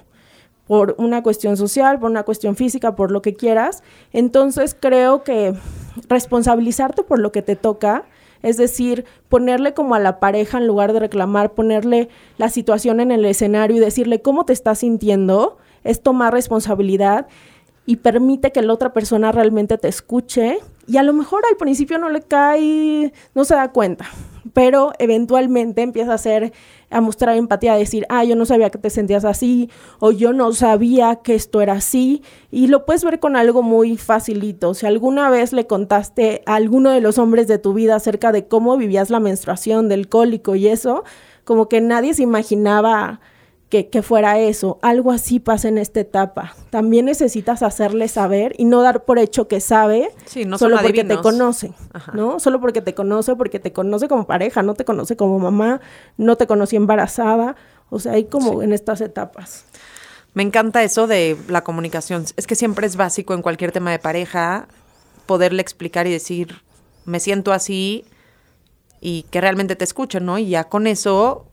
por 0.67 0.95
una 0.97 1.23
cuestión 1.23 1.59
social, 1.59 1.99
por 1.99 2.11
una 2.11 2.23
cuestión 2.23 2.57
física, 2.57 2.97
por 2.97 3.11
lo 3.11 3.21
que 3.21 3.35
quieras. 3.35 3.83
Entonces 4.15 4.75
creo 4.81 5.23
que 5.23 5.53
responsabilizarte 6.09 7.03
por 7.03 7.19
lo 7.19 7.31
que 7.31 7.43
te 7.43 7.57
toca 7.57 8.07
es 8.43 8.57
decir, 8.57 9.05
ponerle 9.29 9.75
como 9.75 9.95
a 9.95 9.99
la 9.99 10.21
pareja 10.21 10.59
en 10.59 10.67
lugar 10.67 10.93
de 10.93 11.01
reclamar, 11.01 11.53
ponerle 11.53 12.09
la 12.39 12.49
situación 12.49 13.01
en 13.01 13.11
el 13.11 13.25
escenario 13.25 13.77
y 13.77 13.81
decirle 13.81 14.23
cómo 14.23 14.45
te 14.45 14.53
estás 14.53 14.79
sintiendo, 14.79 15.59
es 15.85 16.03
tomar 16.03 16.33
responsabilidad 16.33 17.27
y 17.87 17.97
permite 17.97 18.53
que 18.53 18.63
la 18.63 18.73
otra 18.73 18.93
persona 18.93 19.33
realmente 19.33 19.79
te 19.79 19.89
escuche 19.89 20.59
y 20.87 20.97
a 20.97 21.03
lo 21.03 21.13
mejor 21.13 21.43
al 21.49 21.57
principio 21.57 21.99
no 21.99 22.09
le 22.09 22.23
cae, 22.23 23.13
no 23.35 23.45
se 23.45 23.55
da 23.55 23.73
cuenta, 23.73 24.07
pero 24.53 24.93
eventualmente 24.99 25.83
empieza 25.83 26.13
a 26.13 26.15
hacer, 26.17 26.53
a 26.91 27.01
mostrar 27.01 27.37
empatía, 27.37 27.75
a 27.75 27.77
decir, 27.77 28.07
ah, 28.09 28.25
yo 28.25 28.37
no 28.37 28.47
sabía 28.47 28.71
que 28.71 28.79
te 28.79 28.91
sentías 28.91 29.25
así, 29.25 29.71
o 29.99 30.11
yo 30.11 30.33
no 30.33 30.53
sabía 30.53 31.17
que 31.17 31.35
esto 31.35 31.61
era 31.61 31.75
así, 31.75 32.23
y 32.51 32.67
lo 32.67 32.85
puedes 32.85 33.05
ver 33.05 33.21
con 33.21 33.37
algo 33.37 33.63
muy 33.63 33.97
facilito. 33.97 34.75
Si 34.75 34.87
alguna 34.87 35.31
vez 35.31 35.53
le 35.53 35.67
contaste 35.67 36.43
a 36.47 36.55
alguno 36.55 36.91
de 36.91 37.01
los 37.01 37.19
hombres 37.19 37.49
de 37.49 37.59
tu 37.59 37.75
vida 37.75 37.97
acerca 37.97 38.33
de 38.33 38.47
cómo 38.47 38.77
vivías 38.77 39.11
la 39.11 39.21
menstruación, 39.21 39.89
del 39.89 40.09
cólico 40.09 40.55
y 40.55 40.69
eso, 40.69 41.05
como 41.45 41.69
que 41.69 41.81
nadie 41.81 42.15
se 42.15 42.23
imaginaba 42.23 43.21
que, 43.71 44.03
fuera 44.03 44.39
eso. 44.41 44.79
Algo 44.83 45.13
así 45.13 45.39
pasa 45.39 45.69
en 45.69 45.79
esta 45.79 46.01
etapa. 46.01 46.57
También 46.71 47.07
necesitas 47.07 47.63
hacerle 47.63 48.09
saber 48.09 48.53
y 48.59 48.65
no 48.65 48.83
dar 48.83 49.05
por 49.05 49.21
hecho 49.21 49.47
que 49.47 49.61
sabe 49.61 50.11
solo 50.59 50.79
porque 50.83 51.05
te 51.05 51.17
conoce, 51.19 51.73
¿no? 52.13 52.41
Solo 52.41 52.61
porque 52.61 52.83
te 52.83 52.95
conoce, 52.95 53.37
porque 53.37 53.61
te 53.61 53.73
conoce 53.73 54.09
como 54.09 54.27
pareja, 54.27 54.63
no 54.63 54.75
te 54.75 54.85
conoce 54.85 55.17
como 55.17 55.39
mamá, 55.39 55.81
no 56.17 56.37
te 56.37 56.49
conoce 56.49 56.77
embarazada. 56.77 57.55
O 57.91 58.01
sea, 58.01 58.13
hay 58.13 58.25
como 58.25 58.63
en 58.63 58.73
estas 58.73 59.01
etapas. 59.01 59.65
Me 60.35 60.43
encanta 60.43 60.83
eso 60.83 61.07
de 61.07 61.37
la 61.49 61.63
comunicación. 61.63 62.25
Es 62.37 62.47
que 62.49 62.57
siempre 62.57 62.89
es 62.89 62.97
básico 62.97 63.35
en 63.35 63.43
cualquier 63.43 63.71
tema 63.71 63.93
de 63.93 64.01
pareja 64.01 64.67
poderle 65.27 65.63
explicar 65.63 66.09
y 66.09 66.13
decir, 66.13 66.63
me 67.05 67.21
siento 67.21 67.53
así 67.53 68.05
y 69.01 69.23
que 69.31 69.41
realmente 69.41 69.77
te 69.77 69.85
escuchen, 69.85 70.25
¿no? 70.25 70.39
Y 70.39 70.49
ya 70.49 70.65
con 70.65 70.89
eso 70.89 71.50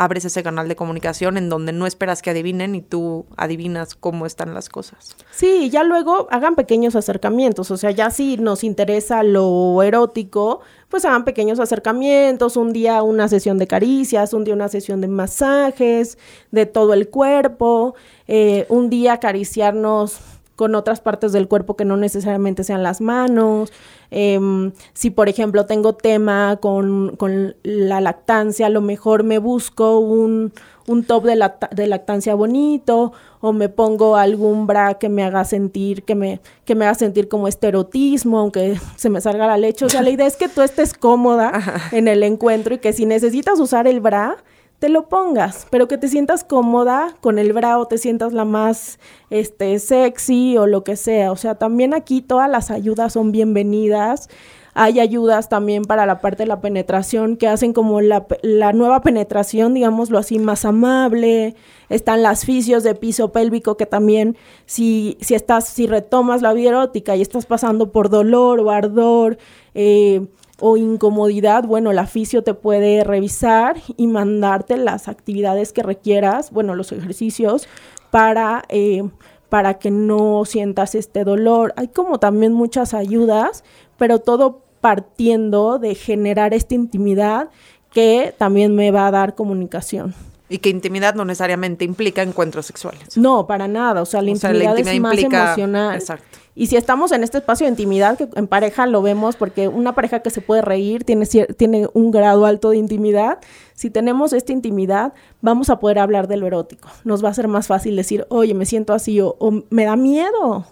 abres 0.00 0.24
ese 0.24 0.42
canal 0.42 0.66
de 0.66 0.76
comunicación 0.76 1.36
en 1.36 1.50
donde 1.50 1.72
no 1.72 1.86
esperas 1.86 2.22
que 2.22 2.30
adivinen 2.30 2.74
y 2.74 2.80
tú 2.80 3.26
adivinas 3.36 3.94
cómo 3.94 4.24
están 4.24 4.54
las 4.54 4.70
cosas. 4.70 5.14
Sí, 5.30 5.68
ya 5.68 5.84
luego 5.84 6.26
hagan 6.30 6.54
pequeños 6.54 6.96
acercamientos, 6.96 7.70
o 7.70 7.76
sea, 7.76 7.90
ya 7.90 8.08
si 8.08 8.38
nos 8.38 8.64
interesa 8.64 9.22
lo 9.22 9.82
erótico, 9.82 10.62
pues 10.88 11.04
hagan 11.04 11.26
pequeños 11.26 11.60
acercamientos, 11.60 12.56
un 12.56 12.72
día 12.72 13.02
una 13.02 13.28
sesión 13.28 13.58
de 13.58 13.66
caricias, 13.66 14.32
un 14.32 14.44
día 14.44 14.54
una 14.54 14.68
sesión 14.68 15.02
de 15.02 15.08
masajes, 15.08 16.16
de 16.50 16.64
todo 16.64 16.94
el 16.94 17.10
cuerpo, 17.10 17.94
eh, 18.26 18.64
un 18.70 18.88
día 18.88 19.12
acariciarnos 19.12 20.18
con 20.60 20.74
otras 20.74 21.00
partes 21.00 21.32
del 21.32 21.48
cuerpo 21.48 21.74
que 21.74 21.86
no 21.86 21.96
necesariamente 21.96 22.64
sean 22.64 22.82
las 22.82 23.00
manos. 23.00 23.72
Em, 24.10 24.72
si, 24.92 25.08
por 25.08 25.30
ejemplo, 25.30 25.64
tengo 25.64 25.94
tema 25.94 26.58
con, 26.60 27.16
con, 27.16 27.56
la 27.62 28.02
lactancia, 28.02 28.66
a 28.66 28.68
lo 28.68 28.82
mejor 28.82 29.24
me 29.24 29.38
busco 29.38 30.00
un, 30.00 30.52
un 30.86 31.04
top 31.04 31.24
de, 31.24 31.50
de, 31.70 31.86
lactancia 31.86 32.34
bonito 32.34 33.14
o 33.40 33.54
me 33.54 33.70
pongo 33.70 34.16
algún 34.16 34.66
bra 34.66 34.98
que 34.98 35.08
me 35.08 35.24
haga 35.24 35.46
sentir, 35.46 36.02
que 36.02 36.14
me, 36.14 36.42
que 36.66 36.74
me 36.74 36.84
haga 36.84 36.94
sentir 36.94 37.26
como 37.30 37.48
esterotismo, 37.48 38.38
aunque 38.38 38.78
se 38.96 39.08
me 39.08 39.22
salga 39.22 39.46
la 39.46 39.56
leche. 39.56 39.86
O 39.86 39.88
sea, 39.88 40.02
la 40.02 40.10
idea 40.10 40.26
es 40.26 40.36
que 40.36 40.50
tú 40.50 40.60
estés 40.60 40.92
cómoda 40.92 41.52
en 41.92 42.06
el 42.06 42.22
encuentro 42.22 42.74
y 42.74 42.80
que 42.80 42.92
si 42.92 43.06
necesitas 43.06 43.58
usar 43.60 43.86
el 43.86 44.00
bra, 44.00 44.36
te 44.80 44.88
lo 44.88 45.08
pongas, 45.08 45.66
pero 45.70 45.88
que 45.88 45.98
te 45.98 46.08
sientas 46.08 46.42
cómoda 46.42 47.14
con 47.20 47.38
el 47.38 47.52
bra 47.52 47.78
o 47.78 47.86
te 47.86 47.98
sientas 47.98 48.32
la 48.32 48.46
más 48.46 48.98
este, 49.28 49.78
sexy 49.78 50.56
o 50.56 50.66
lo 50.66 50.84
que 50.84 50.96
sea. 50.96 51.30
O 51.32 51.36
sea, 51.36 51.56
también 51.56 51.92
aquí 51.92 52.22
todas 52.22 52.50
las 52.50 52.70
ayudas 52.70 53.12
son 53.12 53.30
bienvenidas. 53.30 54.30
Hay 54.72 54.98
ayudas 54.98 55.50
también 55.50 55.82
para 55.82 56.06
la 56.06 56.22
parte 56.22 56.44
de 56.44 56.46
la 56.46 56.62
penetración 56.62 57.36
que 57.36 57.46
hacen 57.46 57.74
como 57.74 58.00
la, 58.00 58.24
nueva 58.72 59.02
penetración, 59.02 59.74
digámoslo 59.74 60.16
así, 60.16 60.38
más 60.38 60.64
amable. 60.64 61.56
Están 61.90 62.22
las 62.22 62.46
fisios 62.46 62.82
de 62.82 62.94
piso 62.94 63.32
pélvico 63.32 63.76
que 63.76 63.84
también 63.84 64.38
si, 64.64 65.18
si 65.20 65.34
estás, 65.34 65.68
si 65.68 65.88
retomas 65.88 66.40
la 66.40 66.54
vida 66.54 66.70
erótica 66.70 67.16
y 67.16 67.20
estás 67.20 67.44
pasando 67.44 67.92
por 67.92 68.08
dolor 68.08 68.60
o 68.60 68.70
ardor, 68.70 69.36
eh, 69.74 70.26
o 70.60 70.76
incomodidad, 70.76 71.64
bueno, 71.64 71.92
la 71.92 72.06
fisio 72.06 72.42
te 72.42 72.54
puede 72.54 73.02
revisar 73.04 73.76
y 73.96 74.06
mandarte 74.06 74.76
las 74.76 75.08
actividades 75.08 75.72
que 75.72 75.82
requieras, 75.82 76.50
bueno, 76.50 76.74
los 76.74 76.92
ejercicios 76.92 77.66
para, 78.10 78.64
eh, 78.68 79.02
para 79.48 79.78
que 79.78 79.90
no 79.90 80.44
sientas 80.44 80.94
este 80.94 81.24
dolor. 81.24 81.72
Hay 81.76 81.88
como 81.88 82.18
también 82.18 82.52
muchas 82.52 82.94
ayudas, 82.94 83.64
pero 83.96 84.18
todo 84.18 84.62
partiendo 84.80 85.78
de 85.78 85.94
generar 85.94 86.54
esta 86.54 86.74
intimidad 86.74 87.50
que 87.92 88.34
también 88.38 88.74
me 88.74 88.90
va 88.90 89.08
a 89.08 89.10
dar 89.10 89.34
comunicación. 89.34 90.14
Y 90.48 90.58
que 90.58 90.68
intimidad 90.68 91.14
no 91.14 91.24
necesariamente 91.24 91.84
implica 91.84 92.22
encuentros 92.22 92.66
sexuales. 92.66 93.16
No, 93.16 93.46
para 93.46 93.68
nada. 93.68 94.02
O 94.02 94.06
sea, 94.06 94.20
la, 94.20 94.30
intimidad, 94.30 94.76
es 94.76 95.00
más 95.00 95.18
emocional. 95.18 95.94
Exacto. 95.94 96.39
Y 96.54 96.66
si 96.66 96.76
estamos 96.76 97.12
en 97.12 97.22
este 97.22 97.38
espacio 97.38 97.66
de 97.66 97.70
intimidad, 97.70 98.18
que 98.18 98.28
en 98.34 98.46
pareja 98.46 98.86
lo 98.86 99.02
vemos, 99.02 99.36
porque 99.36 99.68
una 99.68 99.94
pareja 99.94 100.20
que 100.20 100.30
se 100.30 100.40
puede 100.40 100.62
reír 100.62 101.04
tiene, 101.04 101.26
tiene 101.26 101.88
un 101.92 102.10
grado 102.10 102.44
alto 102.44 102.70
de 102.70 102.76
intimidad. 102.76 103.38
Si 103.74 103.90
tenemos 103.90 104.32
esta 104.32 104.52
intimidad, 104.52 105.12
vamos 105.40 105.70
a 105.70 105.78
poder 105.78 105.98
hablar 105.98 106.28
de 106.28 106.36
lo 106.36 106.46
erótico. 106.46 106.88
Nos 107.04 107.24
va 107.24 107.28
a 107.28 107.34
ser 107.34 107.48
más 107.48 107.66
fácil 107.66 107.96
decir, 107.96 108.26
oye, 108.28 108.54
me 108.54 108.66
siento 108.66 108.92
así 108.92 109.20
o, 109.20 109.36
o 109.38 109.62
me 109.70 109.84
da 109.84 109.96
miedo. 109.96 110.66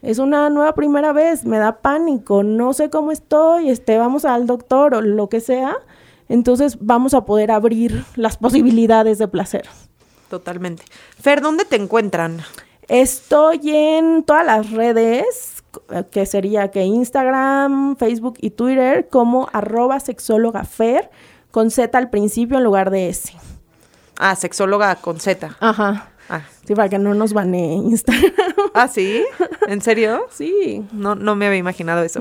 Es 0.00 0.18
una 0.18 0.50
nueva 0.50 0.74
primera 0.74 1.12
vez, 1.12 1.44
me 1.44 1.58
da 1.58 1.78
pánico, 1.80 2.42
no 2.42 2.72
sé 2.72 2.90
cómo 2.90 3.12
estoy, 3.12 3.70
este, 3.70 3.98
vamos 3.98 4.24
al 4.24 4.46
doctor 4.46 4.94
o 4.94 5.00
lo 5.00 5.28
que 5.28 5.40
sea 5.40 5.76
entonces 6.32 6.78
vamos 6.80 7.12
a 7.12 7.26
poder 7.26 7.50
abrir 7.50 8.06
las 8.16 8.38
posibilidades 8.38 9.18
de 9.18 9.28
placer. 9.28 9.68
Totalmente. 10.30 10.82
Fer, 11.20 11.42
¿dónde 11.42 11.66
te 11.66 11.76
encuentran? 11.76 12.40
Estoy 12.92 13.70
en 13.70 14.22
todas 14.22 14.44
las 14.44 14.70
redes, 14.70 15.64
que 16.10 16.26
sería 16.26 16.70
que 16.70 16.82
Instagram, 16.82 17.96
Facebook 17.96 18.34
y 18.38 18.50
Twitter, 18.50 19.08
como 19.08 19.48
arroba 19.54 19.98
sexóloga 19.98 20.64
Fer, 20.64 21.10
con 21.50 21.70
Z 21.70 21.96
al 21.96 22.10
principio 22.10 22.58
en 22.58 22.64
lugar 22.64 22.90
de 22.90 23.08
S. 23.08 23.32
Ah, 24.18 24.36
sexóloga 24.36 24.94
con 24.96 25.20
Z. 25.20 25.56
Ajá. 25.58 26.10
Ah. 26.28 26.42
Sí, 26.66 26.74
para 26.74 26.90
que 26.90 26.98
no 26.98 27.14
nos 27.14 27.32
banee 27.32 27.76
Instagram. 27.76 28.30
¿Ah, 28.74 28.88
sí? 28.88 29.24
¿En 29.68 29.80
serio? 29.80 30.26
Sí. 30.30 30.84
No, 30.92 31.14
no 31.14 31.34
me 31.34 31.46
había 31.46 31.60
imaginado 31.60 32.02
eso. 32.02 32.20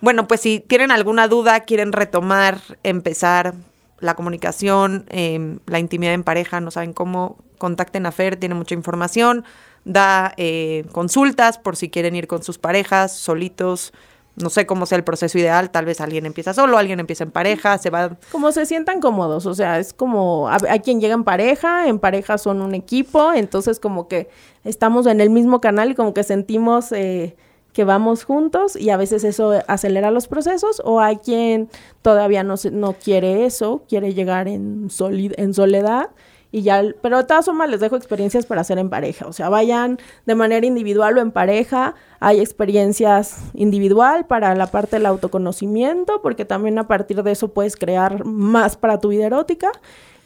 Bueno, 0.00 0.28
pues 0.28 0.40
si 0.40 0.60
tienen 0.60 0.92
alguna 0.92 1.26
duda, 1.26 1.58
quieren 1.64 1.90
retomar, 1.90 2.60
empezar 2.84 3.54
la 3.98 4.14
comunicación, 4.14 5.04
em, 5.08 5.58
la 5.66 5.80
intimidad 5.80 6.14
en 6.14 6.22
pareja, 6.22 6.60
no 6.60 6.70
saben 6.70 6.92
cómo, 6.92 7.38
contacten 7.58 8.06
a 8.06 8.12
Fer, 8.12 8.36
tiene 8.36 8.54
mucha 8.54 8.74
información, 8.74 9.44
da 9.84 10.32
eh, 10.36 10.84
consultas 10.92 11.58
por 11.58 11.76
si 11.76 11.90
quieren 11.90 12.14
ir 12.16 12.26
con 12.26 12.42
sus 12.42 12.58
parejas, 12.58 13.12
solitos, 13.16 13.92
no 14.36 14.48
sé 14.48 14.64
cómo 14.64 14.86
sea 14.86 14.96
el 14.96 15.04
proceso 15.04 15.38
ideal, 15.38 15.70
tal 15.70 15.84
vez 15.84 16.00
alguien 16.00 16.24
empieza 16.24 16.54
solo, 16.54 16.78
alguien 16.78 17.00
empieza 17.00 17.24
en 17.24 17.30
pareja, 17.30 17.76
se 17.78 17.90
va... 17.90 18.16
Como 18.30 18.50
se 18.52 18.64
sientan 18.64 19.00
cómodos, 19.00 19.44
o 19.46 19.54
sea, 19.54 19.78
es 19.78 19.92
como, 19.92 20.48
hay 20.48 20.80
quien 20.80 21.00
llega 21.00 21.14
en 21.14 21.24
pareja, 21.24 21.88
en 21.88 21.98
pareja 21.98 22.38
son 22.38 22.62
un 22.62 22.74
equipo, 22.74 23.32
entonces 23.32 23.78
como 23.78 24.08
que 24.08 24.28
estamos 24.64 25.06
en 25.06 25.20
el 25.20 25.30
mismo 25.30 25.60
canal 25.60 25.90
y 25.90 25.94
como 25.94 26.14
que 26.14 26.22
sentimos 26.22 26.92
eh, 26.92 27.36
que 27.74 27.84
vamos 27.84 28.24
juntos 28.24 28.76
y 28.76 28.90
a 28.90 28.96
veces 28.96 29.24
eso 29.24 29.62
acelera 29.66 30.10
los 30.10 30.28
procesos, 30.28 30.80
o 30.84 31.00
hay 31.00 31.16
quien 31.16 31.68
todavía 32.00 32.42
no, 32.42 32.54
no 32.70 32.94
quiere 32.94 33.44
eso, 33.44 33.82
quiere 33.88 34.14
llegar 34.14 34.48
en, 34.48 34.88
en 35.36 35.54
soledad 35.54 36.10
y 36.52 36.62
ya, 36.62 36.84
pero 37.00 37.16
de 37.16 37.24
todas 37.24 37.46
formas 37.46 37.70
les 37.70 37.80
dejo 37.80 37.96
experiencias 37.96 38.44
para 38.44 38.60
hacer 38.60 38.78
en 38.78 38.90
pareja, 38.90 39.26
o 39.26 39.32
sea, 39.32 39.48
vayan 39.48 39.98
de 40.26 40.34
manera 40.34 40.66
individual 40.66 41.16
o 41.16 41.22
en 41.22 41.32
pareja, 41.32 41.94
hay 42.20 42.40
experiencias 42.40 43.38
individual 43.54 44.26
para 44.26 44.54
la 44.54 44.66
parte 44.66 44.96
del 44.96 45.06
autoconocimiento, 45.06 46.20
porque 46.20 46.44
también 46.44 46.78
a 46.78 46.86
partir 46.86 47.22
de 47.22 47.32
eso 47.32 47.48
puedes 47.48 47.74
crear 47.74 48.26
más 48.26 48.76
para 48.76 49.00
tu 49.00 49.08
vida 49.08 49.26
erótica 49.26 49.72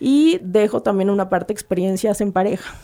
y 0.00 0.40
dejo 0.42 0.82
también 0.82 1.10
una 1.10 1.28
parte 1.28 1.52
experiencias 1.52 2.20
en 2.20 2.32
pareja. 2.32 2.74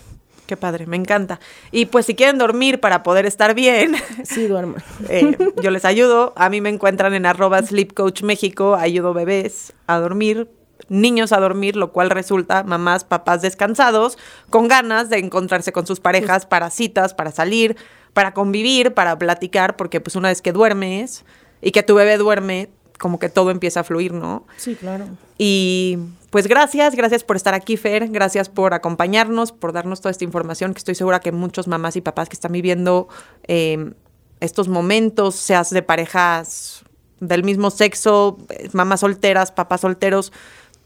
Qué 0.46 0.56
padre, 0.56 0.86
me 0.86 0.96
encanta. 0.96 1.40
Y 1.70 1.86
pues 1.86 2.06
si 2.06 2.14
quieren 2.14 2.38
dormir 2.38 2.78
para 2.78 3.02
poder 3.02 3.26
estar 3.26 3.54
bien, 3.54 3.94
sí, 4.24 4.46
duerman. 4.46 4.82
Eh, 5.08 5.36
yo 5.62 5.70
les 5.70 5.84
ayudo. 5.84 6.32
A 6.36 6.50
mí 6.50 6.60
me 6.60 6.68
encuentran 6.68 7.14
en 7.14 7.26
arroba 7.26 7.62
Sleep 7.62 7.94
Coach 7.94 8.22
México, 8.22 8.74
ayudo 8.74 9.14
bebés 9.14 9.72
a 9.86 9.98
dormir 9.98 10.48
niños 10.88 11.32
a 11.32 11.40
dormir, 11.40 11.76
lo 11.76 11.92
cual 11.92 12.10
resulta 12.10 12.62
mamás, 12.62 13.04
papás 13.04 13.42
descansados, 13.42 14.18
con 14.50 14.68
ganas 14.68 15.10
de 15.10 15.18
encontrarse 15.18 15.72
con 15.72 15.86
sus 15.86 16.00
parejas 16.00 16.46
para 16.46 16.70
citas, 16.70 17.14
para 17.14 17.30
salir, 17.30 17.76
para 18.12 18.34
convivir, 18.34 18.94
para 18.94 19.18
platicar, 19.18 19.76
porque 19.76 20.00
pues 20.00 20.16
una 20.16 20.28
vez 20.28 20.42
que 20.42 20.52
duermes 20.52 21.24
y 21.60 21.70
que 21.70 21.82
tu 21.82 21.94
bebé 21.94 22.18
duerme, 22.18 22.70
como 22.98 23.18
que 23.18 23.28
todo 23.28 23.50
empieza 23.50 23.80
a 23.80 23.84
fluir, 23.84 24.12
¿no? 24.12 24.46
Sí, 24.56 24.76
claro. 24.76 25.06
Y 25.36 25.98
pues 26.30 26.46
gracias, 26.46 26.94
gracias 26.94 27.24
por 27.24 27.36
estar 27.36 27.52
aquí, 27.52 27.76
Fer, 27.76 28.08
gracias 28.08 28.48
por 28.48 28.74
acompañarnos, 28.74 29.52
por 29.52 29.72
darnos 29.72 30.00
toda 30.00 30.12
esta 30.12 30.24
información, 30.24 30.72
que 30.72 30.78
estoy 30.78 30.94
segura 30.94 31.20
que 31.20 31.32
muchos 31.32 31.66
mamás 31.66 31.96
y 31.96 32.00
papás 32.00 32.28
que 32.28 32.34
están 32.34 32.52
viviendo 32.52 33.08
eh, 33.48 33.92
estos 34.40 34.68
momentos, 34.68 35.34
seas 35.34 35.70
de 35.70 35.82
parejas 35.82 36.84
del 37.20 37.44
mismo 37.44 37.70
sexo, 37.70 38.38
mamás 38.72 39.00
solteras, 39.00 39.52
papás 39.52 39.82
solteros, 39.82 40.32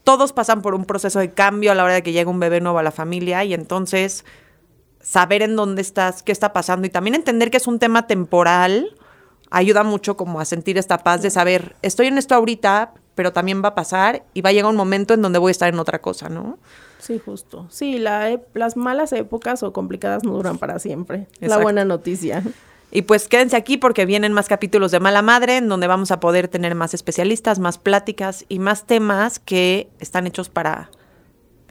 todos 0.07 0.31
pasan 0.31 0.61
por 0.61 0.73
un 0.73 0.85
proceso 0.85 1.19
de 1.19 1.33
cambio 1.33 1.69
a 1.69 1.75
la 1.75 1.83
hora 1.83 1.95
de 1.95 2.01
que 2.01 2.13
llega 2.13 2.31
un 2.31 2.39
bebé 2.39 2.61
nuevo 2.61 2.79
a 2.79 2.83
la 2.83 2.91
familia 2.93 3.43
y 3.43 3.53
entonces 3.53 4.23
saber 5.01 5.41
en 5.41 5.57
dónde 5.57 5.81
estás, 5.81 6.23
qué 6.23 6.31
está 6.31 6.53
pasando 6.53 6.87
y 6.87 6.89
también 6.89 7.13
entender 7.13 7.51
que 7.51 7.57
es 7.57 7.67
un 7.67 7.77
tema 7.77 8.07
temporal 8.07 8.95
ayuda 9.51 9.83
mucho 9.83 10.15
como 10.15 10.39
a 10.39 10.45
sentir 10.45 10.77
esta 10.77 10.99
paz 10.99 11.23
de 11.23 11.29
saber, 11.29 11.75
estoy 11.81 12.07
en 12.07 12.17
esto 12.17 12.35
ahorita, 12.35 12.93
pero 13.15 13.33
también 13.33 13.61
va 13.61 13.67
a 13.67 13.75
pasar 13.75 14.23
y 14.33 14.39
va 14.39 14.51
a 14.51 14.53
llegar 14.53 14.71
un 14.71 14.77
momento 14.77 15.13
en 15.13 15.21
donde 15.21 15.39
voy 15.39 15.49
a 15.49 15.51
estar 15.51 15.67
en 15.67 15.77
otra 15.77 15.99
cosa, 15.99 16.29
¿no? 16.29 16.57
Sí, 16.99 17.19
justo. 17.19 17.67
Sí, 17.69 17.97
la, 17.97 18.39
las 18.53 18.77
malas 18.77 19.11
épocas 19.11 19.61
o 19.61 19.73
complicadas 19.73 20.23
no 20.23 20.31
duran 20.31 20.57
para 20.57 20.79
siempre. 20.79 21.27
La 21.41 21.57
buena 21.57 21.83
noticia. 21.83 22.43
Y 22.91 23.01
pues 23.03 23.27
quédense 23.27 23.55
aquí 23.55 23.77
porque 23.77 24.05
vienen 24.05 24.33
más 24.33 24.47
capítulos 24.47 24.91
de 24.91 24.99
Mala 24.99 25.21
Madre, 25.21 25.57
en 25.57 25.67
donde 25.67 25.87
vamos 25.87 26.11
a 26.11 26.19
poder 26.19 26.47
tener 26.47 26.73
más 26.73 26.93
especialistas, 26.93 27.59
más 27.59 27.77
pláticas 27.77 28.45
y 28.47 28.59
más 28.59 28.85
temas 28.85 29.39
que 29.39 29.89
están 29.99 30.25
hechos 30.25 30.49
para 30.49 30.89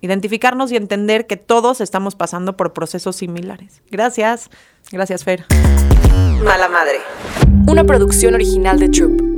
identificarnos 0.03 0.71
y 0.73 0.77
entender 0.77 1.27
que 1.27 1.37
todos 1.37 1.81
estamos 1.81 2.15
pasando 2.15 2.57
por 2.57 2.73
procesos 2.73 3.17
similares. 3.17 3.83
Gracias. 3.91 4.51
Gracias, 4.93 5.25
Fer. 5.25 5.47
Mala 6.45 6.69
Madre. 6.69 7.01
Una 7.67 7.85
producción 7.85 8.35
original 8.35 8.79
de 8.79 8.89
Troop. 8.91 9.36